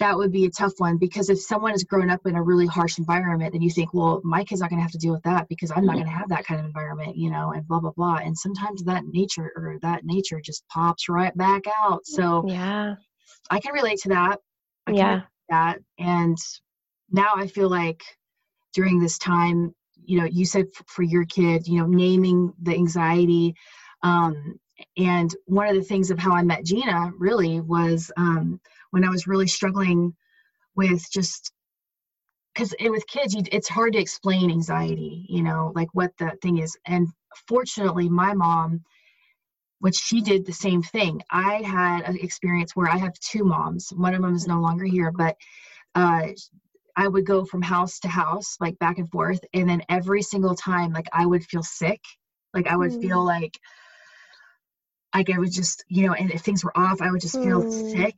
that 0.00 0.16
would 0.16 0.32
be 0.32 0.44
a 0.44 0.50
tough 0.50 0.72
one 0.78 0.98
because 0.98 1.30
if 1.30 1.40
someone 1.40 1.70
has 1.70 1.84
grown 1.84 2.10
up 2.10 2.20
in 2.26 2.34
a 2.34 2.42
really 2.42 2.66
harsh 2.66 2.98
environment, 2.98 3.52
then 3.52 3.62
you 3.62 3.70
think, 3.70 3.94
well, 3.94 4.20
my 4.24 4.42
kid's 4.42 4.60
not 4.60 4.68
going 4.70 4.78
to 4.78 4.82
have 4.82 4.90
to 4.92 4.98
deal 4.98 5.12
with 5.12 5.22
that 5.22 5.48
because 5.48 5.70
I'm 5.70 5.86
not 5.86 5.94
going 5.94 6.06
to 6.06 6.10
have 6.10 6.28
that 6.30 6.44
kind 6.44 6.58
of 6.58 6.66
environment, 6.66 7.16
you 7.16 7.30
know, 7.30 7.52
and 7.52 7.66
blah 7.66 7.80
blah 7.80 7.92
blah. 7.92 8.16
And 8.16 8.36
sometimes 8.36 8.82
that 8.84 9.04
nature 9.06 9.52
or 9.56 9.78
that 9.82 10.04
nature 10.04 10.40
just 10.40 10.66
pops 10.68 11.08
right 11.08 11.34
back 11.36 11.62
out. 11.78 12.04
So 12.06 12.44
yeah, 12.46 12.96
I 13.50 13.60
can 13.60 13.72
relate 13.72 13.98
to 14.00 14.08
that. 14.10 14.40
I 14.86 14.92
yeah, 14.92 15.20
that. 15.48 15.78
And 15.98 16.36
now 17.10 17.32
I 17.36 17.46
feel 17.46 17.68
like 17.68 18.02
during 18.74 18.98
this 18.98 19.16
time, 19.18 19.74
you 20.04 20.20
know, 20.20 20.26
you 20.26 20.44
said 20.44 20.66
for 20.86 21.02
your 21.02 21.24
kid, 21.24 21.66
you 21.66 21.78
know, 21.78 21.86
naming 21.86 22.52
the 22.62 22.74
anxiety. 22.74 23.54
Um, 24.02 24.58
and 24.96 25.34
one 25.46 25.68
of 25.68 25.74
the 25.76 25.82
things 25.82 26.10
of 26.10 26.18
how 26.18 26.32
I 26.32 26.42
met 26.42 26.64
Gina 26.64 27.12
really 27.18 27.60
was 27.60 28.10
um, 28.16 28.60
when 28.90 29.04
I 29.04 29.10
was 29.10 29.26
really 29.26 29.46
struggling 29.46 30.14
with 30.76 31.04
just 31.10 31.52
because 32.54 32.74
with 32.80 33.06
kids, 33.08 33.34
you, 33.34 33.42
it's 33.50 33.68
hard 33.68 33.94
to 33.94 33.98
explain 33.98 34.50
anxiety, 34.50 35.26
you 35.28 35.42
know, 35.42 35.72
like 35.74 35.88
what 35.92 36.16
the 36.18 36.32
thing 36.40 36.58
is. 36.58 36.76
And 36.86 37.08
fortunately, 37.48 38.08
my 38.08 38.32
mom, 38.32 38.82
which 39.80 39.96
she 39.96 40.20
did 40.20 40.46
the 40.46 40.52
same 40.52 40.82
thing. 40.82 41.20
I 41.30 41.62
had 41.62 42.02
an 42.02 42.16
experience 42.18 42.76
where 42.76 42.88
I 42.88 42.96
have 42.96 43.18
two 43.18 43.44
moms. 43.44 43.92
One 43.94 44.14
of 44.14 44.22
them 44.22 44.34
is 44.34 44.46
no 44.46 44.60
longer 44.60 44.84
here, 44.84 45.10
but 45.10 45.36
uh, 45.94 46.28
I 46.96 47.08
would 47.08 47.26
go 47.26 47.44
from 47.44 47.62
house 47.62 47.98
to 48.00 48.08
house, 48.08 48.56
like 48.60 48.78
back 48.78 48.98
and 48.98 49.10
forth. 49.10 49.40
And 49.52 49.68
then 49.68 49.82
every 49.88 50.22
single 50.22 50.54
time, 50.54 50.92
like 50.92 51.08
I 51.12 51.26
would 51.26 51.44
feel 51.44 51.62
sick. 51.62 52.00
Like 52.52 52.68
I 52.68 52.76
would 52.76 52.92
mm. 52.92 53.00
feel 53.02 53.24
like, 53.24 53.58
like 55.14 55.30
I 55.30 55.38
would 55.38 55.52
just, 55.52 55.84
you 55.88 56.06
know, 56.06 56.14
and 56.14 56.30
if 56.30 56.42
things 56.42 56.64
were 56.64 56.76
off, 56.76 57.00
I 57.02 57.10
would 57.10 57.20
just 57.20 57.34
feel 57.34 57.62
mm. 57.62 57.92
sick 57.92 58.16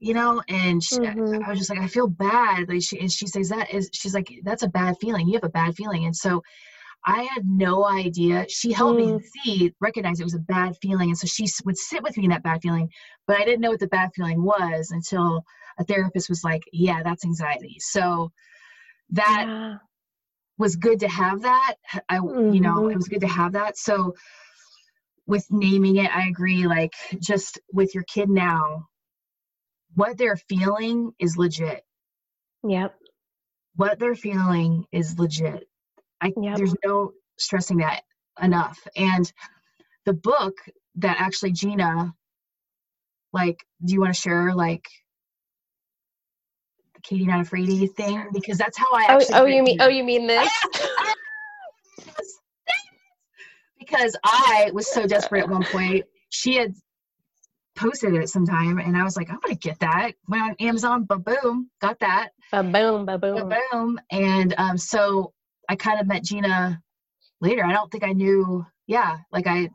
you 0.00 0.14
know 0.14 0.42
and 0.48 0.82
she, 0.82 0.96
mm-hmm. 0.96 1.42
i 1.44 1.48
was 1.48 1.58
just 1.58 1.70
like 1.70 1.80
i 1.80 1.86
feel 1.86 2.06
bad 2.06 2.68
like 2.68 2.82
she 2.82 2.98
and 3.00 3.10
she 3.10 3.26
says 3.26 3.48
that 3.48 3.72
is 3.72 3.90
she's 3.92 4.14
like 4.14 4.32
that's 4.44 4.62
a 4.62 4.68
bad 4.68 4.96
feeling 5.00 5.26
you 5.26 5.34
have 5.34 5.44
a 5.44 5.48
bad 5.48 5.74
feeling 5.74 6.04
and 6.04 6.14
so 6.14 6.42
i 7.04 7.22
had 7.34 7.44
no 7.46 7.84
idea 7.84 8.46
she 8.48 8.72
helped 8.72 9.00
mm. 9.00 9.16
me 9.16 9.24
see 9.44 9.74
recognize 9.80 10.20
it 10.20 10.24
was 10.24 10.34
a 10.34 10.40
bad 10.40 10.76
feeling 10.80 11.08
and 11.08 11.18
so 11.18 11.26
she 11.26 11.46
would 11.64 11.76
sit 11.76 12.02
with 12.02 12.16
me 12.16 12.24
in 12.24 12.30
that 12.30 12.42
bad 12.42 12.60
feeling 12.62 12.88
but 13.26 13.36
i 13.36 13.44
didn't 13.44 13.60
know 13.60 13.70
what 13.70 13.80
the 13.80 13.88
bad 13.88 14.10
feeling 14.14 14.42
was 14.42 14.90
until 14.92 15.44
a 15.78 15.84
therapist 15.84 16.28
was 16.28 16.44
like 16.44 16.62
yeah 16.72 17.02
that's 17.02 17.24
anxiety 17.24 17.76
so 17.78 18.30
that 19.10 19.44
yeah. 19.46 19.74
was 20.58 20.76
good 20.76 21.00
to 21.00 21.08
have 21.08 21.42
that 21.42 21.74
i 22.08 22.18
mm-hmm. 22.18 22.52
you 22.52 22.60
know 22.60 22.86
it 22.86 22.90
mm-hmm. 22.90 22.96
was 22.96 23.08
good 23.08 23.20
to 23.20 23.28
have 23.28 23.52
that 23.52 23.76
so 23.76 24.14
with 25.26 25.46
naming 25.50 25.96
it 25.96 26.14
i 26.14 26.28
agree 26.28 26.66
like 26.66 26.92
just 27.20 27.58
with 27.72 27.94
your 27.94 28.04
kid 28.04 28.28
now 28.28 28.86
what 29.94 30.16
they're 30.16 30.36
feeling 30.36 31.12
is 31.18 31.36
legit. 31.36 31.82
Yep. 32.66 32.94
What 33.74 33.98
they're 33.98 34.14
feeling 34.14 34.84
is 34.92 35.18
legit. 35.18 35.68
I 36.20 36.32
yep. 36.40 36.56
there's 36.56 36.74
no 36.84 37.12
stressing 37.38 37.78
that 37.78 38.02
enough. 38.40 38.78
And 38.96 39.30
the 40.04 40.12
book 40.12 40.54
that 40.96 41.20
actually 41.20 41.52
Gina 41.52 42.14
like 43.32 43.64
do 43.84 43.92
you 43.92 44.00
want 44.00 44.14
to 44.14 44.20
share 44.20 44.54
like 44.54 44.86
Katie 47.02 47.26
Not 47.26 47.44
Afraidy 47.44 47.92
thing? 47.94 48.26
Because 48.32 48.58
that's 48.58 48.76
how 48.76 48.86
I 48.92 49.06
Oh, 49.10 49.20
oh 49.34 49.44
you 49.46 49.62
mean 49.62 49.78
oh 49.80 49.88
you 49.88 50.04
mean 50.04 50.26
this? 50.26 50.50
because 53.78 54.16
I 54.24 54.70
was 54.72 54.86
so 54.86 55.06
desperate 55.06 55.40
at 55.40 55.48
one 55.48 55.64
point. 55.64 56.04
She 56.30 56.56
had 56.56 56.74
posted 57.76 58.14
it 58.14 58.28
sometime 58.28 58.78
and 58.78 58.96
I 58.96 59.04
was 59.04 59.16
like, 59.16 59.30
I'm 59.30 59.38
gonna 59.40 59.54
get 59.54 59.78
that. 59.80 60.12
Went 60.28 60.42
on 60.42 60.56
Amazon, 60.60 61.04
ba 61.04 61.18
boom, 61.18 61.70
got 61.80 61.98
that. 62.00 62.30
Ba 62.52 62.62
boom, 62.62 63.06
ba 63.06 63.18
boom. 63.18 63.48
Ba 63.48 63.60
boom. 63.72 64.00
And 64.10 64.54
um, 64.58 64.76
so 64.76 65.32
I 65.68 65.76
kind 65.76 66.00
of 66.00 66.06
met 66.06 66.24
Gina 66.24 66.82
later. 67.40 67.64
I 67.64 67.72
don't 67.72 67.90
think 67.90 68.04
I 68.04 68.12
knew, 68.12 68.66
yeah, 68.86 69.18
like 69.32 69.46
I 69.46 69.70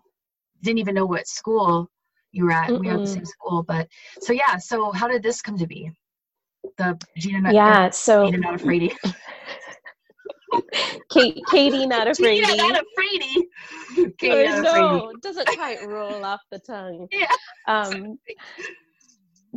didn't 0.61 0.79
even 0.79 0.95
know 0.95 1.05
what 1.05 1.27
school 1.27 1.89
you 2.31 2.45
were 2.45 2.51
at. 2.51 2.69
Mm-mm. 2.69 2.79
We 2.79 2.87
were 2.87 2.93
at 2.93 3.01
the 3.01 3.07
same 3.07 3.25
school, 3.25 3.63
but 3.63 3.87
so 4.19 4.33
yeah, 4.33 4.57
so 4.57 4.91
how 4.91 5.07
did 5.07 5.23
this 5.23 5.41
come 5.41 5.57
to 5.57 5.67
be? 5.67 5.91
The 6.77 6.99
Gina 7.17 7.53
Yeah, 7.53 7.89
so 7.91 8.25
Gina 8.25 8.37
not 8.39 8.55
afraid. 8.55 8.93
Kate, 11.11 11.43
Katie 11.49 11.85
not 11.85 12.07
afraid. 12.07 12.43
Katie 12.45 12.57
not 12.57 12.83
afraid. 12.83 14.15
Katie 14.17 14.43
not 14.45 14.63
no, 14.63 15.09
it 15.09 15.21
doesn't 15.21 15.47
quite 15.47 15.85
roll 15.87 16.23
off 16.23 16.41
the 16.51 16.59
tongue. 16.59 17.07
Yeah. 17.11 17.27
Um, 17.67 18.17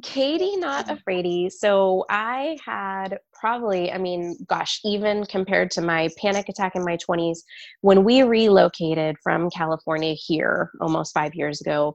Katie 0.03 0.57
not 0.57 0.89
afraidy. 0.89 1.51
So 1.51 2.05
I 2.11 2.59
had 2.65 3.19
probably, 3.41 3.93
I 3.93 3.99
mean, 3.99 4.37
gosh, 4.49 4.81
even 4.85 5.25
compared 5.27 5.71
to 5.73 5.81
my 5.81 6.09
panic 6.19 6.49
attack 6.49 6.77
in 6.77 6.85
my 6.85 6.97
20s, 6.97 7.39
when 7.81 8.05
we 8.05 8.23
relocated 8.23 9.17
from 9.23 9.51
California 9.51 10.15
here 10.15 10.71
almost 10.81 11.15
five 11.15 11.35
years 11.35 11.61
ago, 11.61 11.95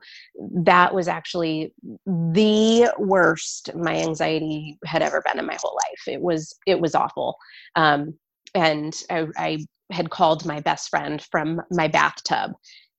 that 0.54 0.94
was 0.94 1.08
actually 1.08 1.74
the 2.06 2.94
worst 2.98 3.74
my 3.76 3.96
anxiety 3.98 4.78
had 4.86 5.02
ever 5.02 5.22
been 5.26 5.40
in 5.40 5.46
my 5.46 5.58
whole 5.62 5.78
life. 5.90 6.08
It 6.08 6.22
was 6.22 6.56
it 6.66 6.80
was 6.80 6.96
awful. 6.96 7.38
Um, 7.76 8.14
and 8.54 8.94
I, 9.10 9.28
I 9.38 9.66
had 9.92 10.10
called 10.10 10.46
my 10.46 10.60
best 10.60 10.90
friend 10.90 11.22
from 11.32 11.62
my 11.70 11.88
bathtub 11.88 12.52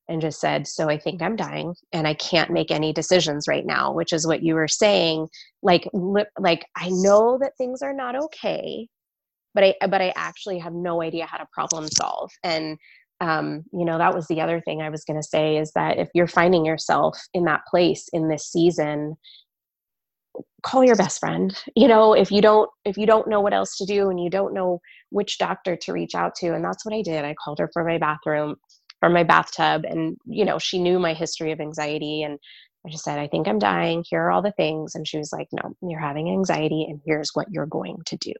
and 0.08 0.20
just 0.20 0.40
said, 0.40 0.66
So 0.66 0.88
I 0.88 0.98
think 0.98 1.22
I'm 1.22 1.36
dying 1.36 1.74
and 1.92 2.06
I 2.06 2.14
can't 2.14 2.50
make 2.50 2.70
any 2.70 2.92
decisions 2.92 3.46
right 3.48 3.64
now, 3.64 3.92
which 3.92 4.12
is 4.12 4.26
what 4.26 4.42
you 4.42 4.54
were 4.54 4.68
saying. 4.68 5.28
Like, 5.62 5.88
like 6.38 6.66
I 6.76 6.88
know 6.90 7.38
that 7.40 7.56
things 7.56 7.82
are 7.82 7.94
not 7.94 8.16
okay, 8.16 8.88
but 9.54 9.64
I, 9.64 9.74
but 9.88 10.02
I 10.02 10.12
actually 10.16 10.58
have 10.58 10.74
no 10.74 11.02
idea 11.02 11.26
how 11.26 11.38
to 11.38 11.46
problem 11.52 11.88
solve. 11.88 12.30
And, 12.42 12.78
um, 13.20 13.64
you 13.72 13.84
know, 13.84 13.98
that 13.98 14.14
was 14.14 14.26
the 14.26 14.40
other 14.40 14.60
thing 14.60 14.82
I 14.82 14.90
was 14.90 15.04
going 15.04 15.20
to 15.20 15.26
say 15.26 15.56
is 15.56 15.72
that 15.72 15.98
if 15.98 16.08
you're 16.14 16.26
finding 16.26 16.64
yourself 16.64 17.18
in 17.34 17.44
that 17.44 17.60
place 17.70 18.08
in 18.12 18.28
this 18.28 18.50
season, 18.50 19.16
call 20.62 20.84
your 20.84 20.96
best 20.96 21.18
friend 21.18 21.56
you 21.76 21.88
know 21.88 22.12
if 22.12 22.30
you 22.30 22.40
don't 22.40 22.70
if 22.84 22.96
you 22.96 23.06
don't 23.06 23.28
know 23.28 23.40
what 23.40 23.52
else 23.52 23.76
to 23.76 23.84
do 23.84 24.10
and 24.10 24.20
you 24.20 24.30
don't 24.30 24.54
know 24.54 24.80
which 25.10 25.38
doctor 25.38 25.76
to 25.76 25.92
reach 25.92 26.14
out 26.14 26.34
to 26.34 26.54
and 26.54 26.64
that's 26.64 26.84
what 26.84 26.94
i 26.94 27.02
did 27.02 27.24
i 27.24 27.34
called 27.34 27.58
her 27.58 27.68
for 27.72 27.84
my 27.84 27.98
bathroom 27.98 28.56
or 29.02 29.08
my 29.08 29.24
bathtub 29.24 29.84
and 29.84 30.16
you 30.26 30.44
know 30.44 30.58
she 30.58 30.78
knew 30.78 30.98
my 30.98 31.12
history 31.12 31.52
of 31.52 31.60
anxiety 31.60 32.22
and 32.22 32.38
i 32.86 32.90
just 32.90 33.04
said 33.04 33.18
i 33.18 33.26
think 33.26 33.48
i'm 33.48 33.58
dying. 33.58 34.04
Here 34.08 34.22
are 34.22 34.30
all 34.30 34.42
the 34.42 34.52
things. 34.52 34.94
And 34.94 35.06
she 35.06 35.18
was 35.18 35.32
like 35.32 35.48
no 35.52 35.74
you're 35.82 36.00
having 36.00 36.30
anxiety 36.30 36.86
and 36.88 37.00
here's 37.04 37.30
what 37.34 37.48
you're 37.50 37.66
going 37.66 37.98
to 38.06 38.16
do. 38.16 38.32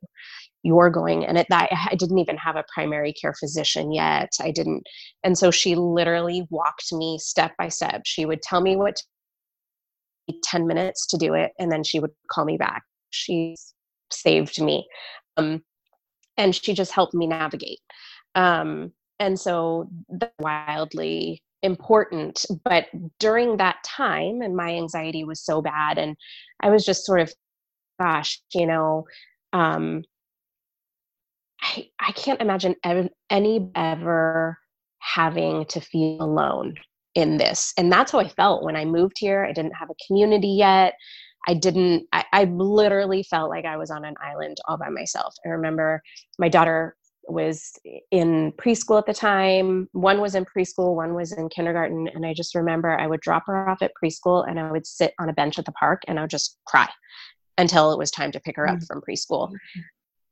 You're 0.63 0.91
going 0.91 1.25
and 1.27 1.37
at 1.39 1.47
that 1.51 1.69
i 1.91 1.95
didn't 1.97 2.19
even 2.19 2.37
have 2.37 2.57
a 2.57 2.65
primary 2.73 3.13
care 3.13 3.35
physician 3.39 3.93
yet. 3.93 4.31
I 4.41 4.51
didn't 4.51 4.85
and 5.25 5.37
so 5.37 5.51
she 5.51 5.75
literally 5.75 6.47
walked 6.51 6.93
me 6.93 7.19
step 7.21 7.53
by 7.59 7.69
step. 7.69 8.03
She 8.07 8.25
would 8.25 8.43
tell 8.43 8.61
me 8.61 8.77
what 8.77 8.97
10 10.45 10.67
minutes 10.67 11.07
to 11.09 11.19
do 11.19 11.35
it 11.35 11.53
and 11.59 11.71
then 11.71 11.83
she 11.83 11.99
would 11.99 12.13
call 12.31 12.45
me 12.45 12.57
back. 12.57 12.83
She 13.11 13.57
saved 14.11 14.61
me 14.63 14.87
um, 15.37 15.63
and 16.37 16.55
she 16.55 16.75
just 16.75 16.93
helped 16.93 17.15
me 17.15 17.27
navigate. 17.27 17.81
Um, 18.35 18.93
and 19.19 19.39
so 19.39 19.89
wildly 20.39 21.43
important 21.63 22.45
but 22.65 22.87
during 23.21 23.57
that 23.57 23.77
time 23.85 24.41
and 24.43 24.57
my 24.57 24.71
anxiety 24.71 25.23
was 25.23 25.45
so 25.45 25.63
bad 25.63 25.97
and 25.97 26.17
i 26.61 26.69
was 26.69 26.85
just 26.85 27.07
sort 27.07 27.21
of 27.21 27.33
gosh 28.01 28.41
you 28.53 28.67
know 28.67 29.05
um, 29.53 30.03
I, 31.63 31.89
I 32.01 32.13
can't 32.13 32.41
imagine 32.41 32.75
ever, 32.85 33.09
any 33.31 33.71
ever 33.75 34.59
having 34.99 35.65
to 35.67 35.81
feel 35.81 36.23
alone 36.23 36.75
in 37.15 37.37
this. 37.37 37.73
And 37.77 37.93
that's 37.93 38.13
how 38.13 38.19
I 38.19 38.29
felt 38.29 38.65
when 38.65 38.77
I 38.77 38.85
moved 38.85 39.17
here. 39.19 39.45
I 39.45 39.53
didn't 39.53 39.75
have 39.75 39.91
a 39.91 40.07
community 40.07 40.49
yet. 40.49 40.95
I 41.47 41.55
didn't, 41.55 42.07
I, 42.13 42.25
I 42.33 42.45
literally 42.45 43.25
felt 43.25 43.51
like 43.51 43.65
I 43.65 43.77
was 43.77 43.91
on 43.91 44.05
an 44.05 44.15
island 44.23 44.59
all 44.67 44.79
by 44.79 44.89
myself. 44.89 45.35
I 45.45 45.51
remember 45.51 46.03
my 46.39 46.49
daughter 46.49 46.97
was 47.29 47.79
in 48.11 48.53
preschool 48.53 48.99
at 48.99 49.07
the 49.07 49.15
time. 49.15 49.89
One 49.93 50.21
was 50.21 50.35
in 50.35 50.45
preschool, 50.45 50.95
one 50.95 51.15
was 51.15 51.33
in 51.33 51.49
kindergarten. 51.49 52.09
And 52.09 52.27
I 52.27 52.35
just 52.35 52.55
remember 52.55 52.99
I 52.99 53.07
would 53.07 53.21
drop 53.21 53.45
her 53.47 53.69
off 53.69 53.83
at 53.83 53.93
preschool 54.03 54.49
and 54.49 54.59
I 54.59 54.71
would 54.71 54.87
sit 54.87 55.15
on 55.19 55.29
a 55.29 55.33
bench 55.33 55.59
at 55.59 55.65
the 55.65 55.73
park 55.73 56.03
and 56.09 56.19
I 56.19 56.23
would 56.23 56.31
just 56.31 56.59
cry 56.67 56.89
until 57.59 57.93
it 57.93 57.99
was 57.99 58.11
time 58.11 58.33
to 58.33 58.41
pick 58.41 58.57
her 58.57 58.69
up 58.69 58.77
mm-hmm. 58.77 58.85
from 58.87 59.03
preschool. 59.03 59.53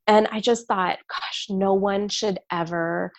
And 0.07 0.27
I 0.31 0.41
just 0.41 0.67
thought, 0.67 0.97
gosh, 1.09 1.47
no 1.49 1.73
one 1.73 2.09
should 2.09 2.39
ever 2.51 3.11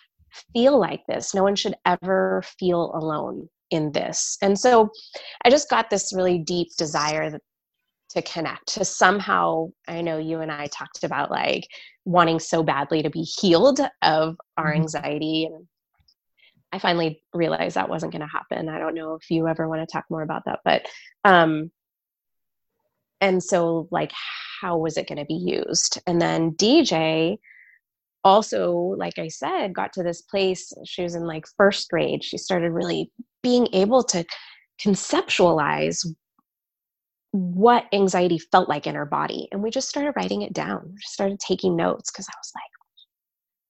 feel 0.53 0.79
like 0.79 1.05
this. 1.07 1.33
No 1.33 1.43
one 1.43 1.55
should 1.55 1.75
ever 1.85 2.43
feel 2.59 2.91
alone 2.93 3.49
in 3.71 3.91
this. 3.91 4.37
And 4.41 4.59
so 4.59 4.89
I 5.43 5.49
just 5.49 5.69
got 5.69 5.89
this 5.89 6.13
really 6.13 6.37
deep 6.37 6.69
desire 6.77 7.29
that, 7.31 7.41
to 8.13 8.21
connect, 8.21 8.75
to 8.75 8.85
somehow, 8.85 9.69
I 9.87 10.01
know 10.01 10.17
you 10.17 10.41
and 10.41 10.51
I 10.51 10.67
talked 10.67 11.03
about 11.03 11.31
like 11.31 11.67
wanting 12.05 12.39
so 12.39 12.63
badly 12.63 13.03
to 13.03 13.09
be 13.09 13.21
healed 13.21 13.79
of 14.01 14.37
our 14.57 14.71
mm-hmm. 14.71 14.81
anxiety. 14.81 15.45
And 15.45 15.67
I 16.71 16.79
finally 16.79 17.21
realized 17.33 17.75
that 17.75 17.89
wasn't 17.89 18.11
going 18.11 18.21
to 18.21 18.27
happen. 18.27 18.69
I 18.69 18.79
don't 18.79 18.95
know 18.95 19.15
if 19.15 19.29
you 19.29 19.47
ever 19.47 19.67
want 19.67 19.87
to 19.87 19.91
talk 19.91 20.05
more 20.09 20.23
about 20.23 20.43
that, 20.45 20.59
but 20.63 20.87
um, 21.23 21.71
and 23.23 23.41
so 23.41 23.87
like 23.89 24.11
how 24.61 24.77
was 24.77 24.97
it 24.97 25.07
going 25.07 25.17
to 25.17 25.25
be 25.25 25.33
used 25.33 25.99
and 26.05 26.21
then 26.21 26.51
dj 26.51 27.37
also 28.23 28.73
like 28.73 29.17
i 29.17 29.27
said 29.27 29.73
got 29.73 29.93
to 29.93 30.03
this 30.03 30.21
place 30.21 30.71
she 30.85 31.01
was 31.01 31.15
in 31.15 31.25
like 31.25 31.45
first 31.57 31.89
grade 31.89 32.23
she 32.23 32.37
started 32.37 32.71
really 32.71 33.09
being 33.41 33.67
able 33.73 34.03
to 34.03 34.25
conceptualize 34.81 36.05
what 37.33 37.85
anxiety 37.91 38.37
felt 38.37 38.69
like 38.69 38.85
in 38.85 38.93
her 38.93 39.07
body 39.07 39.47
and 39.51 39.63
we 39.63 39.71
just 39.71 39.89
started 39.89 40.13
writing 40.15 40.43
it 40.43 40.53
down. 40.53 40.81
We 40.85 40.99
started 41.01 41.39
taking 41.39 41.75
notes 41.75 42.11
because 42.11 42.27
i 42.29 42.37
was 42.39 42.51
like 42.55 42.63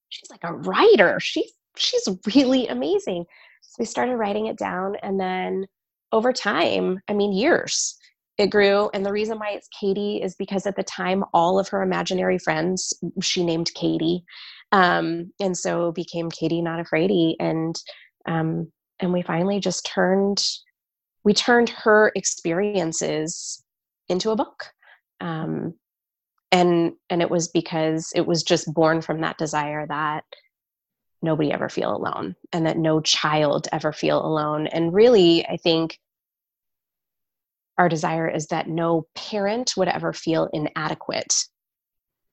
she's 0.10 0.30
like 0.30 0.44
a 0.44 0.54
writer. 0.54 1.20
She's 1.20 1.52
she's 1.76 2.08
really 2.36 2.68
amazing. 2.68 3.26
So 3.62 3.76
we 3.80 3.86
started 3.86 4.18
writing 4.18 4.48
it 4.48 4.58
down 4.58 4.96
and 5.02 5.20
then 5.20 5.66
over 6.12 6.32
time 6.32 7.00
i 7.08 7.14
mean 7.14 7.34
years 7.34 7.96
it 8.38 8.48
grew. 8.48 8.90
And 8.94 9.06
the 9.06 9.12
reason 9.12 9.40
why 9.40 9.52
it's 9.52 9.70
katie 9.80 10.22
is 10.22 10.36
because 10.36 10.66
at 10.66 10.76
the 10.76 10.84
time 10.84 11.24
all 11.34 11.58
of 11.58 11.70
her 11.70 11.82
imaginary 11.82 12.40
friends 12.40 12.94
she 13.22 13.46
named 13.46 13.72
katie. 13.76 14.24
Um, 14.72 15.32
and 15.40 15.58
so 15.58 15.92
became 15.94 16.30
katie 16.30 16.62
not 16.62 16.86
afraidy 16.86 17.36
and 17.40 17.76
um, 18.28 18.72
and 19.00 19.14
we 19.14 19.22
finally 19.22 19.60
just 19.60 19.86
turned 19.86 20.44
we 21.24 21.34
turned 21.34 21.70
her 21.70 22.12
experiences 22.16 23.64
into 24.10 24.32
a 24.32 24.36
book 24.36 24.66
um, 25.22 25.74
and 26.52 26.94
and 27.10 27.22
it 27.22 27.30
was 27.30 27.48
because 27.48 28.12
it 28.16 28.26
was 28.26 28.44
just 28.44 28.72
born 28.74 29.02
from 29.02 29.22
that 29.22 29.38
desire 29.38 29.88
that 29.88 30.24
nobody 31.22 31.52
ever 31.52 31.70
feel 31.70 31.96
alone 31.96 32.36
and 32.52 32.66
that 32.66 32.78
no 32.78 33.00
child 33.00 33.68
ever 33.72 33.94
feel 33.94 34.24
alone. 34.26 34.68
And 34.68 34.94
really 34.94 35.46
i 35.48 35.58
think 35.58 36.00
our 37.78 37.90
desire 37.90 38.30
is 38.30 38.48
that 38.48 38.68
no 38.68 39.08
parent 39.16 39.74
would 39.78 39.88
ever 39.88 40.14
feel 40.14 40.50
inadequate 40.54 41.34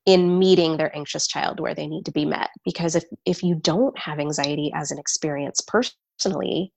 in 0.07 0.39
meeting 0.39 0.77
their 0.77 0.95
anxious 0.97 1.27
child 1.27 1.61
where 1.61 1.75
they 1.75 1.87
need 1.87 2.05
to 2.05 2.13
be 2.13 2.25
met. 2.25 2.51
Because 2.65 2.95
if 2.97 3.05
if 3.25 3.43
you 3.43 3.55
don't 3.55 3.97
have 3.99 4.19
anxiety 4.19 4.71
as 4.75 4.91
an 4.91 4.99
experience 4.99 5.61
personally 5.61 6.73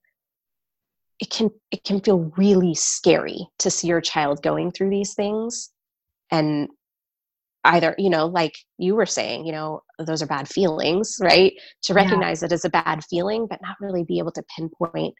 it 1.24 1.30
can 1.30 1.49
it 1.71 1.86
can 1.86 2.01
feel 2.01 2.34
really 2.36 2.76
scary 2.76 3.47
to 3.57 3.71
see 3.71 3.88
your 3.88 4.01
child 4.01 4.43
going 4.43 4.71
through 4.71 4.89
these 4.89 5.13
things. 5.13 5.71
And 6.30 6.67
either 7.63 7.95
you 7.97 8.09
know 8.09 8.26
like 8.26 8.53
you 8.78 8.93
were 8.93 9.05
saying 9.05 9.45
you 9.45 9.53
know 9.53 9.80
those 9.99 10.21
are 10.21 10.28
bad 10.28 10.49
feelings 10.49 11.17
right? 11.21 11.53
To 11.84 11.93
recognize 11.93 12.41
yeah. 12.41 12.47
it 12.47 12.51
as 12.51 12.65
a 12.65 12.69
bad 12.69 13.05
feeling 13.09 13.47
but 13.49 13.61
not 13.61 13.78
really 13.80 14.03
be 14.03 14.19
able 14.19 14.34
to 14.34 14.43
pinpoint 14.53 15.13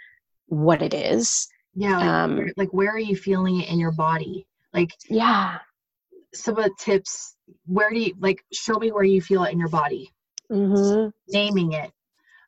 what 0.47 0.81
it 0.81 0.93
is. 0.93 1.47
Yeah 1.73 1.97
like, 1.97 2.05
um, 2.05 2.35
where, 2.35 2.53
like 2.57 2.73
where 2.73 2.89
are 2.89 2.99
you 2.99 3.15
feeling 3.15 3.61
it 3.61 3.69
in 3.69 3.79
your 3.79 3.93
body? 3.93 4.45
Like 4.73 4.89
yeah. 5.09 5.59
some 6.33 6.57
of 6.57 6.65
the 6.65 6.75
tips 6.77 7.37
where 7.65 7.91
do 7.91 7.97
you 7.97 8.13
like 8.19 8.43
show 8.51 8.77
me 8.77 8.91
where 8.91 9.05
you 9.05 9.21
feel 9.21 9.45
it 9.45 9.53
in 9.53 9.59
your 9.59 9.69
body. 9.69 10.11
Mm-hmm. 10.51 11.09
naming 11.29 11.71
it. 11.71 11.91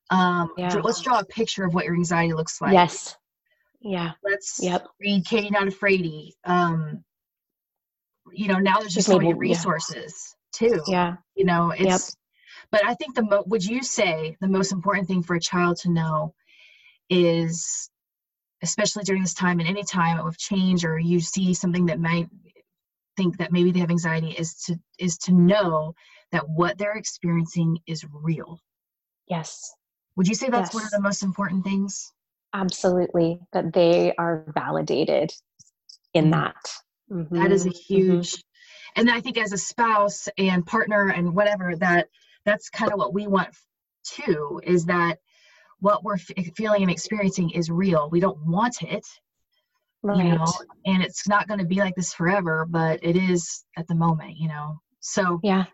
Um 0.10 0.52
yeah. 0.58 0.76
let's 0.84 1.00
draw 1.00 1.20
a 1.20 1.26
picture 1.26 1.64
of 1.64 1.74
what 1.74 1.86
your 1.86 1.96
anxiety 1.96 2.34
looks 2.34 2.60
like. 2.60 2.74
Yes 2.74 3.16
yeah 3.86 4.14
let's 4.24 4.60
yep. 4.62 4.88
read 5.00 5.24
katie 5.26 5.52
not 5.52 5.68
afraidy 5.68 6.32
um 6.44 7.04
you 8.34 8.48
know 8.48 8.58
now 8.58 8.80
there's 8.80 8.96
just, 8.96 9.08
so 9.08 9.20
many 9.20 9.34
resources 9.34 10.36
yeah. 10.60 10.70
too 10.70 10.82
yeah 10.88 11.16
you 11.36 11.46
know 11.46 11.70
it's 11.70 11.82
yep. 11.84 12.02
but 12.72 12.84
i 12.84 12.96
think 12.96 13.14
the 13.14 13.22
mo- 13.22 13.44
would 13.46 13.64
you 13.64 13.84
say 13.84 14.36
the 14.42 14.48
most 14.48 14.72
important 14.72 15.08
thing 15.08 15.22
for 15.22 15.36
a 15.36 15.40
child 15.40 15.78
to 15.78 15.92
know 15.92 16.34
is 17.12 17.90
especially 18.64 19.04
during 19.04 19.22
this 19.22 19.36
time 19.36 19.60
and 19.60 19.70
any 19.70 19.84
time 19.84 20.26
of 20.26 20.36
change 20.36 20.84
or 20.84 20.98
you 20.98 21.20
see 21.20 21.54
something 21.54 21.86
that 21.86 22.00
might 22.00 22.28
think 23.16 23.38
that 23.38 23.52
maybe 23.52 23.72
they 23.72 23.80
have 23.80 23.92
anxiety 23.92 24.32
is 24.32 24.56
to 24.56 24.80
is 24.98 25.18
to 25.20 25.32
know 25.32 25.94
that 26.32 26.50
what 26.50 26.76
they're 26.80 26.98
experiencing 26.98 27.78
is 27.86 28.04
real 28.12 28.60
yes 29.28 29.72
would 30.16 30.28
you 30.28 30.34
say 30.34 30.50
that's 30.50 30.70
yes. 30.70 30.74
one 30.74 30.84
of 30.84 30.90
the 30.90 31.02
most 31.02 31.22
important 31.22 31.64
things 31.64 32.12
absolutely 32.56 33.40
that 33.52 33.74
they 33.74 34.14
are 34.18 34.46
validated 34.54 35.32
in 36.14 36.26
mm-hmm. 36.26 36.32
that 36.32 36.72
mm-hmm. 37.12 37.36
that 37.36 37.52
is 37.52 37.66
a 37.66 37.70
mm-hmm. 37.70 37.94
huge 37.94 38.32
mm-hmm. 38.32 39.02
and 39.02 39.12
i 39.12 39.20
think 39.20 39.38
as 39.38 39.52
a 39.52 39.58
spouse 39.58 40.28
and 40.38 40.66
partner 40.66 41.10
and 41.10 41.36
whatever 41.36 41.76
that 41.76 42.08
that's 42.46 42.70
kind 42.70 42.92
of 42.92 42.98
what 42.98 43.14
we 43.14 43.28
want 43.28 43.50
too 44.06 44.62
is 44.64 44.86
that 44.86 45.18
what 45.80 46.04
we're 46.04 46.16
f- 46.16 46.56
feeling 46.56 46.82
and 46.82 46.92
experiencing 46.92 47.50
is 47.50 47.70
real 47.70 48.10
we 48.10 48.22
don't 48.22 48.40
want 48.46 48.82
it 48.82 49.06
right. 50.02 50.18
you 50.18 50.24
know 50.24 50.46
and 50.86 51.04
it's 51.04 51.28
not 51.28 51.48
going 51.48 51.60
to 51.60 51.66
be 51.66 51.76
like 51.76 51.96
this 51.96 52.14
forever 52.14 52.66
but 52.70 53.00
it 53.04 53.18
is 53.18 53.66
at 53.78 53.86
the 53.88 53.96
moment 53.96 54.38
you 54.38 54.48
know 54.48 54.80
so 55.02 55.40
yeah 55.44 55.66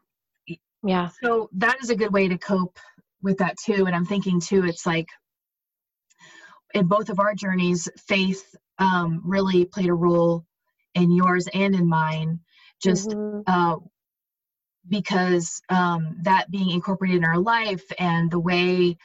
yeah 0.83 1.09
so 1.23 1.47
that 1.53 1.77
is 1.83 1.91
a 1.91 1.95
good 1.95 2.11
way 2.11 2.27
to 2.27 2.37
cope 2.37 2.77
with 3.21 3.37
that 3.37 3.55
too 3.63 3.85
and 3.85 3.95
i'm 3.95 4.05
thinking 4.05 4.39
too 4.39 4.65
it's 4.65 4.87
like 4.87 5.07
in 6.73 6.87
both 6.87 7.09
of 7.09 7.19
our 7.19 7.33
journeys 7.33 7.87
faith 7.97 8.55
um, 8.79 9.21
really 9.23 9.65
played 9.65 9.89
a 9.89 9.93
role 9.93 10.45
in 10.95 11.11
yours 11.11 11.47
and 11.53 11.75
in 11.75 11.87
mine 11.87 12.39
just 12.81 13.09
mm-hmm. 13.09 13.41
uh, 13.47 13.77
because 14.89 15.61
um, 15.69 16.17
that 16.23 16.49
being 16.49 16.71
incorporated 16.71 17.17
in 17.17 17.25
our 17.25 17.37
life 17.37 17.83
and 17.99 18.31
the 18.31 18.39
way 18.39 18.97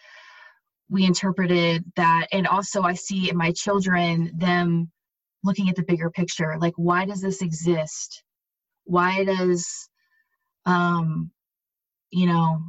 we 0.88 1.04
interpreted 1.04 1.84
that 1.96 2.26
and 2.32 2.46
also 2.46 2.82
i 2.82 2.94
see 2.94 3.28
in 3.28 3.36
my 3.36 3.52
children 3.52 4.30
them 4.36 4.90
looking 5.42 5.68
at 5.68 5.76
the 5.76 5.82
bigger 5.82 6.10
picture 6.10 6.56
like 6.60 6.74
why 6.76 7.04
does 7.04 7.20
this 7.20 7.42
exist 7.42 8.22
why 8.84 9.24
does 9.24 9.88
um 10.64 11.30
you 12.10 12.26
know 12.26 12.60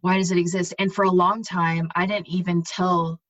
why 0.00 0.16
does 0.16 0.30
it 0.30 0.38
exist 0.38 0.74
and 0.78 0.92
for 0.94 1.04
a 1.04 1.10
long 1.10 1.42
time 1.42 1.88
i 1.96 2.06
didn't 2.06 2.28
even 2.28 2.62
tell 2.62 3.20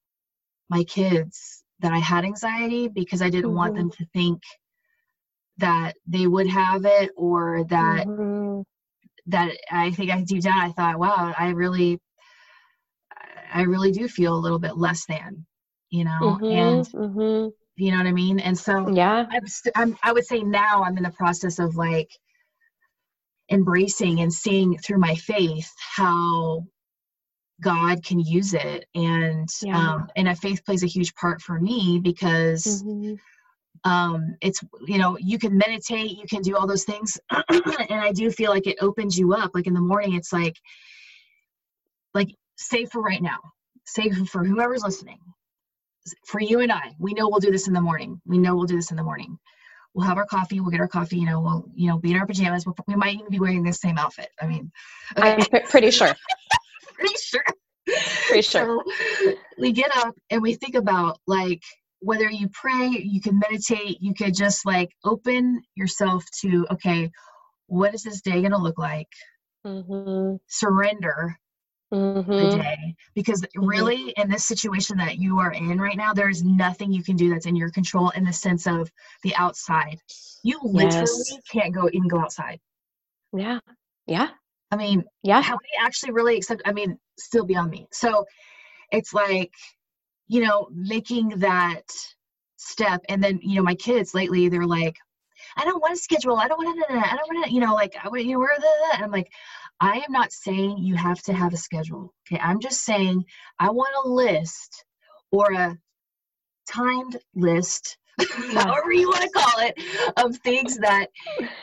my 0.68 0.84
kids 0.84 1.62
that 1.80 1.92
i 1.92 1.98
had 1.98 2.24
anxiety 2.24 2.88
because 2.88 3.22
i 3.22 3.30
didn't 3.30 3.50
mm-hmm. 3.50 3.56
want 3.56 3.74
them 3.74 3.90
to 3.90 4.04
think 4.12 4.42
that 5.58 5.94
they 6.06 6.26
would 6.26 6.46
have 6.46 6.84
it 6.84 7.10
or 7.16 7.64
that 7.64 8.06
mm-hmm. 8.06 8.60
that 9.26 9.50
i 9.70 9.90
think 9.92 10.10
i 10.10 10.22
deep 10.22 10.42
down 10.42 10.58
i 10.58 10.72
thought 10.72 10.98
wow 10.98 11.34
i 11.38 11.50
really 11.50 11.98
i 13.52 13.62
really 13.62 13.92
do 13.92 14.08
feel 14.08 14.34
a 14.34 14.38
little 14.38 14.58
bit 14.58 14.76
less 14.76 15.06
than 15.06 15.46
you 15.90 16.04
know 16.04 16.38
mm-hmm. 16.40 16.44
and 16.44 16.86
mm-hmm 16.88 17.48
you 17.76 17.90
know 17.90 17.98
what 17.98 18.06
i 18.06 18.12
mean 18.12 18.40
and 18.40 18.58
so 18.58 18.88
yeah 18.88 19.26
I'm, 19.30 19.46
st- 19.46 19.76
I'm 19.76 19.96
i 20.02 20.12
would 20.12 20.24
say 20.24 20.40
now 20.40 20.82
i'm 20.82 20.96
in 20.96 21.02
the 21.02 21.10
process 21.10 21.58
of 21.58 21.76
like 21.76 22.10
embracing 23.50 24.20
and 24.20 24.32
seeing 24.32 24.76
through 24.78 24.98
my 24.98 25.14
faith 25.14 25.70
how 25.96 26.64
god 27.60 28.04
can 28.04 28.20
use 28.20 28.54
it 28.54 28.86
and 28.94 29.48
yeah. 29.62 29.94
um 29.94 30.08
and 30.16 30.28
a 30.28 30.34
faith 30.34 30.64
plays 30.64 30.82
a 30.82 30.86
huge 30.86 31.14
part 31.14 31.40
for 31.40 31.58
me 31.58 32.00
because 32.02 32.82
mm-hmm. 32.82 33.14
um 33.90 34.36
it's 34.40 34.62
you 34.86 34.98
know 34.98 35.16
you 35.18 35.38
can 35.38 35.56
meditate 35.56 36.10
you 36.10 36.26
can 36.28 36.42
do 36.42 36.56
all 36.56 36.66
those 36.66 36.84
things 36.84 37.18
and 37.30 38.00
i 38.00 38.12
do 38.12 38.30
feel 38.30 38.50
like 38.50 38.66
it 38.66 38.76
opens 38.80 39.18
you 39.18 39.32
up 39.34 39.50
like 39.54 39.66
in 39.66 39.74
the 39.74 39.80
morning 39.80 40.14
it's 40.14 40.32
like 40.32 40.56
like 42.14 42.34
say 42.56 42.84
for 42.84 43.00
right 43.00 43.22
now 43.22 43.38
say 43.84 44.10
for 44.10 44.44
whoever's 44.44 44.82
listening 44.82 45.18
for 46.24 46.40
you 46.40 46.60
and 46.60 46.70
I, 46.70 46.94
we 46.98 47.14
know 47.14 47.28
we'll 47.28 47.40
do 47.40 47.50
this 47.50 47.68
in 47.68 47.74
the 47.74 47.80
morning. 47.80 48.20
We 48.26 48.38
know 48.38 48.54
we'll 48.54 48.66
do 48.66 48.76
this 48.76 48.90
in 48.90 48.96
the 48.96 49.02
morning. 49.02 49.38
We'll 49.94 50.06
have 50.06 50.18
our 50.18 50.26
coffee. 50.26 50.60
We'll 50.60 50.70
get 50.70 50.80
our 50.80 50.88
coffee. 50.88 51.18
You 51.18 51.26
know, 51.26 51.40
we'll 51.40 51.64
you 51.74 51.88
know 51.88 51.98
be 51.98 52.10
in 52.10 52.18
our 52.18 52.26
pajamas. 52.26 52.66
We'll, 52.66 52.76
we 52.86 52.96
might 52.96 53.14
even 53.14 53.30
be 53.30 53.40
wearing 53.40 53.62
the 53.62 53.72
same 53.72 53.96
outfit. 53.96 54.28
I 54.40 54.46
mean, 54.46 54.70
okay. 55.16 55.38
I'm 55.52 55.62
pretty 55.62 55.90
sure. 55.90 56.14
pretty 56.98 57.14
sure. 57.20 57.44
Pretty 58.26 58.42
sure. 58.42 58.82
So 58.84 59.34
we 59.58 59.72
get 59.72 59.96
up 59.96 60.14
and 60.30 60.42
we 60.42 60.54
think 60.54 60.74
about 60.74 61.18
like 61.26 61.62
whether 62.00 62.30
you 62.30 62.48
pray, 62.52 62.88
you 62.88 63.20
can 63.20 63.38
meditate, 63.38 63.98
you 64.00 64.14
could 64.14 64.34
just 64.34 64.66
like 64.66 64.90
open 65.04 65.62
yourself 65.74 66.24
to 66.40 66.66
okay, 66.72 67.10
what 67.66 67.94
is 67.94 68.02
this 68.02 68.20
day 68.20 68.40
going 68.40 68.52
to 68.52 68.58
look 68.58 68.78
like? 68.78 69.08
Mm-hmm. 69.66 70.36
Surrender 70.48 71.36
mm-hmm. 71.92 72.30
the 72.30 72.56
day 72.56 72.94
because 73.14 73.42
mm-hmm. 73.42 73.64
really 73.64 74.10
in 74.16 74.28
this 74.28 74.44
situation 74.44 74.96
that 74.98 75.18
you 75.18 75.38
are 75.38 75.52
in 75.52 75.80
right 75.80 75.96
now 75.96 76.12
there's 76.12 76.42
nothing 76.42 76.92
you 76.92 77.02
can 77.02 77.16
do 77.16 77.30
that's 77.30 77.46
in 77.46 77.56
your 77.56 77.70
control 77.70 78.10
in 78.10 78.24
the 78.24 78.32
sense 78.32 78.66
of 78.66 78.90
the 79.22 79.34
outside 79.36 79.98
you 80.42 80.58
literally 80.62 81.06
yes. 81.30 81.38
can't 81.50 81.74
go 81.74 81.88
even 81.92 82.08
go 82.08 82.20
outside 82.20 82.58
yeah 83.36 83.58
yeah 84.06 84.28
i 84.70 84.76
mean 84.76 85.04
yeah 85.22 85.40
how 85.40 85.54
we 85.54 85.84
actually 85.84 86.12
really 86.12 86.36
accept 86.36 86.62
i 86.64 86.72
mean 86.72 86.98
still 87.18 87.44
beyond 87.44 87.70
me 87.70 87.86
so 87.92 88.24
it's 88.92 89.12
like 89.12 89.52
you 90.28 90.42
know 90.42 90.68
making 90.72 91.28
that 91.38 91.84
step 92.56 93.00
and 93.08 93.22
then 93.22 93.38
you 93.42 93.56
know 93.56 93.62
my 93.62 93.74
kids 93.74 94.14
lately 94.14 94.48
they're 94.48 94.66
like 94.66 94.96
I 95.58 95.64
don't 95.64 95.80
want 95.80 95.94
to 95.94 96.02
schedule. 96.02 96.36
I 96.36 96.48
don't 96.48 96.58
want 96.58 96.86
to. 96.88 96.94
I 96.94 97.16
don't 97.16 97.34
want 97.34 97.46
to. 97.46 97.52
You 97.52 97.60
know, 97.60 97.74
like 97.74 97.94
I 98.02 98.08
want 98.08 98.24
you 98.24 98.32
know, 98.32 98.38
where 98.38 98.58
the. 98.58 98.94
And 98.94 99.04
I'm 99.04 99.10
like, 99.10 99.30
I 99.80 99.96
am 99.96 100.10
not 100.10 100.32
saying 100.32 100.78
you 100.78 100.94
have 100.96 101.22
to 101.22 101.32
have 101.32 101.52
a 101.52 101.56
schedule. 101.56 102.14
Okay. 102.26 102.40
I'm 102.42 102.60
just 102.60 102.84
saying 102.84 103.24
I 103.58 103.70
want 103.70 103.94
a 104.04 104.08
list 104.08 104.84
or 105.30 105.52
a 105.52 105.76
timed 106.68 107.16
list, 107.34 107.98
however 108.52 108.92
you 108.92 109.08
want 109.08 109.22
to 109.22 109.30
call 109.30 109.60
it, 109.60 109.74
of 110.16 110.36
things 110.38 110.78
that 110.78 111.08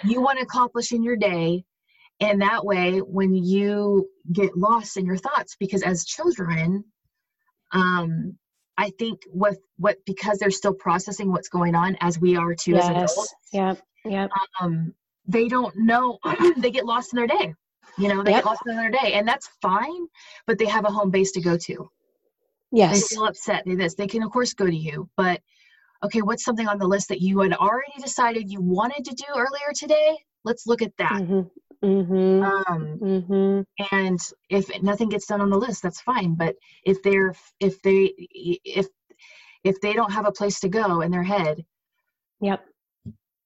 you 0.04 0.22
want 0.22 0.40
to 0.40 0.44
accomplish 0.44 0.92
in 0.92 1.04
your 1.04 1.16
day. 1.16 1.64
And 2.24 2.42
that 2.42 2.66
way, 2.66 3.00
when 3.00 3.34
you 3.36 4.10
get 4.32 4.58
lost 4.58 4.98
in 4.98 5.06
your 5.06 5.18
thoughts, 5.18 5.56
because 5.60 5.84
as 5.84 6.06
children, 6.06 6.86
um, 7.72 8.38
I 8.78 8.92
think 8.98 9.22
with 9.28 9.60
what 9.78 9.98
because 10.06 10.40
they're 10.40 10.52
still 10.52 10.74
processing 10.74 11.32
what's 11.32 11.50
going 11.50 11.76
on 11.76 11.98
as 12.02 12.20
we 12.20 12.36
are 12.36 12.56
too 12.56 12.72
yes. 12.72 12.84
as 12.84 12.90
adults. 12.90 13.36
Yeah. 13.52 13.76
Yeah. 14.06 14.28
Um, 14.60 14.94
they 15.26 15.48
don't 15.48 15.76
know. 15.78 16.20
they 16.58 16.72
get 16.72 16.86
lost 16.86 17.14
in 17.14 17.18
their 17.18 17.28
day. 17.28 17.54
You 17.98 18.08
know, 18.08 18.24
they 18.24 18.32
yep. 18.32 18.44
get 18.44 18.50
lost 18.50 18.64
in 18.68 18.76
their 18.76 18.90
day, 18.90 19.14
and 19.14 19.28
that's 19.28 19.50
fine. 19.62 20.08
But 20.48 20.58
they 20.58 20.66
have 20.66 20.86
a 20.86 20.92
home 20.92 21.12
base 21.12 21.32
to 21.34 21.42
go 21.42 21.58
to. 21.58 21.90
Yes. 22.72 23.02
They 23.02 23.16
feel 23.16 23.26
upset. 23.26 23.64
They 23.66 23.76
this. 23.76 23.96
They 23.96 24.08
can 24.08 24.24
of 24.24 24.32
course 24.32 24.54
go 24.54 24.66
to 24.66 24.76
you, 24.76 25.10
but 25.16 25.42
okay, 26.04 26.22
what's 26.22 26.44
something 26.44 26.68
on 26.68 26.80
the 26.80 26.88
list 26.88 27.10
that 27.10 27.22
you 27.22 27.40
had 27.40 27.54
already 27.54 27.94
decided 28.02 28.52
you 28.52 28.62
wanted 28.62 29.06
to 29.06 29.14
do 29.14 29.26
earlier 29.36 29.72
today? 29.76 30.18
Let's 30.44 30.68
look 30.68 30.82
at 30.82 30.92
that. 30.98 31.22
Mm-hmm. 31.22 31.42
Mm-hmm. 31.84 32.44
Um, 32.44 33.00
mm-hmm. 33.02 33.96
And 33.96 34.20
if 34.50 34.82
nothing 34.82 35.10
gets 35.10 35.26
done 35.26 35.42
on 35.42 35.50
the 35.50 35.58
list, 35.58 35.84
that's 35.84 36.02
fine. 36.02 36.36
But 36.36 36.56
if 36.86 37.04
they're 37.04 37.34
if 37.60 37.82
they 37.82 38.14
if 38.18 38.88
if 39.64 39.82
they 39.82 39.94
don't 39.94 40.12
have 40.12 40.26
a 40.26 40.32
place 40.32 40.60
to 40.62 40.70
go 40.70 41.02
in 41.02 41.12
their 41.12 41.24
head, 41.24 41.66
yep, 42.40 42.64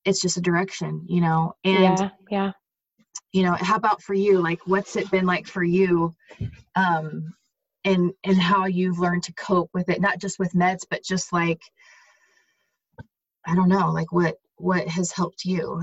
it's 0.05 0.21
just 0.21 0.37
a 0.37 0.41
direction, 0.41 1.03
you 1.07 1.21
know. 1.21 1.53
And 1.63 1.99
yeah, 1.99 2.09
yeah. 2.29 2.51
You 3.33 3.43
know, 3.43 3.53
how 3.59 3.75
about 3.75 4.01
for 4.01 4.13
you? 4.13 4.41
Like, 4.41 4.59
what's 4.65 4.95
it 4.95 5.11
been 5.11 5.25
like 5.25 5.47
for 5.47 5.63
you? 5.63 6.15
Um, 6.75 7.33
and 7.83 8.11
and 8.23 8.37
how 8.37 8.65
you've 8.65 8.99
learned 8.99 9.23
to 9.23 9.33
cope 9.33 9.69
with 9.73 9.89
it, 9.89 9.99
not 9.99 10.19
just 10.19 10.39
with 10.39 10.53
meds, 10.53 10.81
but 10.89 11.03
just 11.03 11.33
like 11.33 11.61
I 13.45 13.55
don't 13.55 13.69
know, 13.69 13.91
like 13.91 14.11
what 14.11 14.35
what 14.57 14.87
has 14.87 15.11
helped 15.11 15.45
you. 15.45 15.81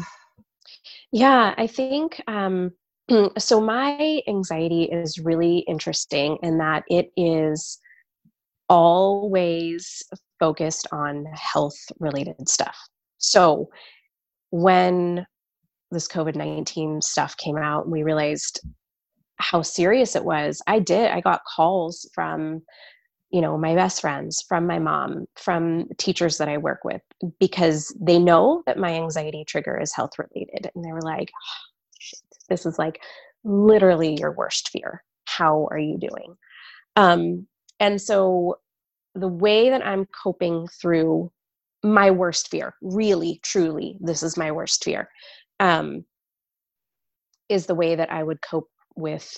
Yeah, 1.12 1.55
I 1.57 1.66
think 1.66 2.20
um, 2.26 2.72
so. 3.39 3.61
My 3.61 4.22
anxiety 4.26 4.85
is 4.85 5.18
really 5.18 5.59
interesting 5.61 6.39
in 6.43 6.59
that 6.59 6.85
it 6.89 7.11
is 7.16 7.78
always 8.68 10.03
focused 10.41 10.89
on 10.93 11.26
health 11.35 11.78
related 12.01 12.49
stuff. 12.49 12.76
So 13.18 13.68
when 14.51 15.26
this 15.91 16.09
COVID 16.09 16.35
19 16.35 17.01
stuff 17.03 17.37
came 17.37 17.57
out, 17.57 17.85
and 17.85 17.93
we 17.93 18.03
realized 18.03 18.61
how 19.39 19.62
serious 19.62 20.14
it 20.14 20.24
was. 20.24 20.62
I 20.66 20.78
did, 20.78 21.11
I 21.11 21.20
got 21.20 21.43
calls 21.45 22.09
from 22.14 22.62
you 23.35 23.41
know 23.41 23.59
my 23.59 23.74
best 23.74 24.01
friends 24.01 24.45
from 24.49 24.64
my 24.64 24.78
mom 24.78 25.26
from 25.35 25.89
teachers 25.99 26.39
that 26.39 26.49
i 26.49 26.57
work 26.57 26.85
with 26.85 27.03
because 27.41 27.95
they 28.01 28.18
know 28.18 28.62
that 28.64 28.78
my 28.78 28.95
anxiety 28.95 29.45
trigger 29.45 29.78
is 29.80 29.93
health 29.93 30.12
related. 30.18 30.70
And 30.72 30.85
they 30.85 30.93
were 30.93 31.03
like 31.03 31.32
oh, 31.35 32.18
this 32.49 32.64
is 32.64 32.78
like 32.78 33.03
literally 33.43 34.16
your 34.18 34.32
worst 34.32 34.68
fear. 34.68 35.03
How 35.26 35.66
are 35.70 35.78
you 35.78 35.99
doing? 35.99 36.37
Um, 36.95 37.49
and 37.80 38.01
so 38.01 38.59
the 39.14 39.28
way 39.28 39.70
that 39.70 39.85
i'm 39.87 40.07
coping 40.22 40.66
through 40.80 41.30
my 41.82 42.11
worst 42.11 42.51
fear 42.51 42.74
really 42.82 43.41
truly 43.43 43.97
this 44.01 44.22
is 44.22 44.37
my 44.37 44.51
worst 44.51 44.82
fear 44.85 45.09
um, 45.61 46.05
is 47.49 47.66
the 47.66 47.74
way 47.74 47.95
that 47.95 48.11
i 48.11 48.22
would 48.22 48.41
cope 48.43 48.68
with 48.97 49.37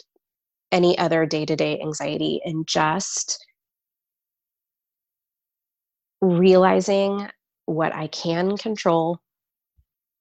any 0.73 0.97
other 0.99 1.27
day-to-day 1.27 1.81
anxiety 1.81 2.41
and 2.45 2.67
just 2.67 3.46
realizing 6.21 7.29
what 7.67 7.95
I 7.95 8.07
can 8.09 8.57
control 8.57 9.19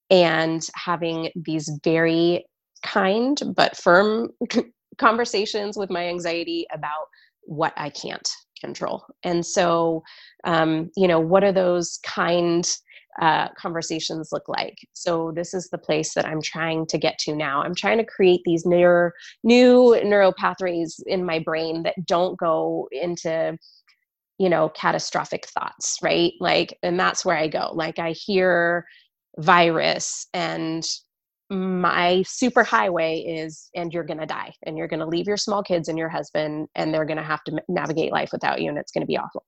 and 0.09 0.67
having 0.75 1.29
these 1.35 1.69
very 1.83 2.45
kind 2.83 3.41
but 3.55 3.75
firm 3.75 4.29
conversations 4.97 5.77
with 5.77 5.89
my 5.89 6.07
anxiety 6.07 6.65
about 6.73 7.07
what 7.43 7.73
I 7.77 7.89
can't 7.89 8.27
control. 8.59 9.05
And 9.23 9.45
so, 9.45 10.03
um, 10.43 10.89
you 10.95 11.07
know, 11.07 11.19
what 11.19 11.43
are 11.43 11.51
those 11.51 11.99
kind 12.03 12.67
uh, 13.21 13.49
conversations 13.57 14.29
look 14.31 14.47
like? 14.47 14.77
So 14.93 15.31
this 15.35 15.53
is 15.53 15.69
the 15.69 15.77
place 15.77 16.13
that 16.13 16.25
I'm 16.25 16.41
trying 16.41 16.85
to 16.87 16.97
get 16.97 17.17
to 17.19 17.35
now. 17.35 17.61
I'm 17.61 17.75
trying 17.75 17.97
to 17.97 18.05
create 18.05 18.41
these 18.45 18.65
new 18.65 19.11
neural 19.43 20.33
pathways 20.37 20.99
in 21.05 21.25
my 21.25 21.39
brain 21.39 21.83
that 21.83 22.05
don't 22.05 22.37
go 22.37 22.87
into 22.91 23.57
you 24.37 24.49
know 24.49 24.69
catastrophic 24.69 25.47
thoughts 25.47 25.97
right? 26.01 26.33
Like 26.39 26.77
and 26.83 26.99
that's 26.99 27.25
where 27.25 27.37
i 27.37 27.47
go. 27.47 27.71
Like 27.73 27.99
i 27.99 28.11
hear 28.11 28.85
virus 29.37 30.27
and 30.33 30.83
my 31.49 32.23
super 32.25 32.63
highway 32.63 33.19
is 33.19 33.69
and 33.75 33.93
you're 33.93 34.03
going 34.03 34.19
to 34.19 34.25
die 34.25 34.51
and 34.63 34.77
you're 34.77 34.87
going 34.87 34.99
to 34.99 35.05
leave 35.05 35.27
your 35.27 35.37
small 35.37 35.61
kids 35.61 35.87
and 35.89 35.97
your 35.97 36.09
husband 36.09 36.67
and 36.75 36.93
they're 36.93 37.05
going 37.05 37.17
to 37.17 37.23
have 37.23 37.43
to 37.43 37.61
navigate 37.67 38.11
life 38.11 38.29
without 38.31 38.61
you 38.61 38.69
and 38.69 38.77
it's 38.79 38.91
going 38.91 39.03
to 39.03 39.07
be 39.07 39.17
awful. 39.17 39.45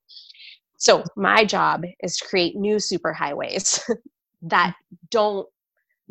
So 0.77 1.03
my 1.15 1.43
job 1.43 1.83
is 2.01 2.17
to 2.17 2.27
create 2.27 2.55
new 2.55 2.79
super 2.79 3.13
highways 3.13 3.83
that 4.43 4.75
don't 5.09 5.47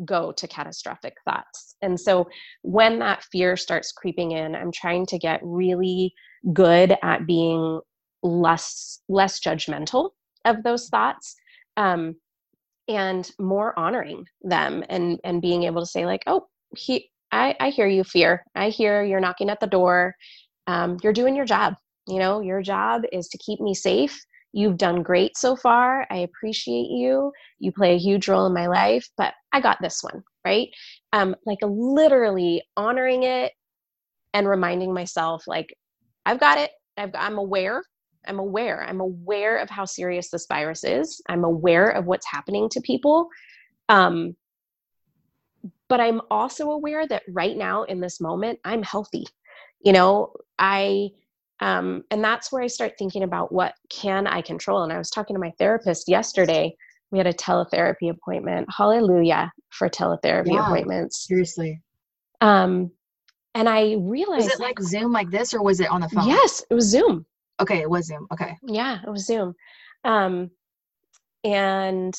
go 0.03 0.33
to 0.33 0.47
catastrophic 0.47 1.15
thoughts. 1.23 1.75
And 1.81 1.99
so 1.99 2.27
when 2.63 2.99
that 2.99 3.23
fear 3.31 3.55
starts 3.55 3.91
creeping 3.91 4.31
in 4.31 4.55
i'm 4.55 4.71
trying 4.71 5.05
to 5.07 5.17
get 5.17 5.39
really 5.43 6.13
good 6.53 6.95
at 7.01 7.25
being 7.25 7.79
less 8.23 9.01
less 9.09 9.39
judgmental 9.39 10.11
of 10.45 10.63
those 10.63 10.89
thoughts 10.89 11.35
um, 11.77 12.15
and 12.87 13.31
more 13.39 13.77
honoring 13.77 14.25
them 14.41 14.83
and 14.89 15.19
and 15.23 15.41
being 15.41 15.63
able 15.63 15.81
to 15.81 15.87
say 15.87 16.05
like 16.05 16.23
oh 16.27 16.47
he 16.75 17.09
i 17.31 17.55
i 17.59 17.69
hear 17.69 17.87
you 17.87 18.03
fear. 18.03 18.43
I 18.55 18.69
hear 18.69 19.03
you're 19.03 19.19
knocking 19.19 19.49
at 19.49 19.59
the 19.59 19.67
door. 19.67 20.15
Um, 20.67 20.97
you're 21.03 21.13
doing 21.13 21.35
your 21.35 21.45
job. 21.45 21.75
You 22.07 22.19
know 22.19 22.41
your 22.41 22.61
job 22.61 23.03
is 23.11 23.27
to 23.29 23.37
keep 23.37 23.59
me 23.59 23.73
safe. 23.73 24.17
You've 24.53 24.77
done 24.77 25.03
great 25.03 25.37
so 25.37 25.55
far. 25.55 26.07
I 26.09 26.17
appreciate 26.19 26.87
you. 26.89 27.31
You 27.59 27.71
play 27.71 27.95
a 27.95 27.99
huge 27.99 28.27
role 28.27 28.45
in 28.47 28.53
my 28.53 28.67
life 28.67 29.07
but 29.17 29.33
i 29.53 29.59
got 29.61 29.77
this 29.81 30.01
one 30.03 30.23
right? 30.45 30.69
Um 31.13 31.35
like 31.45 31.59
literally 31.61 32.63
honoring 32.77 33.23
it 33.23 33.51
and 34.33 34.47
reminding 34.47 34.93
myself 34.93 35.43
like 35.47 35.73
i've 36.25 36.39
got 36.39 36.57
it. 36.57 36.71
I've, 36.97 37.11
i'm 37.15 37.37
aware 37.37 37.83
I'm 38.27 38.39
aware. 38.39 38.83
I'm 38.83 38.99
aware 38.99 39.57
of 39.57 39.69
how 39.69 39.85
serious 39.85 40.29
this 40.29 40.45
virus 40.47 40.83
is. 40.83 41.21
I'm 41.29 41.43
aware 41.43 41.89
of 41.89 42.05
what's 42.05 42.25
happening 42.25 42.69
to 42.69 42.81
people. 42.81 43.29
Um, 43.89 44.35
but 45.89 45.99
I'm 45.99 46.21
also 46.29 46.71
aware 46.71 47.07
that 47.07 47.23
right 47.29 47.55
now 47.55 47.83
in 47.83 47.99
this 47.99 48.19
moment, 48.19 48.59
I'm 48.65 48.83
healthy. 48.83 49.25
You 49.79 49.93
know, 49.93 50.33
I, 50.59 51.09
um, 51.59 52.03
and 52.11 52.23
that's 52.23 52.51
where 52.51 52.61
I 52.61 52.67
start 52.67 52.93
thinking 52.99 53.23
about 53.23 53.51
what 53.51 53.73
can 53.89 54.27
I 54.27 54.41
control. 54.41 54.83
And 54.83 54.91
I 54.91 54.97
was 54.97 55.09
talking 55.09 55.35
to 55.35 55.39
my 55.39 55.53
therapist 55.57 56.09
yesterday. 56.09 56.75
We 57.11 57.17
had 57.17 57.27
a 57.27 57.33
teletherapy 57.33 58.09
appointment. 58.09 58.67
Hallelujah 58.75 59.51
for 59.69 59.89
teletherapy 59.89 60.53
yeah, 60.53 60.65
appointments. 60.65 61.27
Seriously. 61.27 61.81
Um, 62.41 62.91
and 63.55 63.67
I 63.67 63.95
realized 63.99 64.45
was 64.45 64.53
it 64.53 64.59
like, 64.59 64.79
like 64.79 64.87
Zoom 64.87 65.11
like 65.11 65.31
this 65.31 65.53
or 65.53 65.63
was 65.63 65.79
it 65.79 65.89
on 65.89 66.01
the 66.01 66.09
phone? 66.09 66.27
Yes, 66.27 66.63
it 66.69 66.73
was 66.73 66.85
Zoom. 66.85 67.25
Okay, 67.59 67.81
it 67.81 67.89
was 67.89 68.07
Zoom. 68.07 68.27
Okay. 68.31 68.55
Yeah, 68.63 68.99
it 69.05 69.09
was 69.09 69.25
Zoom. 69.25 69.55
Um, 70.03 70.51
and 71.43 72.15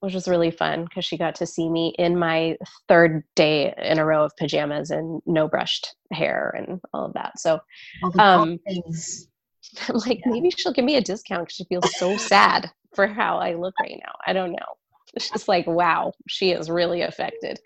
which 0.00 0.14
was 0.14 0.28
really 0.28 0.50
fun 0.50 0.84
because 0.84 1.04
she 1.04 1.16
got 1.16 1.34
to 1.34 1.46
see 1.46 1.68
me 1.68 1.94
in 1.98 2.18
my 2.18 2.56
third 2.86 3.24
day 3.34 3.74
in 3.78 3.98
a 3.98 4.04
row 4.04 4.24
of 4.24 4.36
pajamas 4.38 4.90
and 4.90 5.20
no 5.26 5.48
brushed 5.48 5.94
hair 6.12 6.54
and 6.56 6.80
all 6.92 7.06
of 7.06 7.14
that. 7.14 7.38
So, 7.38 7.60
um, 8.18 8.58
I'm 8.68 8.82
like, 9.94 10.20
yeah. 10.24 10.32
maybe 10.32 10.50
she'll 10.50 10.72
give 10.72 10.84
me 10.84 10.96
a 10.96 11.00
discount 11.00 11.42
because 11.42 11.56
she 11.56 11.64
feels 11.64 11.90
so 11.98 12.16
sad 12.16 12.70
for 12.94 13.06
how 13.06 13.38
I 13.38 13.54
look 13.54 13.74
right 13.80 14.00
now. 14.04 14.12
I 14.26 14.32
don't 14.32 14.52
know. 14.52 14.76
It's 15.14 15.30
just 15.30 15.48
like, 15.48 15.66
wow, 15.66 16.12
she 16.28 16.50
is 16.50 16.70
really 16.70 17.02
affected. 17.02 17.58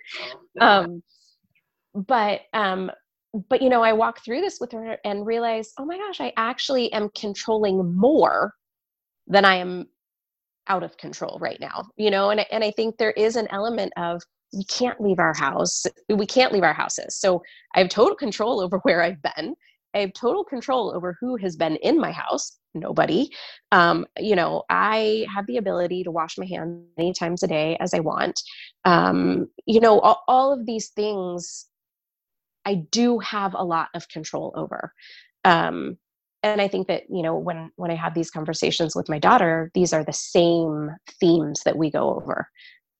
Um, 0.60 1.02
but 1.94 2.42
um, 2.52 2.90
but 3.48 3.62
you 3.62 3.68
know 3.68 3.82
i 3.82 3.92
walk 3.92 4.24
through 4.24 4.40
this 4.40 4.58
with 4.60 4.72
her 4.72 4.98
and 5.04 5.26
realize 5.26 5.72
oh 5.78 5.84
my 5.84 5.96
gosh 5.96 6.20
i 6.20 6.32
actually 6.36 6.92
am 6.92 7.08
controlling 7.16 7.94
more 7.94 8.54
than 9.26 9.44
i 9.44 9.54
am 9.54 9.86
out 10.68 10.82
of 10.82 10.96
control 10.96 11.38
right 11.40 11.60
now 11.60 11.84
you 11.96 12.10
know? 12.10 12.30
And, 12.30 12.44
and 12.50 12.64
i 12.64 12.70
think 12.70 12.96
there 12.96 13.12
is 13.12 13.36
an 13.36 13.48
element 13.50 13.92
of 13.96 14.22
we 14.52 14.64
can't 14.64 15.00
leave 15.00 15.20
our 15.20 15.34
house 15.34 15.86
we 16.08 16.26
can't 16.26 16.52
leave 16.52 16.64
our 16.64 16.74
houses. 16.74 17.16
So 17.16 17.42
i 17.74 17.78
have 17.78 17.88
total 17.88 18.16
control 18.16 18.60
over 18.60 18.78
where 18.82 19.02
i've 19.02 19.22
been. 19.22 19.54
I 19.92 19.98
have 19.98 20.12
total 20.12 20.44
control 20.44 20.94
over 20.94 21.16
who 21.20 21.36
has 21.36 21.56
been 21.56 21.76
in 21.76 21.98
my 21.98 22.12
house 22.12 22.58
nobody. 22.74 23.30
Um, 23.72 24.06
you 24.18 24.34
know 24.34 24.64
i 24.70 25.26
have 25.32 25.46
the 25.46 25.56
ability 25.58 26.02
to 26.04 26.10
wash 26.10 26.36
my 26.36 26.46
hands 26.46 26.84
many 26.98 27.12
times 27.12 27.44
a 27.44 27.48
day 27.48 27.76
as 27.78 27.94
i 27.94 28.00
want. 28.00 28.40
Um, 28.84 29.48
you 29.66 29.78
know 29.78 30.00
all, 30.00 30.24
all 30.26 30.52
of 30.52 30.66
these 30.66 30.88
things 30.88 31.66
I 32.64 32.74
do 32.90 33.18
have 33.18 33.54
a 33.54 33.64
lot 33.64 33.88
of 33.94 34.08
control 34.08 34.52
over. 34.56 34.92
Um, 35.44 35.96
and 36.42 36.60
i 36.60 36.68
think 36.68 36.88
that 36.88 37.02
you 37.10 37.22
know 37.22 37.36
when 37.36 37.70
when 37.76 37.90
i 37.90 37.94
have 37.94 38.14
these 38.14 38.30
conversations 38.30 38.96
with 38.96 39.08
my 39.08 39.18
daughter 39.18 39.70
these 39.74 39.92
are 39.92 40.04
the 40.04 40.12
same 40.12 40.90
themes 41.20 41.60
that 41.64 41.76
we 41.76 41.90
go 41.90 42.14
over. 42.14 42.48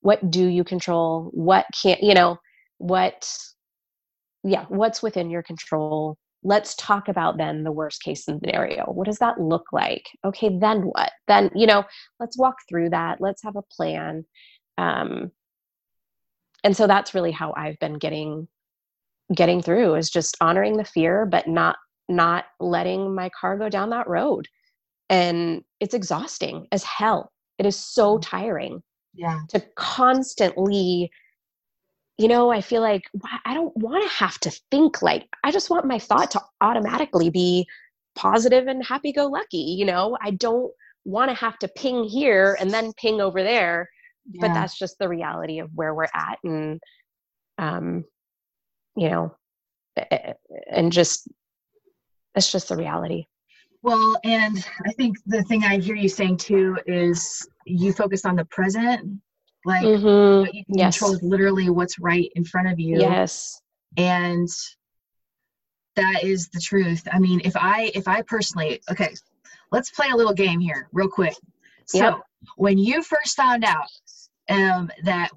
What 0.03 0.31
do 0.31 0.47
you 0.47 0.65
control? 0.65 1.31
What 1.33 1.67
can't 1.83 2.03
you 2.03 2.15
know 2.15 2.39
what 2.79 3.29
yeah 4.45 4.65
what's 4.69 5.03
within 5.03 5.31
your 5.31 5.43
control? 5.43 6.17
Let's 6.43 6.75
talk 6.77 7.09
about 7.09 7.37
then 7.37 7.65
the 7.65 7.73
worst 7.73 8.03
case 8.03 8.25
scenario. 8.25 8.85
What 8.87 9.07
does 9.07 9.19
that 9.19 9.39
look 9.41 9.67
like? 9.73 10.05
Okay 10.25 10.59
then 10.59 10.83
what? 10.83 11.13
Then 11.29 11.51
you 11.55 11.67
know 11.67 11.85
let's 12.19 12.39
walk 12.39 12.57
through 12.69 12.91
that. 12.91 13.21
Let's 13.21 13.43
have 13.43 13.57
a 13.57 13.63
plan. 13.63 14.25
Um 14.79 15.31
and 16.65 16.77
so 16.77 16.87
that's 16.87 17.15
really 17.15 17.31
how 17.33 17.55
i've 17.57 17.79
been 17.79 17.95
getting 17.95 18.47
getting 19.35 19.63
through 19.63 19.95
is 19.95 20.11
just 20.11 20.37
honoring 20.41 20.77
the 20.77 20.85
fear 20.85 21.27
but 21.27 21.47
not 21.47 21.77
not 22.09 22.47
letting 22.59 23.15
my 23.15 23.31
car 23.41 23.57
go 23.57 23.69
down 23.69 23.91
that 23.91 24.09
road. 24.09 24.49
And 25.09 25.63
it's 25.79 25.95
exhausting 25.95 26.67
as 26.73 26.83
hell. 26.83 27.33
It 27.59 27.67
is 27.67 27.77
so 27.77 28.17
mm. 28.17 28.23
tiring 28.23 28.83
yeah. 29.15 29.41
to 29.49 29.61
constantly 29.77 31.11
you 32.17 32.29
know 32.29 32.51
i 32.51 32.61
feel 32.61 32.83
like 32.83 33.03
i 33.45 33.55
don't 33.55 33.75
want 33.77 34.03
to 34.03 34.09
have 34.15 34.39
to 34.39 34.51
think 34.71 35.01
like 35.03 35.27
i 35.43 35.51
just 35.51 35.71
want 35.71 35.87
my 35.87 35.99
thought 35.99 36.31
to 36.31 36.41
automatically 36.61 37.31
be 37.31 37.67
positive 38.15 38.67
and 38.67 38.85
happy 38.85 39.13
go 39.13 39.27
lucky 39.27 39.57
you 39.57 39.85
know? 39.85 40.17
I 40.21 40.33
don't 40.33 40.71
want 41.05 41.31
to 41.31 41.35
have 41.35 41.59
to 41.61 41.69
ping 41.69 42.05
here 42.05 42.57
and 42.61 42.71
then 42.71 42.93
ping 42.95 43.21
over 43.21 43.43
there. 43.43 43.89
Yeah. 44.31 44.47
but 44.47 44.55
that's 44.55 44.79
just 44.79 44.99
the 44.99 45.09
reality 45.09 45.61
of 45.61 45.71
where 45.75 45.95
we're 45.95 46.05
at 46.05 46.39
and 46.45 46.79
um 47.59 48.05
you 48.97 49.09
know 49.09 49.35
and 50.71 50.93
just 50.93 51.29
it's 52.35 52.51
just 52.51 52.69
the 52.69 52.77
reality 52.77 53.25
well 53.83 54.17
and 54.25 54.65
i 54.87 54.93
think 54.93 55.17
the 55.27 55.43
thing 55.45 55.65
i 55.65 55.79
hear 55.79 55.95
you 55.95 56.09
saying 56.09 56.37
too 56.37 56.79
is 56.87 57.49
you 57.65 57.93
focus 57.93 58.25
on 58.25 58.37
the 58.37 58.45
present 58.47 59.21
like 59.65 59.85
mm-hmm. 59.85 60.43
what 60.43 60.55
you 60.55 60.65
can 60.65 60.79
yes. 60.79 60.99
control 60.99 61.15
is 61.15 61.23
literally 61.23 61.69
what's 61.69 61.99
right 61.99 62.31
in 62.35 62.45
front 62.45 62.69
of 62.69 62.79
you 62.79 62.99
yes 62.99 63.61
and 63.97 64.49
that 65.97 66.23
is 66.23 66.49
the 66.49 66.61
truth 66.61 67.07
i 67.13 67.19
mean 67.19 67.41
if 67.45 67.57
i 67.57 67.91
if 67.95 68.09
i 68.09 68.23
personally 68.23 68.81
okay 68.91 69.13
let's 69.73 69.91
play 69.91 70.09
a 70.13 70.17
little 70.17 70.35
game 70.35 70.61
here 70.61 70.89
real 70.93 71.09
quick 71.09 71.35
so 71.87 71.99
yep. 71.99 72.21
when 72.57 72.79
you 72.79 73.03
first 73.03 73.37
found 73.37 73.65
out 73.65 73.87
um, 74.49 74.91
that 75.05 75.31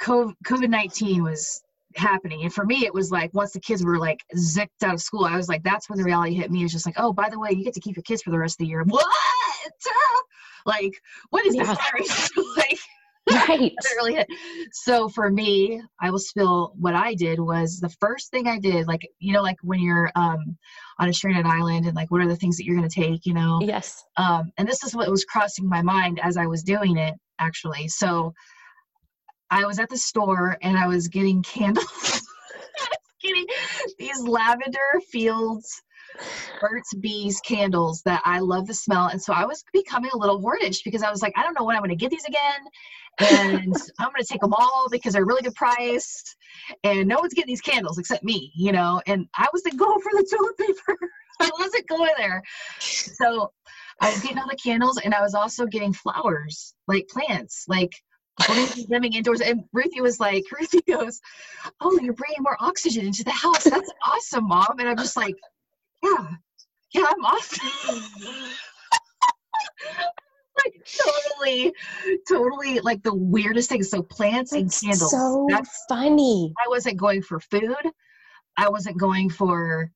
covid-19 0.00 1.22
was 1.22 1.62
happening. 1.96 2.42
And 2.42 2.52
for 2.52 2.64
me 2.64 2.84
it 2.84 2.94
was 2.94 3.10
like 3.10 3.32
once 3.34 3.52
the 3.52 3.60
kids 3.60 3.84
were 3.84 3.98
like 3.98 4.20
zicked 4.36 4.82
out 4.82 4.94
of 4.94 5.00
school 5.00 5.24
i 5.24 5.36
was 5.36 5.48
like 5.48 5.62
that's 5.62 5.88
when 5.88 5.98
the 5.98 6.04
reality 6.04 6.34
hit 6.34 6.50
me. 6.50 6.64
It's 6.64 6.72
just 6.72 6.86
like 6.86 6.96
oh 6.98 7.12
by 7.12 7.28
the 7.28 7.38
way 7.38 7.50
you 7.52 7.64
get 7.64 7.74
to 7.74 7.80
keep 7.80 7.96
your 7.96 8.02
kids 8.02 8.22
for 8.22 8.30
the 8.30 8.38
rest 8.38 8.54
of 8.54 8.58
the 8.64 8.66
year. 8.66 8.82
What? 8.84 9.06
Like 10.64 10.92
what 11.30 11.44
is 11.44 11.56
yeah. 11.56 11.74
this 11.96 12.30
like 12.56 12.78
right. 13.48 13.72
really 13.96 14.14
hit. 14.14 14.26
so 14.72 15.08
for 15.08 15.30
me 15.30 15.80
i 16.00 16.10
will 16.10 16.18
spill 16.18 16.72
what 16.76 16.94
i 16.94 17.14
did 17.14 17.38
was 17.38 17.78
the 17.78 17.88
first 18.00 18.32
thing 18.32 18.48
i 18.48 18.58
did 18.58 18.88
like 18.88 19.08
you 19.20 19.32
know 19.32 19.42
like 19.42 19.56
when 19.62 19.78
you're 19.78 20.10
um 20.16 20.56
on 20.98 21.08
a 21.08 21.12
stranded 21.12 21.46
island 21.46 21.86
and 21.86 21.94
like 21.94 22.10
what 22.10 22.20
are 22.20 22.26
the 22.26 22.36
things 22.36 22.56
that 22.56 22.64
you're 22.64 22.76
going 22.76 22.88
to 22.88 23.00
take 23.00 23.24
you 23.24 23.32
know? 23.32 23.60
Yes. 23.62 24.04
Um 24.16 24.50
and 24.58 24.68
this 24.68 24.82
is 24.82 24.94
what 24.94 25.08
was 25.08 25.24
crossing 25.24 25.68
my 25.68 25.82
mind 25.82 26.20
as 26.22 26.36
i 26.36 26.46
was 26.46 26.62
doing 26.62 26.96
it 26.96 27.14
actually. 27.38 27.88
So 27.88 28.34
i 29.52 29.64
was 29.64 29.78
at 29.78 29.88
the 29.88 29.96
store 29.96 30.56
and 30.62 30.76
i 30.76 30.86
was 30.86 31.06
getting 31.06 31.42
candles 31.42 32.22
getting 33.22 33.46
these 33.98 34.20
lavender 34.22 35.00
fields 35.10 35.82
Burt's 36.60 36.94
Bees 36.94 37.40
candles 37.40 38.02
that 38.02 38.22
I 38.24 38.40
love 38.40 38.66
the 38.66 38.74
smell. 38.74 39.06
And 39.06 39.20
so 39.20 39.32
I 39.32 39.44
was 39.44 39.64
becoming 39.72 40.10
a 40.12 40.16
little 40.16 40.40
hoardish 40.40 40.84
because 40.84 41.02
I 41.02 41.10
was 41.10 41.22
like, 41.22 41.32
I 41.36 41.42
don't 41.42 41.58
know 41.58 41.64
when 41.64 41.76
I'm 41.76 41.82
going 41.82 41.90
to 41.90 41.96
get 41.96 42.10
these 42.10 42.24
again. 42.24 42.60
And 43.18 43.74
I'm 43.98 44.08
going 44.08 44.20
to 44.20 44.26
take 44.28 44.40
them 44.40 44.54
all 44.54 44.88
because 44.90 45.14
they're 45.14 45.24
really 45.24 45.42
good 45.42 45.54
priced. 45.54 46.36
And 46.84 47.08
no 47.08 47.18
one's 47.18 47.34
getting 47.34 47.52
these 47.52 47.60
candles 47.60 47.98
except 47.98 48.24
me, 48.24 48.52
you 48.54 48.72
know. 48.72 49.00
And 49.06 49.26
I 49.34 49.48
wasn't 49.52 49.78
going 49.78 50.00
for 50.00 50.12
the 50.12 50.26
toilet 50.30 50.58
paper. 50.58 50.98
I 51.40 51.50
wasn't 51.58 51.88
going 51.88 52.12
there. 52.16 52.42
So 52.78 53.52
I 54.00 54.10
was 54.10 54.20
getting 54.20 54.38
all 54.38 54.48
the 54.48 54.56
candles 54.56 54.98
and 55.02 55.14
I 55.14 55.22
was 55.22 55.34
also 55.34 55.66
getting 55.66 55.92
flowers, 55.92 56.74
like 56.86 57.08
plants, 57.08 57.64
like 57.68 57.92
them 58.88 59.04
indoors. 59.04 59.40
And 59.40 59.64
Ruthie 59.72 60.00
was 60.00 60.20
like, 60.20 60.44
Ruthie 60.58 60.82
goes, 60.82 61.20
Oh, 61.80 61.98
you're 62.00 62.14
bringing 62.14 62.42
more 62.42 62.56
oxygen 62.60 63.06
into 63.06 63.24
the 63.24 63.30
house. 63.30 63.64
That's 63.64 63.90
awesome, 64.06 64.48
mom. 64.48 64.76
And 64.78 64.88
I'm 64.88 64.96
just 64.96 65.16
like, 65.16 65.36
yeah, 66.02 66.28
yeah, 66.92 67.04
I'm 67.08 67.24
awesome. 67.24 68.02
like 70.64 70.74
totally, 71.04 71.72
totally 72.28 72.80
like 72.80 73.02
the 73.02 73.14
weirdest 73.14 73.68
thing. 73.68 73.82
So 73.82 74.02
plants 74.02 74.52
and 74.52 74.72
candles. 74.72 75.10
So 75.10 75.46
That's 75.48 75.84
funny. 75.88 76.52
I 76.62 76.68
wasn't 76.68 76.98
going 76.98 77.22
for 77.22 77.40
food. 77.40 77.76
I 78.56 78.68
wasn't 78.68 78.98
going 78.98 79.30
for. 79.30 79.90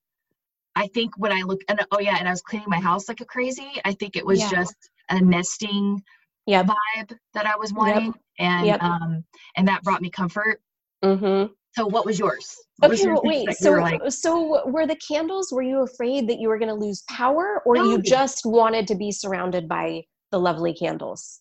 I 0.74 0.88
think 0.88 1.16
when 1.16 1.32
I 1.32 1.40
look 1.42 1.60
and 1.68 1.80
oh 1.90 2.00
yeah, 2.00 2.16
and 2.18 2.28
I 2.28 2.30
was 2.30 2.42
cleaning 2.42 2.68
my 2.68 2.80
house 2.80 3.08
like 3.08 3.20
a 3.20 3.24
crazy. 3.24 3.80
I 3.84 3.92
think 3.92 4.16
it 4.16 4.26
was 4.26 4.40
yeah. 4.40 4.50
just 4.50 4.76
a 5.08 5.20
nesting 5.20 6.02
yep. 6.46 6.66
vibe 6.66 7.16
that 7.34 7.46
I 7.46 7.56
was 7.56 7.72
wanting, 7.72 8.06
yep. 8.06 8.14
and 8.38 8.66
yep. 8.66 8.82
um, 8.82 9.24
and 9.56 9.68
that 9.68 9.82
brought 9.82 10.02
me 10.02 10.10
comfort. 10.10 10.60
Mm-hmm. 11.04 11.52
So 11.76 11.86
what 11.86 12.06
was 12.06 12.18
yours? 12.18 12.56
What 12.78 12.92
okay, 12.92 13.06
well, 13.06 13.20
wait. 13.22 13.52
So, 13.52 13.72
like, 13.72 14.00
so 14.08 14.66
were 14.66 14.86
the 14.86 14.96
candles? 14.96 15.52
Were 15.52 15.62
you 15.62 15.82
afraid 15.82 16.28
that 16.28 16.38
you 16.40 16.48
were 16.48 16.58
going 16.58 16.70
to 16.70 16.74
lose 16.74 17.02
power, 17.10 17.62
or 17.66 17.76
no. 17.76 17.90
you 17.90 18.02
just 18.02 18.46
wanted 18.46 18.86
to 18.88 18.94
be 18.94 19.12
surrounded 19.12 19.68
by 19.68 20.04
the 20.30 20.38
lovely 20.38 20.72
candles? 20.72 21.40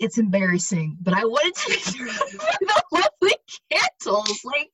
It's 0.00 0.18
embarrassing, 0.18 0.96
but 1.00 1.14
I 1.14 1.24
wanted 1.24 1.54
to 1.54 1.92
be 1.98 2.04
the 2.60 2.82
lovely 2.92 3.34
candles. 3.70 4.40
Like 4.44 4.70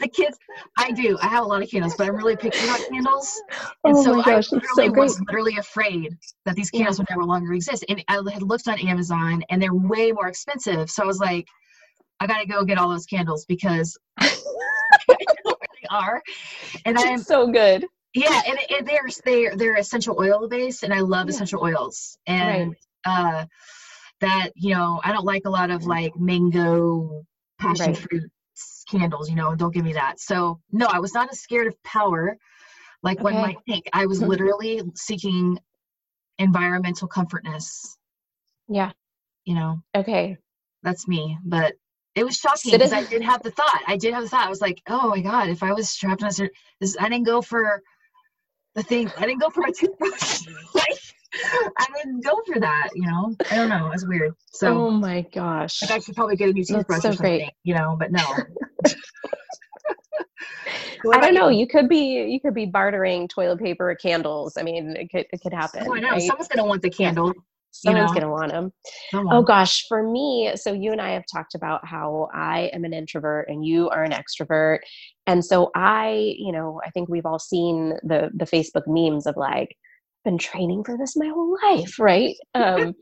the 0.00 0.08
kids, 0.08 0.38
I 0.78 0.92
do. 0.92 1.18
I 1.20 1.26
have 1.26 1.44
a 1.44 1.46
lot 1.46 1.62
of 1.62 1.70
candles, 1.70 1.94
but 1.96 2.08
I'm 2.08 2.16
really 2.16 2.36
picky 2.36 2.64
about 2.64 2.80
candles, 2.88 3.42
and 3.84 3.96
oh 3.96 4.02
so 4.02 4.22
gosh, 4.22 4.52
I 4.52 4.56
really 4.56 4.88
so 4.88 4.92
was 4.92 5.20
literally 5.20 5.56
afraid 5.58 6.16
that 6.46 6.54
these 6.54 6.70
candles 6.70 6.98
yeah. 6.98 7.02
would 7.02 7.10
never 7.10 7.24
longer 7.24 7.52
exist. 7.52 7.84
And 7.88 8.04
I 8.08 8.20
had 8.32 8.42
looked 8.42 8.68
on 8.68 8.78
Amazon, 8.78 9.42
and 9.50 9.60
they're 9.60 9.74
way 9.74 10.12
more 10.12 10.28
expensive. 10.28 10.90
So 10.90 11.02
I 11.02 11.06
was 11.06 11.18
like 11.18 11.46
I 12.22 12.26
gotta 12.28 12.46
go 12.46 12.64
get 12.64 12.78
all 12.78 12.88
those 12.88 13.04
candles 13.04 13.44
because 13.46 13.98
I 14.20 14.30
know 15.08 15.16
where 15.44 15.56
they 15.82 15.88
are. 15.90 16.22
And 16.84 16.96
I'm 16.96 17.18
so 17.18 17.48
good. 17.48 17.84
Yeah, 18.14 18.42
and, 18.46 18.58
and 18.70 18.86
they're 18.86 19.08
they're 19.24 19.56
they're 19.56 19.76
essential 19.76 20.16
oil 20.20 20.46
based, 20.48 20.84
and 20.84 20.94
I 20.94 21.00
love 21.00 21.26
yeah. 21.26 21.34
essential 21.34 21.60
oils. 21.60 22.16
And 22.28 22.76
right. 23.06 23.40
uh, 23.40 23.46
that 24.22 24.50
you 24.56 24.74
know, 24.74 25.00
I 25.04 25.12
don't 25.12 25.24
like 25.24 25.42
a 25.44 25.50
lot 25.50 25.70
of 25.70 25.84
like 25.84 26.16
mango 26.16 27.24
passion 27.58 27.88
right. 27.88 27.96
fruit 27.96 28.30
candles. 28.90 29.28
You 29.28 29.36
know, 29.36 29.54
don't 29.54 29.74
give 29.74 29.84
me 29.84 29.92
that. 29.92 30.18
So 30.18 30.60
no, 30.72 30.86
I 30.86 30.98
was 30.98 31.14
not 31.14 31.30
as 31.30 31.40
scared 31.40 31.66
of 31.66 31.82
power 31.82 32.36
like 33.02 33.18
okay. 33.18 33.24
one 33.24 33.34
might 33.34 33.58
think. 33.66 33.88
I 33.92 34.06
was 34.06 34.20
mm-hmm. 34.20 34.30
literally 34.30 34.82
seeking 34.94 35.58
environmental 36.38 37.08
comfortness. 37.08 37.98
Yeah. 38.68 38.92
You 39.44 39.54
know. 39.54 39.82
Okay. 39.94 40.38
That's 40.82 41.06
me, 41.06 41.38
but 41.44 41.74
it 42.14 42.24
was 42.24 42.36
shocking 42.36 42.72
because 42.72 42.92
I 42.92 43.04
did 43.04 43.22
have 43.22 43.42
the 43.42 43.50
thought. 43.50 43.82
I 43.86 43.96
did 43.96 44.14
have 44.14 44.24
the 44.24 44.28
thought. 44.28 44.46
I 44.46 44.50
was 44.50 44.60
like, 44.60 44.82
oh 44.88 45.08
my 45.08 45.20
god, 45.20 45.48
if 45.48 45.62
I 45.62 45.72
was 45.72 45.88
strapped 45.88 46.22
in 46.22 46.28
a 46.28 46.50
this, 46.80 46.96
I 46.98 47.08
didn't 47.08 47.26
go 47.26 47.40
for 47.40 47.80
the 48.74 48.82
thing. 48.82 49.10
I 49.16 49.26
didn't 49.26 49.40
go 49.40 49.50
for 49.50 49.60
my 49.60 49.70
toothbrush. 49.70 50.42
like, 50.74 50.98
I 51.34 51.86
didn't 51.96 52.24
go 52.24 52.40
for 52.46 52.60
that. 52.60 52.90
You 52.94 53.06
know, 53.06 53.34
I 53.50 53.56
don't 53.56 53.68
know. 53.68 53.90
It's 53.92 54.06
weird. 54.06 54.34
So, 54.52 54.86
oh 54.86 54.90
my 54.90 55.26
gosh, 55.34 55.82
like 55.82 55.90
I 55.90 55.98
should 55.98 56.14
probably 56.14 56.36
get 56.36 56.50
a 56.50 56.52
new 56.52 56.64
toothbrush 56.64 57.02
so 57.02 57.10
or 57.10 57.12
something. 57.12 57.38
Great. 57.38 57.52
You 57.64 57.74
know, 57.74 57.96
but 57.98 58.12
no. 58.12 58.20
I 61.12 61.18
don't 61.20 61.34
know. 61.34 61.48
You? 61.48 61.60
you? 61.60 61.66
could 61.66 61.88
be 61.88 62.22
you 62.30 62.40
could 62.40 62.54
be 62.54 62.66
bartering 62.66 63.28
toilet 63.28 63.58
paper 63.58 63.90
or 63.90 63.94
candles. 63.94 64.56
I 64.56 64.62
mean, 64.62 64.94
it 64.96 65.10
could 65.10 65.26
it 65.32 65.40
could 65.40 65.52
happen. 65.52 65.86
Oh, 65.88 65.94
I 65.94 66.00
know. 66.00 66.10
Right? 66.10 66.22
Someone's 66.22 66.48
gonna 66.48 66.66
want 66.66 66.82
the 66.82 66.90
candle. 66.90 67.32
Someone's 67.72 68.10
you 68.10 68.20
know? 68.20 68.20
going 68.20 68.22
to 68.22 68.28
want 68.28 68.52
them. 68.52 68.72
Oh 69.14 69.42
gosh, 69.42 69.86
for 69.88 70.02
me, 70.02 70.52
so 70.56 70.72
you 70.72 70.92
and 70.92 71.00
I 71.00 71.12
have 71.12 71.24
talked 71.32 71.54
about 71.54 71.86
how 71.86 72.28
I 72.34 72.70
am 72.74 72.84
an 72.84 72.92
introvert 72.92 73.48
and 73.48 73.64
you 73.64 73.88
are 73.88 74.04
an 74.04 74.12
extrovert. 74.12 74.80
And 75.26 75.42
so 75.42 75.70
I, 75.74 76.34
you 76.36 76.52
know, 76.52 76.80
I 76.84 76.90
think 76.90 77.08
we've 77.08 77.24
all 77.24 77.38
seen 77.38 77.94
the 78.02 78.30
the 78.34 78.44
Facebook 78.44 78.82
memes 78.86 79.26
of 79.26 79.36
like 79.38 79.74
been 80.24 80.38
training 80.38 80.84
for 80.84 80.96
this 80.96 81.16
my 81.16 81.28
whole 81.28 81.56
life, 81.62 81.98
right? 81.98 82.34
Um, 82.54 82.94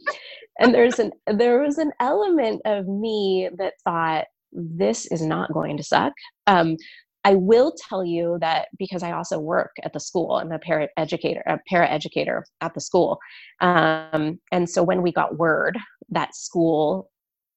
and 0.58 0.74
there's 0.74 0.98
an 0.98 1.12
there 1.26 1.60
was 1.60 1.78
an 1.78 1.92
element 2.00 2.60
of 2.64 2.86
me 2.86 3.48
that 3.56 3.74
thought 3.84 4.26
this 4.52 5.06
is 5.06 5.22
not 5.22 5.52
going 5.52 5.76
to 5.76 5.82
suck. 5.82 6.12
Um, 6.46 6.76
I 7.24 7.34
will 7.34 7.74
tell 7.88 8.04
you 8.04 8.38
that 8.40 8.68
because 8.78 9.02
I 9.02 9.12
also 9.12 9.38
work 9.38 9.72
at 9.82 9.92
the 9.92 10.00
school. 10.00 10.32
I'm 10.32 10.52
a 10.52 10.58
para 10.58 10.88
educator, 10.96 11.42
a 11.46 11.58
para 11.68 11.88
educator 11.88 12.44
at 12.60 12.74
the 12.74 12.80
school. 12.80 13.18
Um, 13.60 14.40
and 14.52 14.68
so 14.68 14.82
when 14.82 15.02
we 15.02 15.12
got 15.12 15.38
word 15.38 15.78
that 16.08 16.34
school, 16.34 17.10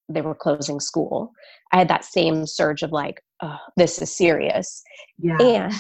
they 0.09 0.21
were 0.21 0.35
closing 0.35 0.79
school, 0.79 1.31
I 1.71 1.77
had 1.77 1.87
that 1.87 2.03
same 2.03 2.45
surge 2.45 2.83
of 2.83 2.91
like, 2.91 3.21
oh, 3.41 3.57
this 3.77 4.01
is 4.01 4.15
serious. 4.15 4.83
Yeah. 5.17 5.37
And 5.41 5.73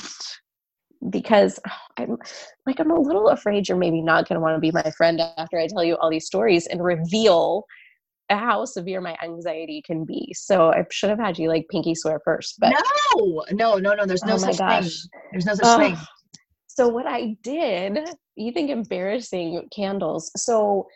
because 1.09 1.59
I'm 1.97 2.17
like 2.65 2.79
I'm 2.79 2.91
a 2.91 2.99
little 2.99 3.29
afraid 3.29 3.67
you're 3.67 3.77
maybe 3.77 4.01
not 4.01 4.27
going 4.27 4.35
to 4.35 4.41
want 4.41 4.55
to 4.55 4.59
be 4.59 4.71
my 4.71 4.91
friend 4.97 5.21
after 5.37 5.57
I 5.57 5.67
tell 5.67 5.83
you 5.83 5.95
all 5.97 6.09
these 6.09 6.25
stories 6.25 6.67
and 6.67 6.83
reveal 6.83 7.65
how 8.29 8.65
severe 8.65 9.01
my 9.01 9.15
anxiety 9.23 9.81
can 9.85 10.05
be. 10.05 10.33
So 10.33 10.71
I 10.71 10.85
should 10.91 11.09
have 11.09 11.19
had 11.19 11.37
you 11.37 11.49
like 11.49 11.67
pinky 11.69 11.95
swear 11.95 12.21
first, 12.23 12.55
but 12.59 12.73
no, 13.17 13.43
no, 13.51 13.77
no, 13.77 13.93
no. 13.93 14.05
There's 14.05 14.23
no 14.23 14.35
oh 14.35 14.37
such 14.37 14.57
gosh. 14.57 14.83
thing. 14.83 15.09
There's 15.31 15.45
no 15.45 15.55
such 15.55 15.79
thing. 15.79 15.97
So 16.67 16.87
what 16.87 17.05
I 17.05 17.35
did, 17.43 17.99
you 18.35 18.51
think 18.51 18.71
embarrassing 18.71 19.67
candles. 19.75 20.31
So 20.35 20.87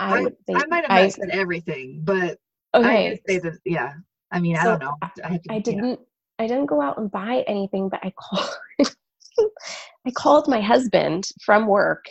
I, 0.00 0.26
I, 0.48 0.54
I 0.54 0.66
might 0.66 0.84
have 0.84 0.90
I, 0.90 1.08
said 1.08 1.30
everything, 1.30 2.00
but 2.02 2.38
I 2.74 2.78
okay. 2.78 3.08
did 3.10 3.20
say 3.28 3.38
that. 3.38 3.58
Yeah. 3.64 3.92
I 4.32 4.40
mean, 4.40 4.56
I 4.56 4.64
don't 4.64 4.80
know. 4.80 4.96
I, 5.02 5.38
I 5.50 5.58
didn't 5.58 6.00
I 6.38 6.46
didn't 6.46 6.66
go 6.66 6.80
out 6.80 6.98
and 6.98 7.10
buy 7.10 7.44
anything, 7.46 7.88
but 7.88 8.00
I 8.02 8.12
called 8.18 8.96
I 10.06 10.10
called 10.10 10.48
my 10.48 10.60
husband 10.60 11.24
from 11.44 11.66
work 11.66 12.04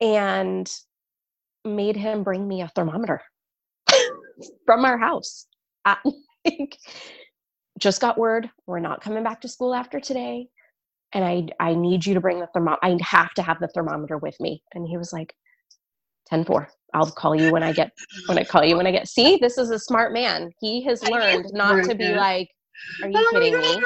and 0.00 0.70
made 1.64 1.96
him 1.96 2.22
bring 2.22 2.48
me 2.48 2.62
a 2.62 2.68
thermometer 2.68 3.20
from 4.66 4.84
our 4.84 4.98
house. 4.98 5.46
I, 5.84 5.96
like, 6.44 6.78
just 7.78 8.00
got 8.00 8.18
word 8.18 8.48
we're 8.66 8.78
not 8.78 9.00
coming 9.00 9.24
back 9.24 9.40
to 9.40 9.48
school 9.48 9.74
after 9.74 9.98
today 9.98 10.46
and 11.12 11.24
I 11.24 11.46
I 11.60 11.74
need 11.74 12.04
you 12.04 12.14
to 12.14 12.20
bring 12.20 12.40
the 12.40 12.46
thermometer. 12.48 12.80
I 12.82 12.96
have 13.02 13.32
to 13.34 13.42
have 13.42 13.58
the 13.60 13.68
thermometer 13.68 14.18
with 14.18 14.38
me. 14.40 14.62
And 14.74 14.86
he 14.86 14.96
was 14.96 15.12
like 15.12 15.34
10 16.28 16.44
4. 16.44 16.68
I'll 16.94 17.10
call 17.10 17.34
you 17.34 17.50
when 17.50 17.62
I 17.62 17.72
get 17.72 17.90
when 18.26 18.38
I 18.38 18.44
call 18.44 18.64
you 18.64 18.76
when 18.76 18.86
I 18.86 18.92
get 18.92 19.08
see 19.08 19.38
this 19.40 19.58
is 19.58 19.70
a 19.70 19.78
smart 19.78 20.12
man. 20.12 20.50
He 20.60 20.82
has 20.84 21.02
learned 21.02 21.46
not 21.52 21.84
to 21.84 21.94
be 21.94 22.14
like, 22.14 22.48
Are 23.02 23.08
you 23.08 23.18
Oh 23.18 23.30
kidding 23.32 23.58
me? 23.58 23.82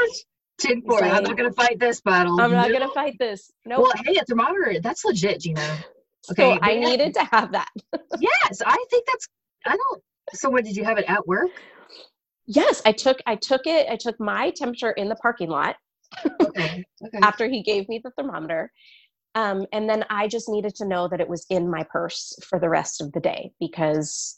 Tin 0.59 0.83
four. 0.83 1.03
I'm 1.05 1.23
not 1.23 1.37
gonna 1.37 1.53
fight 1.53 1.79
this 1.79 2.01
battle. 2.01 2.41
I'm 2.41 2.53
not 2.53 2.69
No. 2.71 2.79
gonna 2.79 2.93
fight 2.93 3.17
this. 3.19 3.51
No. 3.67 3.81
Well, 3.81 3.93
hey, 4.05 4.17
a 4.17 4.25
thermometer. 4.25 4.81
That's 4.81 5.05
legit, 5.05 5.41
Gina. 5.41 5.85
so 6.23 6.33
okay, 6.33 6.59
I 6.63 6.73
yeah. 6.73 6.89
needed 6.89 7.15
to 7.15 7.25
have 7.25 7.53
that. 7.53 7.69
Yes, 8.19 8.63
I 8.65 8.83
think 8.91 9.07
that's. 9.07 9.29
I 9.67 9.77
don't. 9.77 10.03
So, 10.33 10.49
what 10.49 10.65
did 10.65 10.75
you 10.77 10.85
have 10.85 10.97
it 10.99 11.05
at 11.07 11.27
work? 11.27 11.51
Yes, 12.47 12.81
I 12.87 12.93
took 12.93 13.19
I 13.27 13.37
took 13.37 13.67
it. 13.67 13.89
I 13.91 13.97
took 13.97 14.19
my 14.19 14.51
temperature 14.51 14.93
in 14.93 15.09
the 15.09 15.17
parking 15.17 15.51
lot 15.51 15.77
Okay. 16.41 16.85
Okay. 17.05 17.19
after 17.23 17.47
he 17.49 17.63
gave 17.63 17.89
me 17.89 18.01
the 18.03 18.11
thermometer. 18.13 18.73
Um, 19.35 19.67
and 19.73 19.89
then 19.89 20.05
I 20.09 20.29
just 20.29 20.49
needed 20.49 20.75
to 20.77 20.87
know 20.87 21.09
that 21.09 21.21
it 21.21 21.29
was 21.29 21.45
in 21.51 21.71
my 21.71 21.83
purse 21.83 22.35
for 22.49 22.59
the 22.59 22.71
rest 22.71 23.03
of 23.03 23.13
the 23.13 23.21
day 23.21 23.53
because 23.61 24.37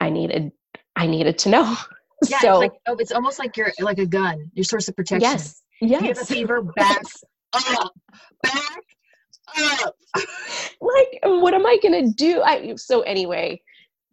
I 0.00 0.10
needed 0.10 0.50
I 0.96 1.06
needed 1.06 1.38
to 1.38 1.48
know. 1.50 1.76
Yeah, 2.30 2.38
so 2.40 2.50
it's 2.52 2.60
like 2.60 2.72
oh, 2.86 2.96
it's 2.98 3.12
almost 3.12 3.38
like 3.38 3.56
you're 3.56 3.72
like 3.80 3.98
a 3.98 4.06
gun. 4.06 4.50
Your 4.54 4.64
source 4.64 4.88
of 4.88 4.96
protection. 4.96 5.22
yes, 5.30 5.62
If 5.80 5.90
you 5.90 5.96
have 5.96 6.04
a 6.04 6.06
yes. 6.08 6.28
fever, 6.28 6.62
back 6.62 7.02
up, 7.54 7.92
back 8.42 8.78
up. 9.84 9.94
like 10.80 11.18
what 11.24 11.54
am 11.54 11.66
I 11.66 11.78
gonna 11.82 12.08
do? 12.10 12.42
I 12.42 12.74
so 12.76 13.02
anyway, 13.02 13.60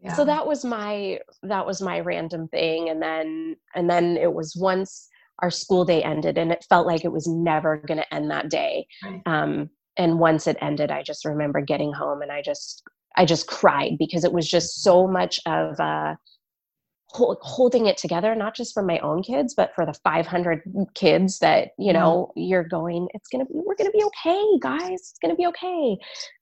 Yeah. 0.01 0.14
so 0.14 0.26
that 0.26 0.45
was 0.45 0.66
my 0.66 1.20
that 1.43 1.66
was 1.66 1.82
my 1.82 1.99
random 1.99 2.47
thing 2.49 2.89
and 2.89 3.01
then 3.01 3.55
and 3.76 3.89
then 3.89 4.18
it 4.18 4.34
was 4.34 4.55
once 4.60 5.07
our 5.41 5.49
school 5.51 5.86
day 5.86 6.03
ended 6.03 6.38
and 6.38 6.51
it 6.51 6.66
felt 6.68 6.86
like 6.86 7.05
it 7.05 7.12
was 7.14 7.26
never 7.28 7.78
going 7.88 7.97
to 7.97 8.14
end 8.14 8.30
that 8.30 8.49
day 8.49 8.86
Right. 9.03 9.22
um 9.26 9.70
and 9.95 10.20
once 10.20 10.47
it 10.47 10.57
ended 10.62 10.91
i 10.91 11.01
just 11.01 11.24
remember 11.24 11.62
getting 11.62 11.93
home 11.93 12.22
and 12.22 12.30
i 12.30 12.41
just 12.41 12.84
i 13.16 13.24
just 13.24 13.47
cried 13.47 13.93
because 13.97 14.26
it 14.26 14.34
was 14.34 14.49
just 14.49 14.84
so 14.84 15.07
much 15.07 15.39
of 15.45 15.80
uh 15.80 16.16
hol- 17.12 17.38
holding 17.41 17.88
it 17.88 17.97
together 17.97 18.36
not 18.36 18.55
just 18.55 18.74
for 18.74 18.84
my 18.84 18.99
own 18.99 19.24
kids 19.24 19.53
but 19.55 19.74
for 19.76 19.86
the 19.86 19.93
500 19.93 20.62
kids 20.93 21.39
that 21.39 21.70
you 21.78 21.91
know 21.93 22.32
you're 22.36 22.64
going 22.64 23.07
it's 23.14 23.28
gonna 23.30 23.45
be 23.45 23.53
we're 23.53 23.76
gonna 23.76 23.91
be 23.91 24.03
okay 24.03 24.43
guys 24.62 24.91
it's 24.91 25.20
gonna 25.22 25.36
be 25.36 25.47
okay. 25.47 25.97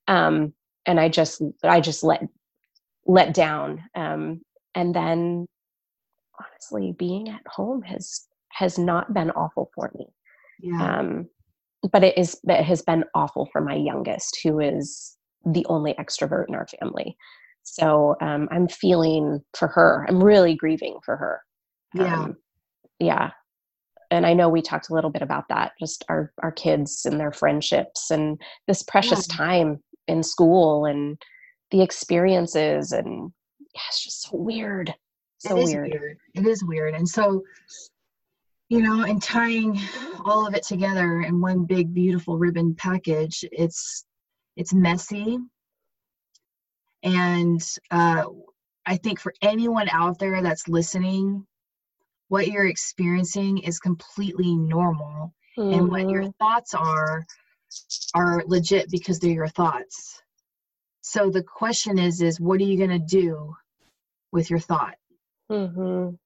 Um 0.07 0.53
and 0.85 0.99
i 0.99 1.09
just 1.09 1.41
i 1.63 1.79
just 1.79 2.03
let 2.03 2.23
let 3.05 3.33
down 3.33 3.83
um 3.95 4.41
and 4.75 4.93
then 4.93 5.47
honestly 6.39 6.93
being 6.97 7.29
at 7.29 7.41
home 7.47 7.81
has 7.81 8.25
has 8.51 8.77
not 8.77 9.13
been 9.13 9.31
awful 9.31 9.69
for 9.75 9.91
me. 9.97 10.07
Yeah. 10.59 10.99
um 10.99 11.29
but 11.91 12.03
it 12.03 12.17
is 12.17 12.39
it 12.47 12.63
has 12.63 12.81
been 12.81 13.03
awful 13.13 13.47
for 13.51 13.61
my 13.61 13.75
youngest 13.75 14.39
who 14.43 14.59
is 14.59 15.15
the 15.45 15.65
only 15.69 15.93
extrovert 15.93 16.47
in 16.49 16.55
our 16.55 16.67
family 16.79 17.15
so 17.69 18.15
um 18.21 18.47
i'm 18.51 18.67
feeling 18.67 19.39
for 19.57 19.67
her 19.67 20.05
i'm 20.07 20.23
really 20.23 20.55
grieving 20.55 20.97
for 21.03 21.17
her 21.17 21.41
Yeah. 21.93 22.23
um, 22.23 22.37
yeah 22.99 23.31
and 24.11 24.25
i 24.25 24.33
know 24.33 24.49
we 24.49 24.61
talked 24.61 24.89
a 24.89 24.93
little 24.93 25.09
bit 25.11 25.21
about 25.21 25.45
that 25.49 25.73
just 25.79 26.05
our 26.09 26.31
our 26.41 26.51
kids 26.51 27.05
and 27.05 27.19
their 27.19 27.31
friendships 27.31 28.09
and 28.11 28.39
this 28.67 28.83
precious 28.83 29.27
time 29.27 29.83
in 30.07 30.23
school 30.23 30.85
and 30.85 31.17
the 31.71 31.81
experiences 31.81 32.91
and 32.93 33.31
yeah 33.73 33.81
it's 33.89 34.03
just 34.03 34.23
so 34.23 34.37
weird 34.37 34.93
so 35.39 35.55
weird. 35.55 35.91
weird. 35.91 36.17
It 36.33 36.45
is 36.45 36.63
weird. 36.63 36.95
And 36.95 37.07
so, 37.07 37.43
you 38.69 38.81
know, 38.81 39.03
and 39.03 39.21
tying 39.21 39.79
all 40.25 40.47
of 40.47 40.55
it 40.55 40.63
together 40.63 41.21
in 41.21 41.39
one 41.39 41.65
big 41.65 41.93
beautiful 41.93 42.37
ribbon 42.37 42.75
package, 42.75 43.45
it's 43.51 44.05
it's 44.55 44.73
messy. 44.73 45.37
And 47.07 47.61
uh, 47.91 48.25
I 48.85 48.97
think 48.97 49.19
for 49.21 49.33
anyone 49.41 49.87
out 49.91 50.19
there 50.19 50.41
that's 50.41 50.67
listening, 50.67 51.45
what 52.29 52.47
you're 52.47 52.67
experiencing 52.67 53.59
is 53.59 53.79
completely 53.79 54.55
normal. 54.55 55.33
And 55.71 55.89
what 55.89 56.09
your 56.09 56.25
Mhm. 56.25 56.33
thoughts 56.39 56.73
are 56.73 57.25
are 58.13 58.43
legit 58.47 58.89
because 58.91 59.19
they're 59.19 59.31
your 59.31 59.47
thoughts. 59.47 60.21
So 61.01 61.29
the 61.31 61.43
question 61.43 61.99
is 61.99 62.21
is 62.21 62.39
what 62.41 62.59
are 62.61 62.65
you 62.65 62.77
going 62.77 62.99
to 62.99 63.17
do 63.17 63.55
with 64.31 64.49
your 64.49 64.59
thought? 64.59 64.95
Mhm. 65.49 66.17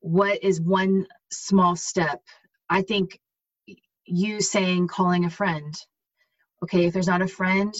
what 0.00 0.42
is 0.44 0.60
one 0.60 1.06
small 1.32 1.76
step 1.76 2.20
i 2.70 2.82
think 2.82 3.18
you 4.06 4.40
saying 4.40 4.86
calling 4.86 5.24
a 5.24 5.30
friend 5.30 5.74
okay 6.62 6.86
if 6.86 6.92
there's 6.92 7.08
not 7.08 7.22
a 7.22 7.28
friend 7.28 7.74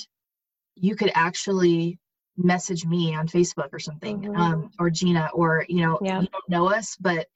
you 0.76 0.96
could 0.96 1.12
actually 1.14 1.98
message 2.36 2.84
me 2.86 3.14
on 3.14 3.26
facebook 3.26 3.68
or 3.72 3.78
something 3.78 4.20
Mhm. 4.22 4.36
um, 4.38 4.70
or 4.78 4.90
gina 4.90 5.30
or 5.32 5.64
you 5.68 5.82
know 5.82 5.98
Yeah. 6.02 6.20
you 6.20 6.28
don't 6.28 6.48
know 6.48 6.68
us 6.68 6.96
but 7.00 7.26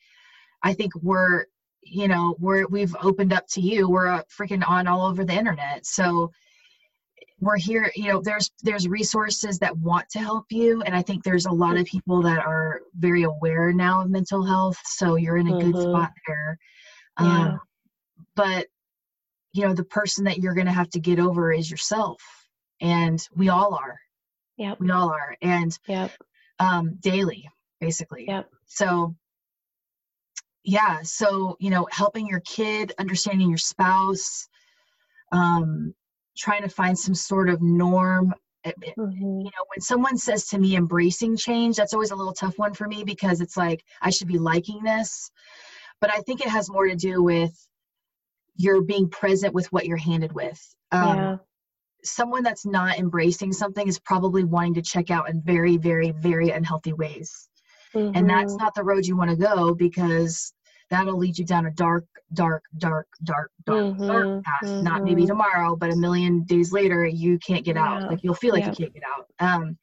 i 0.63 0.73
think 0.75 0.93
we're 1.03 1.47
you 1.83 2.09
know 2.09 2.37
we're 2.39 2.67
we've 2.67 2.95
opened 3.03 3.33
up 3.33 3.47
to 3.49 3.61
you 3.61 3.89
we're 3.89 4.07
uh, 4.09 4.23
freaking 4.25 4.67
on 4.69 4.87
all 4.87 5.07
over 5.07 5.25
the 5.25 5.33
internet 5.33 5.87
so 5.87 6.31
we're 7.41 7.57
here 7.57 7.91
you 7.97 8.09
know 8.13 8.21
there's 8.21 8.51
there's 8.63 8.87
resources 8.87 9.59
that 9.59 9.75
want 9.79 10.07
to 10.11 10.19
help 10.19 10.45
you 10.51 10.83
and 10.83 10.95
i 10.95 11.01
think 11.01 11.25
there's 11.25 11.47
a 11.47 11.51
lot 11.51 11.79
of 11.79 11.87
people 11.87 12.21
that 12.21 12.45
are 12.45 12.83
very 12.99 13.23
aware 13.23 13.73
now 13.73 14.03
of 14.03 14.11
mental 14.11 14.45
health 14.45 14.77
so 14.85 15.17
you're 15.17 15.39
in 15.39 15.47
a 15.49 15.59
good 15.59 15.75
Mhm. 15.75 15.83
spot 15.83 16.11
there 16.27 16.59
Yeah. 17.19 17.49
um, 17.53 17.61
but 18.37 18.67
you 19.53 19.67
know 19.67 19.73
the 19.75 19.85
person 19.85 20.25
that 20.25 20.39
you're 20.39 20.55
going 20.55 20.67
to 20.67 20.73
have 20.73 20.91
to 20.91 21.01
get 21.01 21.19
over 21.19 21.51
is 21.53 21.71
yourself 21.71 22.21
and 22.83 23.27
we 23.35 23.49
all 23.49 23.75
are 23.75 23.99
Yep. 24.61 24.79
we 24.81 24.91
all 24.91 25.09
are 25.09 25.35
and 25.41 25.77
Yep. 25.89 26.11
um 26.59 26.97
daily 27.01 27.49
basically 27.81 28.27
Yep. 28.29 28.51
so 28.67 29.15
yeah 30.65 30.99
so 31.03 31.57
you 31.59 31.71
know 31.71 31.89
helping 31.91 32.27
your 32.27 32.41
kid 32.41 32.93
understanding 32.99 33.49
your 33.49 33.57
spouse 33.59 34.49
um 35.33 35.95
trying 36.37 36.63
to 36.63 36.69
find 36.69 36.99
some 36.99 37.15
sort 37.15 37.49
of 37.49 37.63
norm 37.63 38.35
It- 38.63 38.75
it- 38.83 38.97
Mhm. 38.99 39.43
you 39.43 39.51
know 39.57 39.65
when 39.75 39.81
someone 39.81 40.19
says 40.19 40.47
to 40.49 40.59
me 40.59 40.77
embracing 40.77 41.35
change 41.39 41.77
that's 41.77 41.95
always 41.95 42.11
a 42.11 42.17
little 42.17 42.35
tough 42.35 42.59
one 42.59 42.75
for 42.75 42.87
me 42.87 43.03
because 43.05 43.41
it's 43.41 43.57
like 43.57 43.83
i 44.03 44.11
should 44.11 44.29
be 44.29 44.37
liking 44.37 44.83
this 44.83 45.31
but 46.03 46.11
i 46.11 46.21
think 46.21 46.43
it 46.43 46.49
has 46.49 46.69
more 46.71 46.87
to 46.87 46.95
do 46.95 47.23
with 47.23 47.55
you're 48.57 48.83
being 48.83 49.09
present 49.09 49.55
with 49.55 49.73
what 49.73 49.87
you're 49.87 49.97
handed 49.97 50.33
with 50.35 50.61
um, 50.93 51.17
yeah. 51.17 51.37
Someone 52.05 52.43
that's 52.43 52.67
not 52.67 52.99
embracing 52.99 53.53
something 53.53 53.87
is 53.89 53.99
probably 53.99 54.45
wanting 54.45 54.75
to 54.75 54.83
check 54.83 55.11
out 55.11 55.29
in 55.29 55.43
very 55.43 55.77
very 55.77 56.13
very 56.13 56.51
unhealthy 56.51 56.93
ways. 56.93 57.49
And 58.15 58.29
that's 58.29 58.57
Mhm. 58.57 58.59
not 58.59 58.75
the 58.75 58.85
road 58.85 59.07
you 59.07 59.17
want 59.17 59.31
to 59.31 59.37
go 59.37 59.75
because 59.75 60.53
that'll 60.91 61.17
lead 61.19 61.39
you 61.39 61.45
down 61.45 61.67
a 61.67 61.71
dark 61.73 62.07
dark 62.35 62.65
dark 62.79 63.07
dark 63.25 63.51
dark 63.65 63.89
dark 64.07 64.31
Mhm, 64.31 64.43
path. 64.45 64.75
Not 64.81 65.05
maybe 65.05 65.25
mhm. 65.25 65.27
tomorrow 65.27 65.77
but 65.77 65.91
a 65.93 65.97
million 65.97 66.45
days 66.45 66.73
later 66.73 67.07
you 67.07 67.39
can't 67.39 67.65
get 67.65 67.77
out. 67.77 68.07
Like 68.07 68.21
you'll 68.23 68.35
feel 68.35 68.53
like 68.53 68.65
yeah. 68.65 68.71
you 68.71 68.73
can't 68.73 68.95
get 68.95 69.05
out. 69.05 69.27
Um 69.39 69.79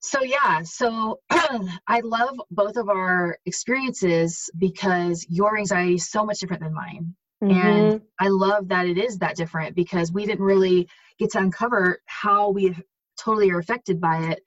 so 0.00 0.22
yeah 0.22 0.62
so 0.62 1.20
i 1.30 2.00
love 2.02 2.34
both 2.50 2.76
of 2.76 2.88
our 2.88 3.36
experiences 3.46 4.50
because 4.58 5.26
your 5.28 5.58
anxiety 5.58 5.94
is 5.94 6.08
so 6.10 6.24
much 6.24 6.38
different 6.38 6.62
than 6.62 6.72
mine 6.74 7.14
Mhm. 7.42 7.94
and 7.94 8.02
I 8.20 8.28
love 8.28 8.68
that 8.68 8.86
it 8.86 8.98
is 8.98 9.18
that 9.18 9.36
different 9.36 9.76
because 9.76 10.12
we 10.12 10.26
didn't 10.26 10.44
really 10.44 10.88
get 11.18 11.32
to 11.32 11.38
uncover 11.38 12.00
how 12.06 12.50
we 12.50 12.74
totally 13.18 13.50
are 13.50 13.58
affected 13.58 14.00
by 14.00 14.30
it 14.32 14.42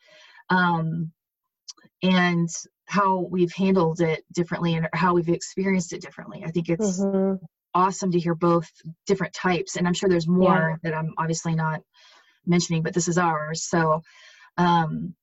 um, 0.50 1.12
and 2.04 2.50
how 2.88 3.20
we've 3.32 3.54
handled 3.54 4.02
it 4.02 4.24
differently 4.34 4.76
and 4.76 4.90
how 4.94 5.16
we've 5.16 5.30
experienced 5.30 5.94
it 5.94 6.02
differently. 6.02 6.44
I 6.46 6.52
think 6.52 6.70
it's 6.70 7.08
Mhm. 7.08 7.40
awesome 7.76 8.12
to 8.12 8.20
hear 8.20 8.36
both 8.36 8.70
different 9.08 9.34
types. 9.34 9.78
And 9.78 9.88
I'm 9.88 9.94
sure 9.94 10.10
there's 10.10 10.28
more 10.28 10.80
yeah. 10.80 10.92
that 10.92 10.96
I'm 10.96 11.14
obviously 11.18 11.56
not 11.56 11.82
mentioning, 12.46 12.84
but 12.84 12.94
this 12.94 13.08
is 13.08 13.18
ours. 13.18 13.64
So, 13.64 14.04
um, 14.58 15.16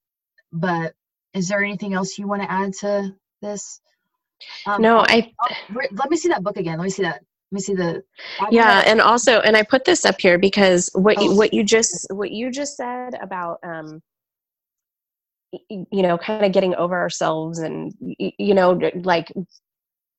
but 0.52 0.94
is 1.34 1.48
there 1.48 1.62
anything 1.64 1.94
else 1.94 2.18
you 2.18 2.28
want 2.28 2.42
to 2.42 2.50
add 2.50 2.74
to 2.80 3.14
this? 3.42 3.80
Um, 4.66 4.82
no, 4.82 4.98
I. 5.00 5.32
let 5.94 6.10
me 6.10 6.16
see 6.16 6.28
that 6.28 6.42
book 6.42 6.56
again. 6.56 6.78
Let 6.78 6.84
me 6.84 6.90
see 6.90 7.02
that. 7.04 7.22
Let 7.50 7.56
me 7.56 7.60
see 7.60 7.74
the. 7.74 8.02
yeah, 8.50 8.82
and 8.86 9.00
also, 9.00 9.40
and 9.40 9.56
I 9.56 9.64
put 9.64 9.84
this 9.84 10.04
up 10.04 10.20
here 10.20 10.38
because 10.38 10.88
what 10.94 11.18
oh. 11.18 11.22
you, 11.22 11.36
what 11.36 11.52
you 11.52 11.64
just 11.64 12.06
what 12.10 12.30
you 12.30 12.50
just 12.50 12.76
said 12.76 13.14
about 13.20 13.58
um, 13.64 14.00
you 15.68 16.02
know, 16.02 16.16
kind 16.16 16.44
of 16.44 16.52
getting 16.52 16.74
over 16.76 16.96
ourselves 16.96 17.58
and 17.58 17.92
you 17.98 18.54
know, 18.54 18.78
like 19.02 19.32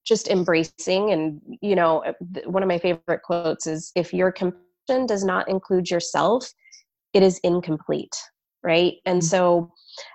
just 0.06 0.28
embracing 0.28 1.12
and 1.12 1.42
you 1.62 1.76
know, 1.76 2.04
uh, 2.04 2.14
one 2.46 2.64
of 2.64 2.68
my 2.68 2.78
favorite 2.78 3.22
quotes 3.24 3.68
is, 3.68 3.92
"If 3.96 4.14
your 4.14 4.32
compassion 4.32 5.06
does 5.06 5.24
not 5.24 5.48
include 5.48 5.90
yourself, 5.90 6.52
it 7.14 7.24
is 7.24 7.40
incomplete." 7.44 8.16
Right, 8.64 8.96
and 9.06 9.22
mm-hmm. 9.22 9.28
so 9.28 9.72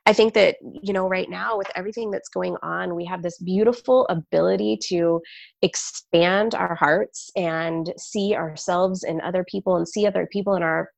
I 0.06 0.12
think 0.12 0.34
that, 0.34 0.56
you 0.82 0.92
know, 0.92 1.08
right 1.08 1.28
now 1.28 1.58
with 1.58 1.70
everything 1.74 2.10
that's 2.10 2.28
going 2.28 2.56
on, 2.62 2.94
we 2.94 3.04
have 3.04 3.22
this 3.22 3.38
beautiful 3.38 4.06
ability 4.08 4.78
to 4.88 5.20
expand 5.62 6.54
our 6.54 6.74
hearts 6.74 7.30
and 7.36 7.92
see 7.98 8.34
ourselves 8.34 9.02
and 9.02 9.20
other 9.20 9.44
people 9.44 9.76
and 9.76 9.88
see 9.88 10.06
other 10.06 10.26
people 10.32 10.54
in 10.54 10.62
our, 10.62 10.90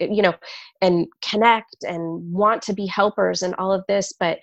you 0.00 0.22
know, 0.22 0.34
and 0.80 1.06
connect 1.20 1.76
and 1.82 2.32
want 2.32 2.62
to 2.62 2.72
be 2.72 2.86
helpers 2.86 3.42
and 3.42 3.54
all 3.56 3.72
of 3.72 3.84
this. 3.88 4.12
But, 4.18 4.38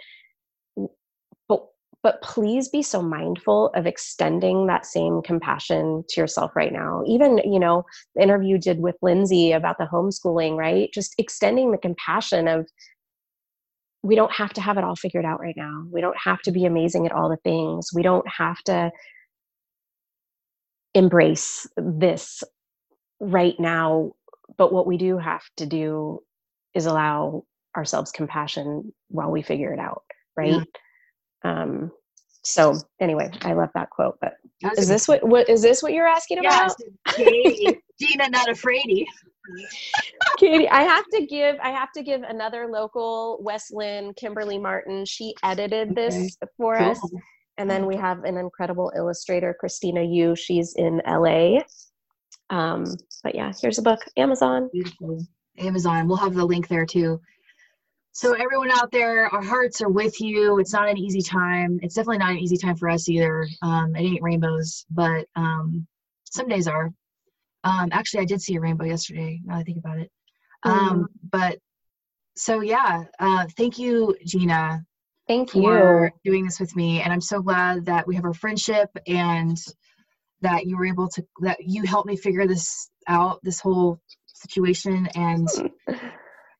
but, 1.47 1.65
but 2.03 2.21
please 2.21 2.69
be 2.69 2.83
so 2.83 3.01
mindful 3.01 3.71
of 3.75 3.87
extending 3.87 4.67
that 4.67 4.85
same 4.85 5.21
compassion 5.21 6.03
to 6.09 6.21
yourself 6.21 6.55
right 6.55 6.71
now. 6.71 7.03
Even, 7.07 7.39
you 7.39 7.59
know, 7.59 7.83
the 8.15 8.21
interview 8.21 8.57
did 8.57 8.79
with 8.79 8.95
Lindsay 9.01 9.51
about 9.51 9.77
the 9.79 9.89
homeschooling, 9.91 10.55
right? 10.55 10.89
Just 10.93 11.15
extending 11.17 11.71
the 11.71 11.77
compassion 11.77 12.47
of, 12.47 12.67
we 14.01 14.15
don't 14.15 14.31
have 14.31 14.53
to 14.53 14.61
have 14.61 14.77
it 14.77 14.83
all 14.83 14.95
figured 14.95 15.25
out 15.25 15.39
right 15.39 15.55
now. 15.57 15.85
We 15.91 16.01
don't 16.01 16.17
have 16.17 16.41
to 16.43 16.51
be 16.51 16.65
amazing 16.65 17.05
at 17.05 17.11
all 17.11 17.29
the 17.29 17.37
things. 17.37 17.89
We 17.93 18.01
don't 18.01 18.27
have 18.27 18.61
to 18.63 18.91
embrace 20.93 21.67
this 21.77 22.43
right 23.19 23.59
now. 23.59 24.13
But 24.57 24.73
what 24.73 24.87
we 24.87 24.97
do 24.97 25.17
have 25.17 25.43
to 25.57 25.65
do 25.65 26.21
is 26.73 26.85
allow 26.85 27.43
ourselves 27.75 28.11
compassion 28.11 28.93
while 29.09 29.31
we 29.31 29.41
figure 29.41 29.73
it 29.73 29.79
out, 29.79 30.03
right? 30.35 30.65
Yeah. 31.43 31.61
Um, 31.61 31.91
so 32.43 32.75
anyway, 32.99 33.29
I 33.41 33.53
love 33.53 33.69
that 33.75 33.89
quote. 33.89 34.17
But 34.21 34.33
is 34.77 34.87
this 34.87 35.07
what 35.07 35.27
what 35.27 35.49
is 35.49 35.61
this 35.61 35.83
what 35.83 35.93
you're 35.93 36.07
asking 36.07 36.39
about? 36.39 36.73
Gina, 37.99 38.29
not 38.29 38.47
afraidy. 38.47 39.05
Katie, 40.37 40.69
I 40.69 40.81
have 40.83 41.05
to 41.13 41.25
give 41.25 41.57
I 41.61 41.69
have 41.69 41.91
to 41.93 42.03
give 42.03 42.21
another 42.23 42.67
local 42.67 43.39
West 43.41 43.73
Linn, 43.73 44.13
Kimberly 44.15 44.57
Martin. 44.57 45.05
She 45.05 45.33
edited 45.43 45.95
this 45.95 46.15
okay. 46.15 46.51
for 46.57 46.77
cool. 46.77 46.91
us. 46.91 46.99
And 47.57 47.69
then 47.69 47.85
we 47.85 47.97
have 47.97 48.23
an 48.23 48.37
incredible 48.37 48.91
illustrator, 48.95 49.53
Christina 49.59 50.01
Yu. 50.01 50.33
She's 50.35 50.75
in 50.75 51.01
LA. 51.05 51.59
Um, 52.49 52.85
but 53.21 53.35
yeah, 53.35 53.51
here's 53.61 53.79
a 53.79 53.81
book, 53.81 53.99
Amazon. 54.15 54.69
Beautiful. 54.71 55.25
Amazon. 55.57 56.07
We'll 56.07 56.17
have 56.17 56.33
the 56.33 56.45
link 56.45 56.69
there 56.69 56.85
too. 56.85 57.19
So 58.13 58.33
everyone 58.33 58.71
out 58.71 58.91
there, 58.91 59.27
our 59.27 59.41
hearts 59.41 59.81
are 59.81 59.89
with 59.89 60.19
you. 60.19 60.59
It's 60.59 60.73
not 60.73 60.89
an 60.89 60.97
easy 60.97 61.21
time. 61.21 61.79
It's 61.83 61.95
definitely 61.95 62.17
not 62.17 62.31
an 62.31 62.39
easy 62.39 62.57
time 62.57 62.75
for 62.75 62.89
us 62.89 63.07
either. 63.07 63.47
Um, 63.61 63.95
it 63.95 64.01
ain't 64.01 64.23
rainbows, 64.23 64.85
but 64.89 65.25
um, 65.35 65.87
some 66.25 66.47
days 66.47 66.67
are. 66.67 66.91
Um, 67.63 67.89
actually, 67.91 68.21
I 68.21 68.25
did 68.25 68.41
see 68.41 68.55
a 68.55 68.61
rainbow 68.61 68.85
yesterday. 68.85 69.41
Now 69.43 69.57
I 69.57 69.63
think 69.63 69.77
about 69.77 69.99
it. 69.99 70.11
Um, 70.63 70.73
mm. 70.73 71.05
But 71.31 71.59
so 72.35 72.61
yeah, 72.61 73.03
uh, 73.19 73.45
thank 73.57 73.77
you, 73.77 74.15
Gina. 74.25 74.85
Thank 75.27 75.53
you 75.53 75.61
for 75.61 76.11
doing 76.23 76.45
this 76.45 76.59
with 76.59 76.75
me, 76.75 77.01
and 77.01 77.13
I'm 77.13 77.21
so 77.21 77.41
glad 77.41 77.85
that 77.85 78.07
we 78.07 78.15
have 78.15 78.25
our 78.25 78.33
friendship 78.33 78.89
and 79.05 79.57
that 80.41 80.65
you 80.65 80.77
were 80.77 80.85
able 80.85 81.07
to 81.09 81.23
that 81.41 81.57
you 81.59 81.83
helped 81.83 82.07
me 82.07 82.15
figure 82.15 82.47
this 82.47 82.89
out, 83.07 83.39
this 83.43 83.59
whole 83.59 83.99
situation, 84.25 85.07
and 85.15 85.47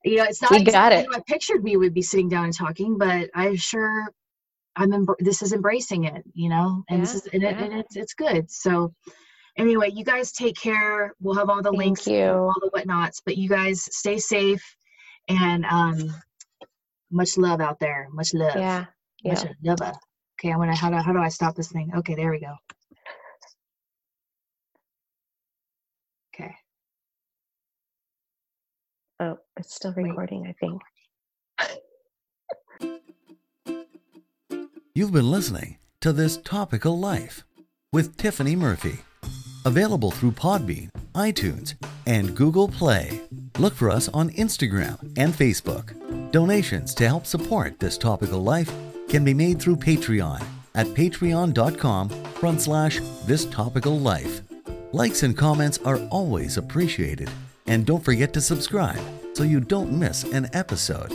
you 0.04 0.18
know, 0.18 0.26
it's 0.26 0.42
not. 0.42 0.52
We 0.52 0.64
got 0.64 0.92
it. 0.92 1.08
I 1.14 1.22
pictured 1.28 1.64
we 1.64 1.78
would 1.78 1.94
be 1.94 2.02
sitting 2.02 2.30
down 2.30 2.46
and 2.46 2.54
talking, 2.54 2.98
but 2.98 3.30
I 3.34 3.56
sure 3.56 4.06
I'm. 4.76 4.94
Em- 4.94 5.08
this 5.20 5.42
is 5.42 5.54
embracing 5.54 6.06
it, 6.06 6.24
you 6.34 6.50
know, 6.50 6.84
and 6.90 7.00
yeah, 7.00 7.06
this 7.06 7.16
is 7.16 7.28
and, 7.34 7.42
yeah. 7.42 7.50
it, 7.50 7.72
and 7.72 7.80
it's 7.80 7.96
it's 7.96 8.14
good. 8.14 8.52
So 8.52 8.94
anyway, 9.60 9.92
you 9.92 10.04
guys 10.04 10.32
take 10.32 10.56
care. 10.56 11.14
We'll 11.20 11.36
have 11.36 11.50
all 11.50 11.62
the 11.62 11.70
Thank 11.70 11.78
links, 11.78 12.08
you. 12.08 12.26
all 12.26 12.56
the 12.62 12.70
whatnots. 12.74 13.22
But 13.24 13.38
you 13.38 13.50
guys 13.50 13.84
stay 13.96 14.18
safe 14.18 14.64
and 15.28 15.66
um, 15.66 16.16
much 17.12 17.38
love 17.38 17.62
out 17.62 17.80
there. 17.80 18.08
Much 18.12 18.34
love. 18.34 18.56
Yeah. 18.56 18.86
Much 19.24 19.44
yeah. 19.62 19.76
love. 19.80 19.96
Okay, 20.40 20.52
I'm 20.52 20.60
gonna. 20.60 20.76
How 20.76 20.90
do 20.90 20.96
how 20.96 21.12
do 21.12 21.20
I 21.20 21.30
stop 21.30 21.56
this 21.56 21.72
thing? 21.72 21.92
Okay, 21.98 22.16
there 22.16 22.32
we 22.32 22.40
go. 22.40 22.56
Okay. 26.34 26.56
Oh, 29.20 29.38
it's 29.58 29.76
still 29.76 29.94
recording. 29.94 30.44
Wait. 30.44 30.56
I 30.62 30.66
think. 30.66 30.82
You've 34.96 35.12
been 35.12 35.30
listening 35.30 35.78
to 36.02 36.12
this 36.14 36.38
topical 36.38 36.98
life 36.98 37.44
with 37.92 38.18
Tiffany 38.18 38.56
Murphy. 38.56 39.00
Available 39.66 40.12
through 40.12 40.32
Podbean, 40.32 40.90
iTunes, 41.16 41.76
and 42.08 42.36
Google 42.36 42.68
Play. 42.68 43.22
Look 43.58 43.74
for 43.74 43.90
us 43.90 44.08
on 44.10 44.30
Instagram 44.32 44.98
and 45.18 45.34
Facebook. 45.34 46.32
Donations 46.32 46.94
to 46.96 47.08
help 47.08 47.26
support 47.26 47.80
this 47.80 47.98
topical 47.98 48.42
life 48.42 48.72
can 49.10 49.26
be 49.26 49.34
made 49.34 49.60
through 49.60 49.76
Patreon 49.76 50.44
at 50.76 50.88
patreon.com 50.88 52.10
front 52.10 52.62
slash 52.62 53.00
this 53.26 53.46
topical 53.46 54.00
life. 54.00 54.42
Likes 54.92 55.24
and 55.24 55.38
comments 55.38 55.78
are 55.80 56.00
always 56.10 56.58
appreciated. 56.58 57.30
And 57.68 57.86
don't 57.86 58.04
forget 58.04 58.34
to 58.34 58.42
subscribe 58.42 59.02
so 59.34 59.44
you 59.44 59.60
don't 59.60 59.92
miss 59.92 60.24
an 60.24 60.50
episode. 60.54 61.14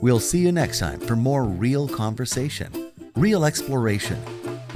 We'll 0.00 0.20
see 0.20 0.38
you 0.38 0.52
next 0.52 0.78
time 0.78 1.00
for 1.00 1.16
more 1.16 1.44
real 1.44 1.88
conversation, 1.88 2.90
real 3.16 3.44
exploration, 3.44 4.22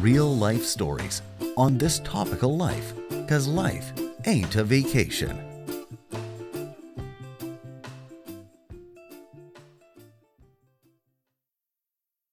real 0.01 0.35
life 0.35 0.65
stories 0.65 1.23
on 1.57 1.79
this 1.79 2.01
topical 2.01 2.57
life, 2.57 2.93
because 3.09 3.47
life 3.47 3.93
ain't 4.27 4.57
a 4.57 4.65
vacation. 4.65 5.54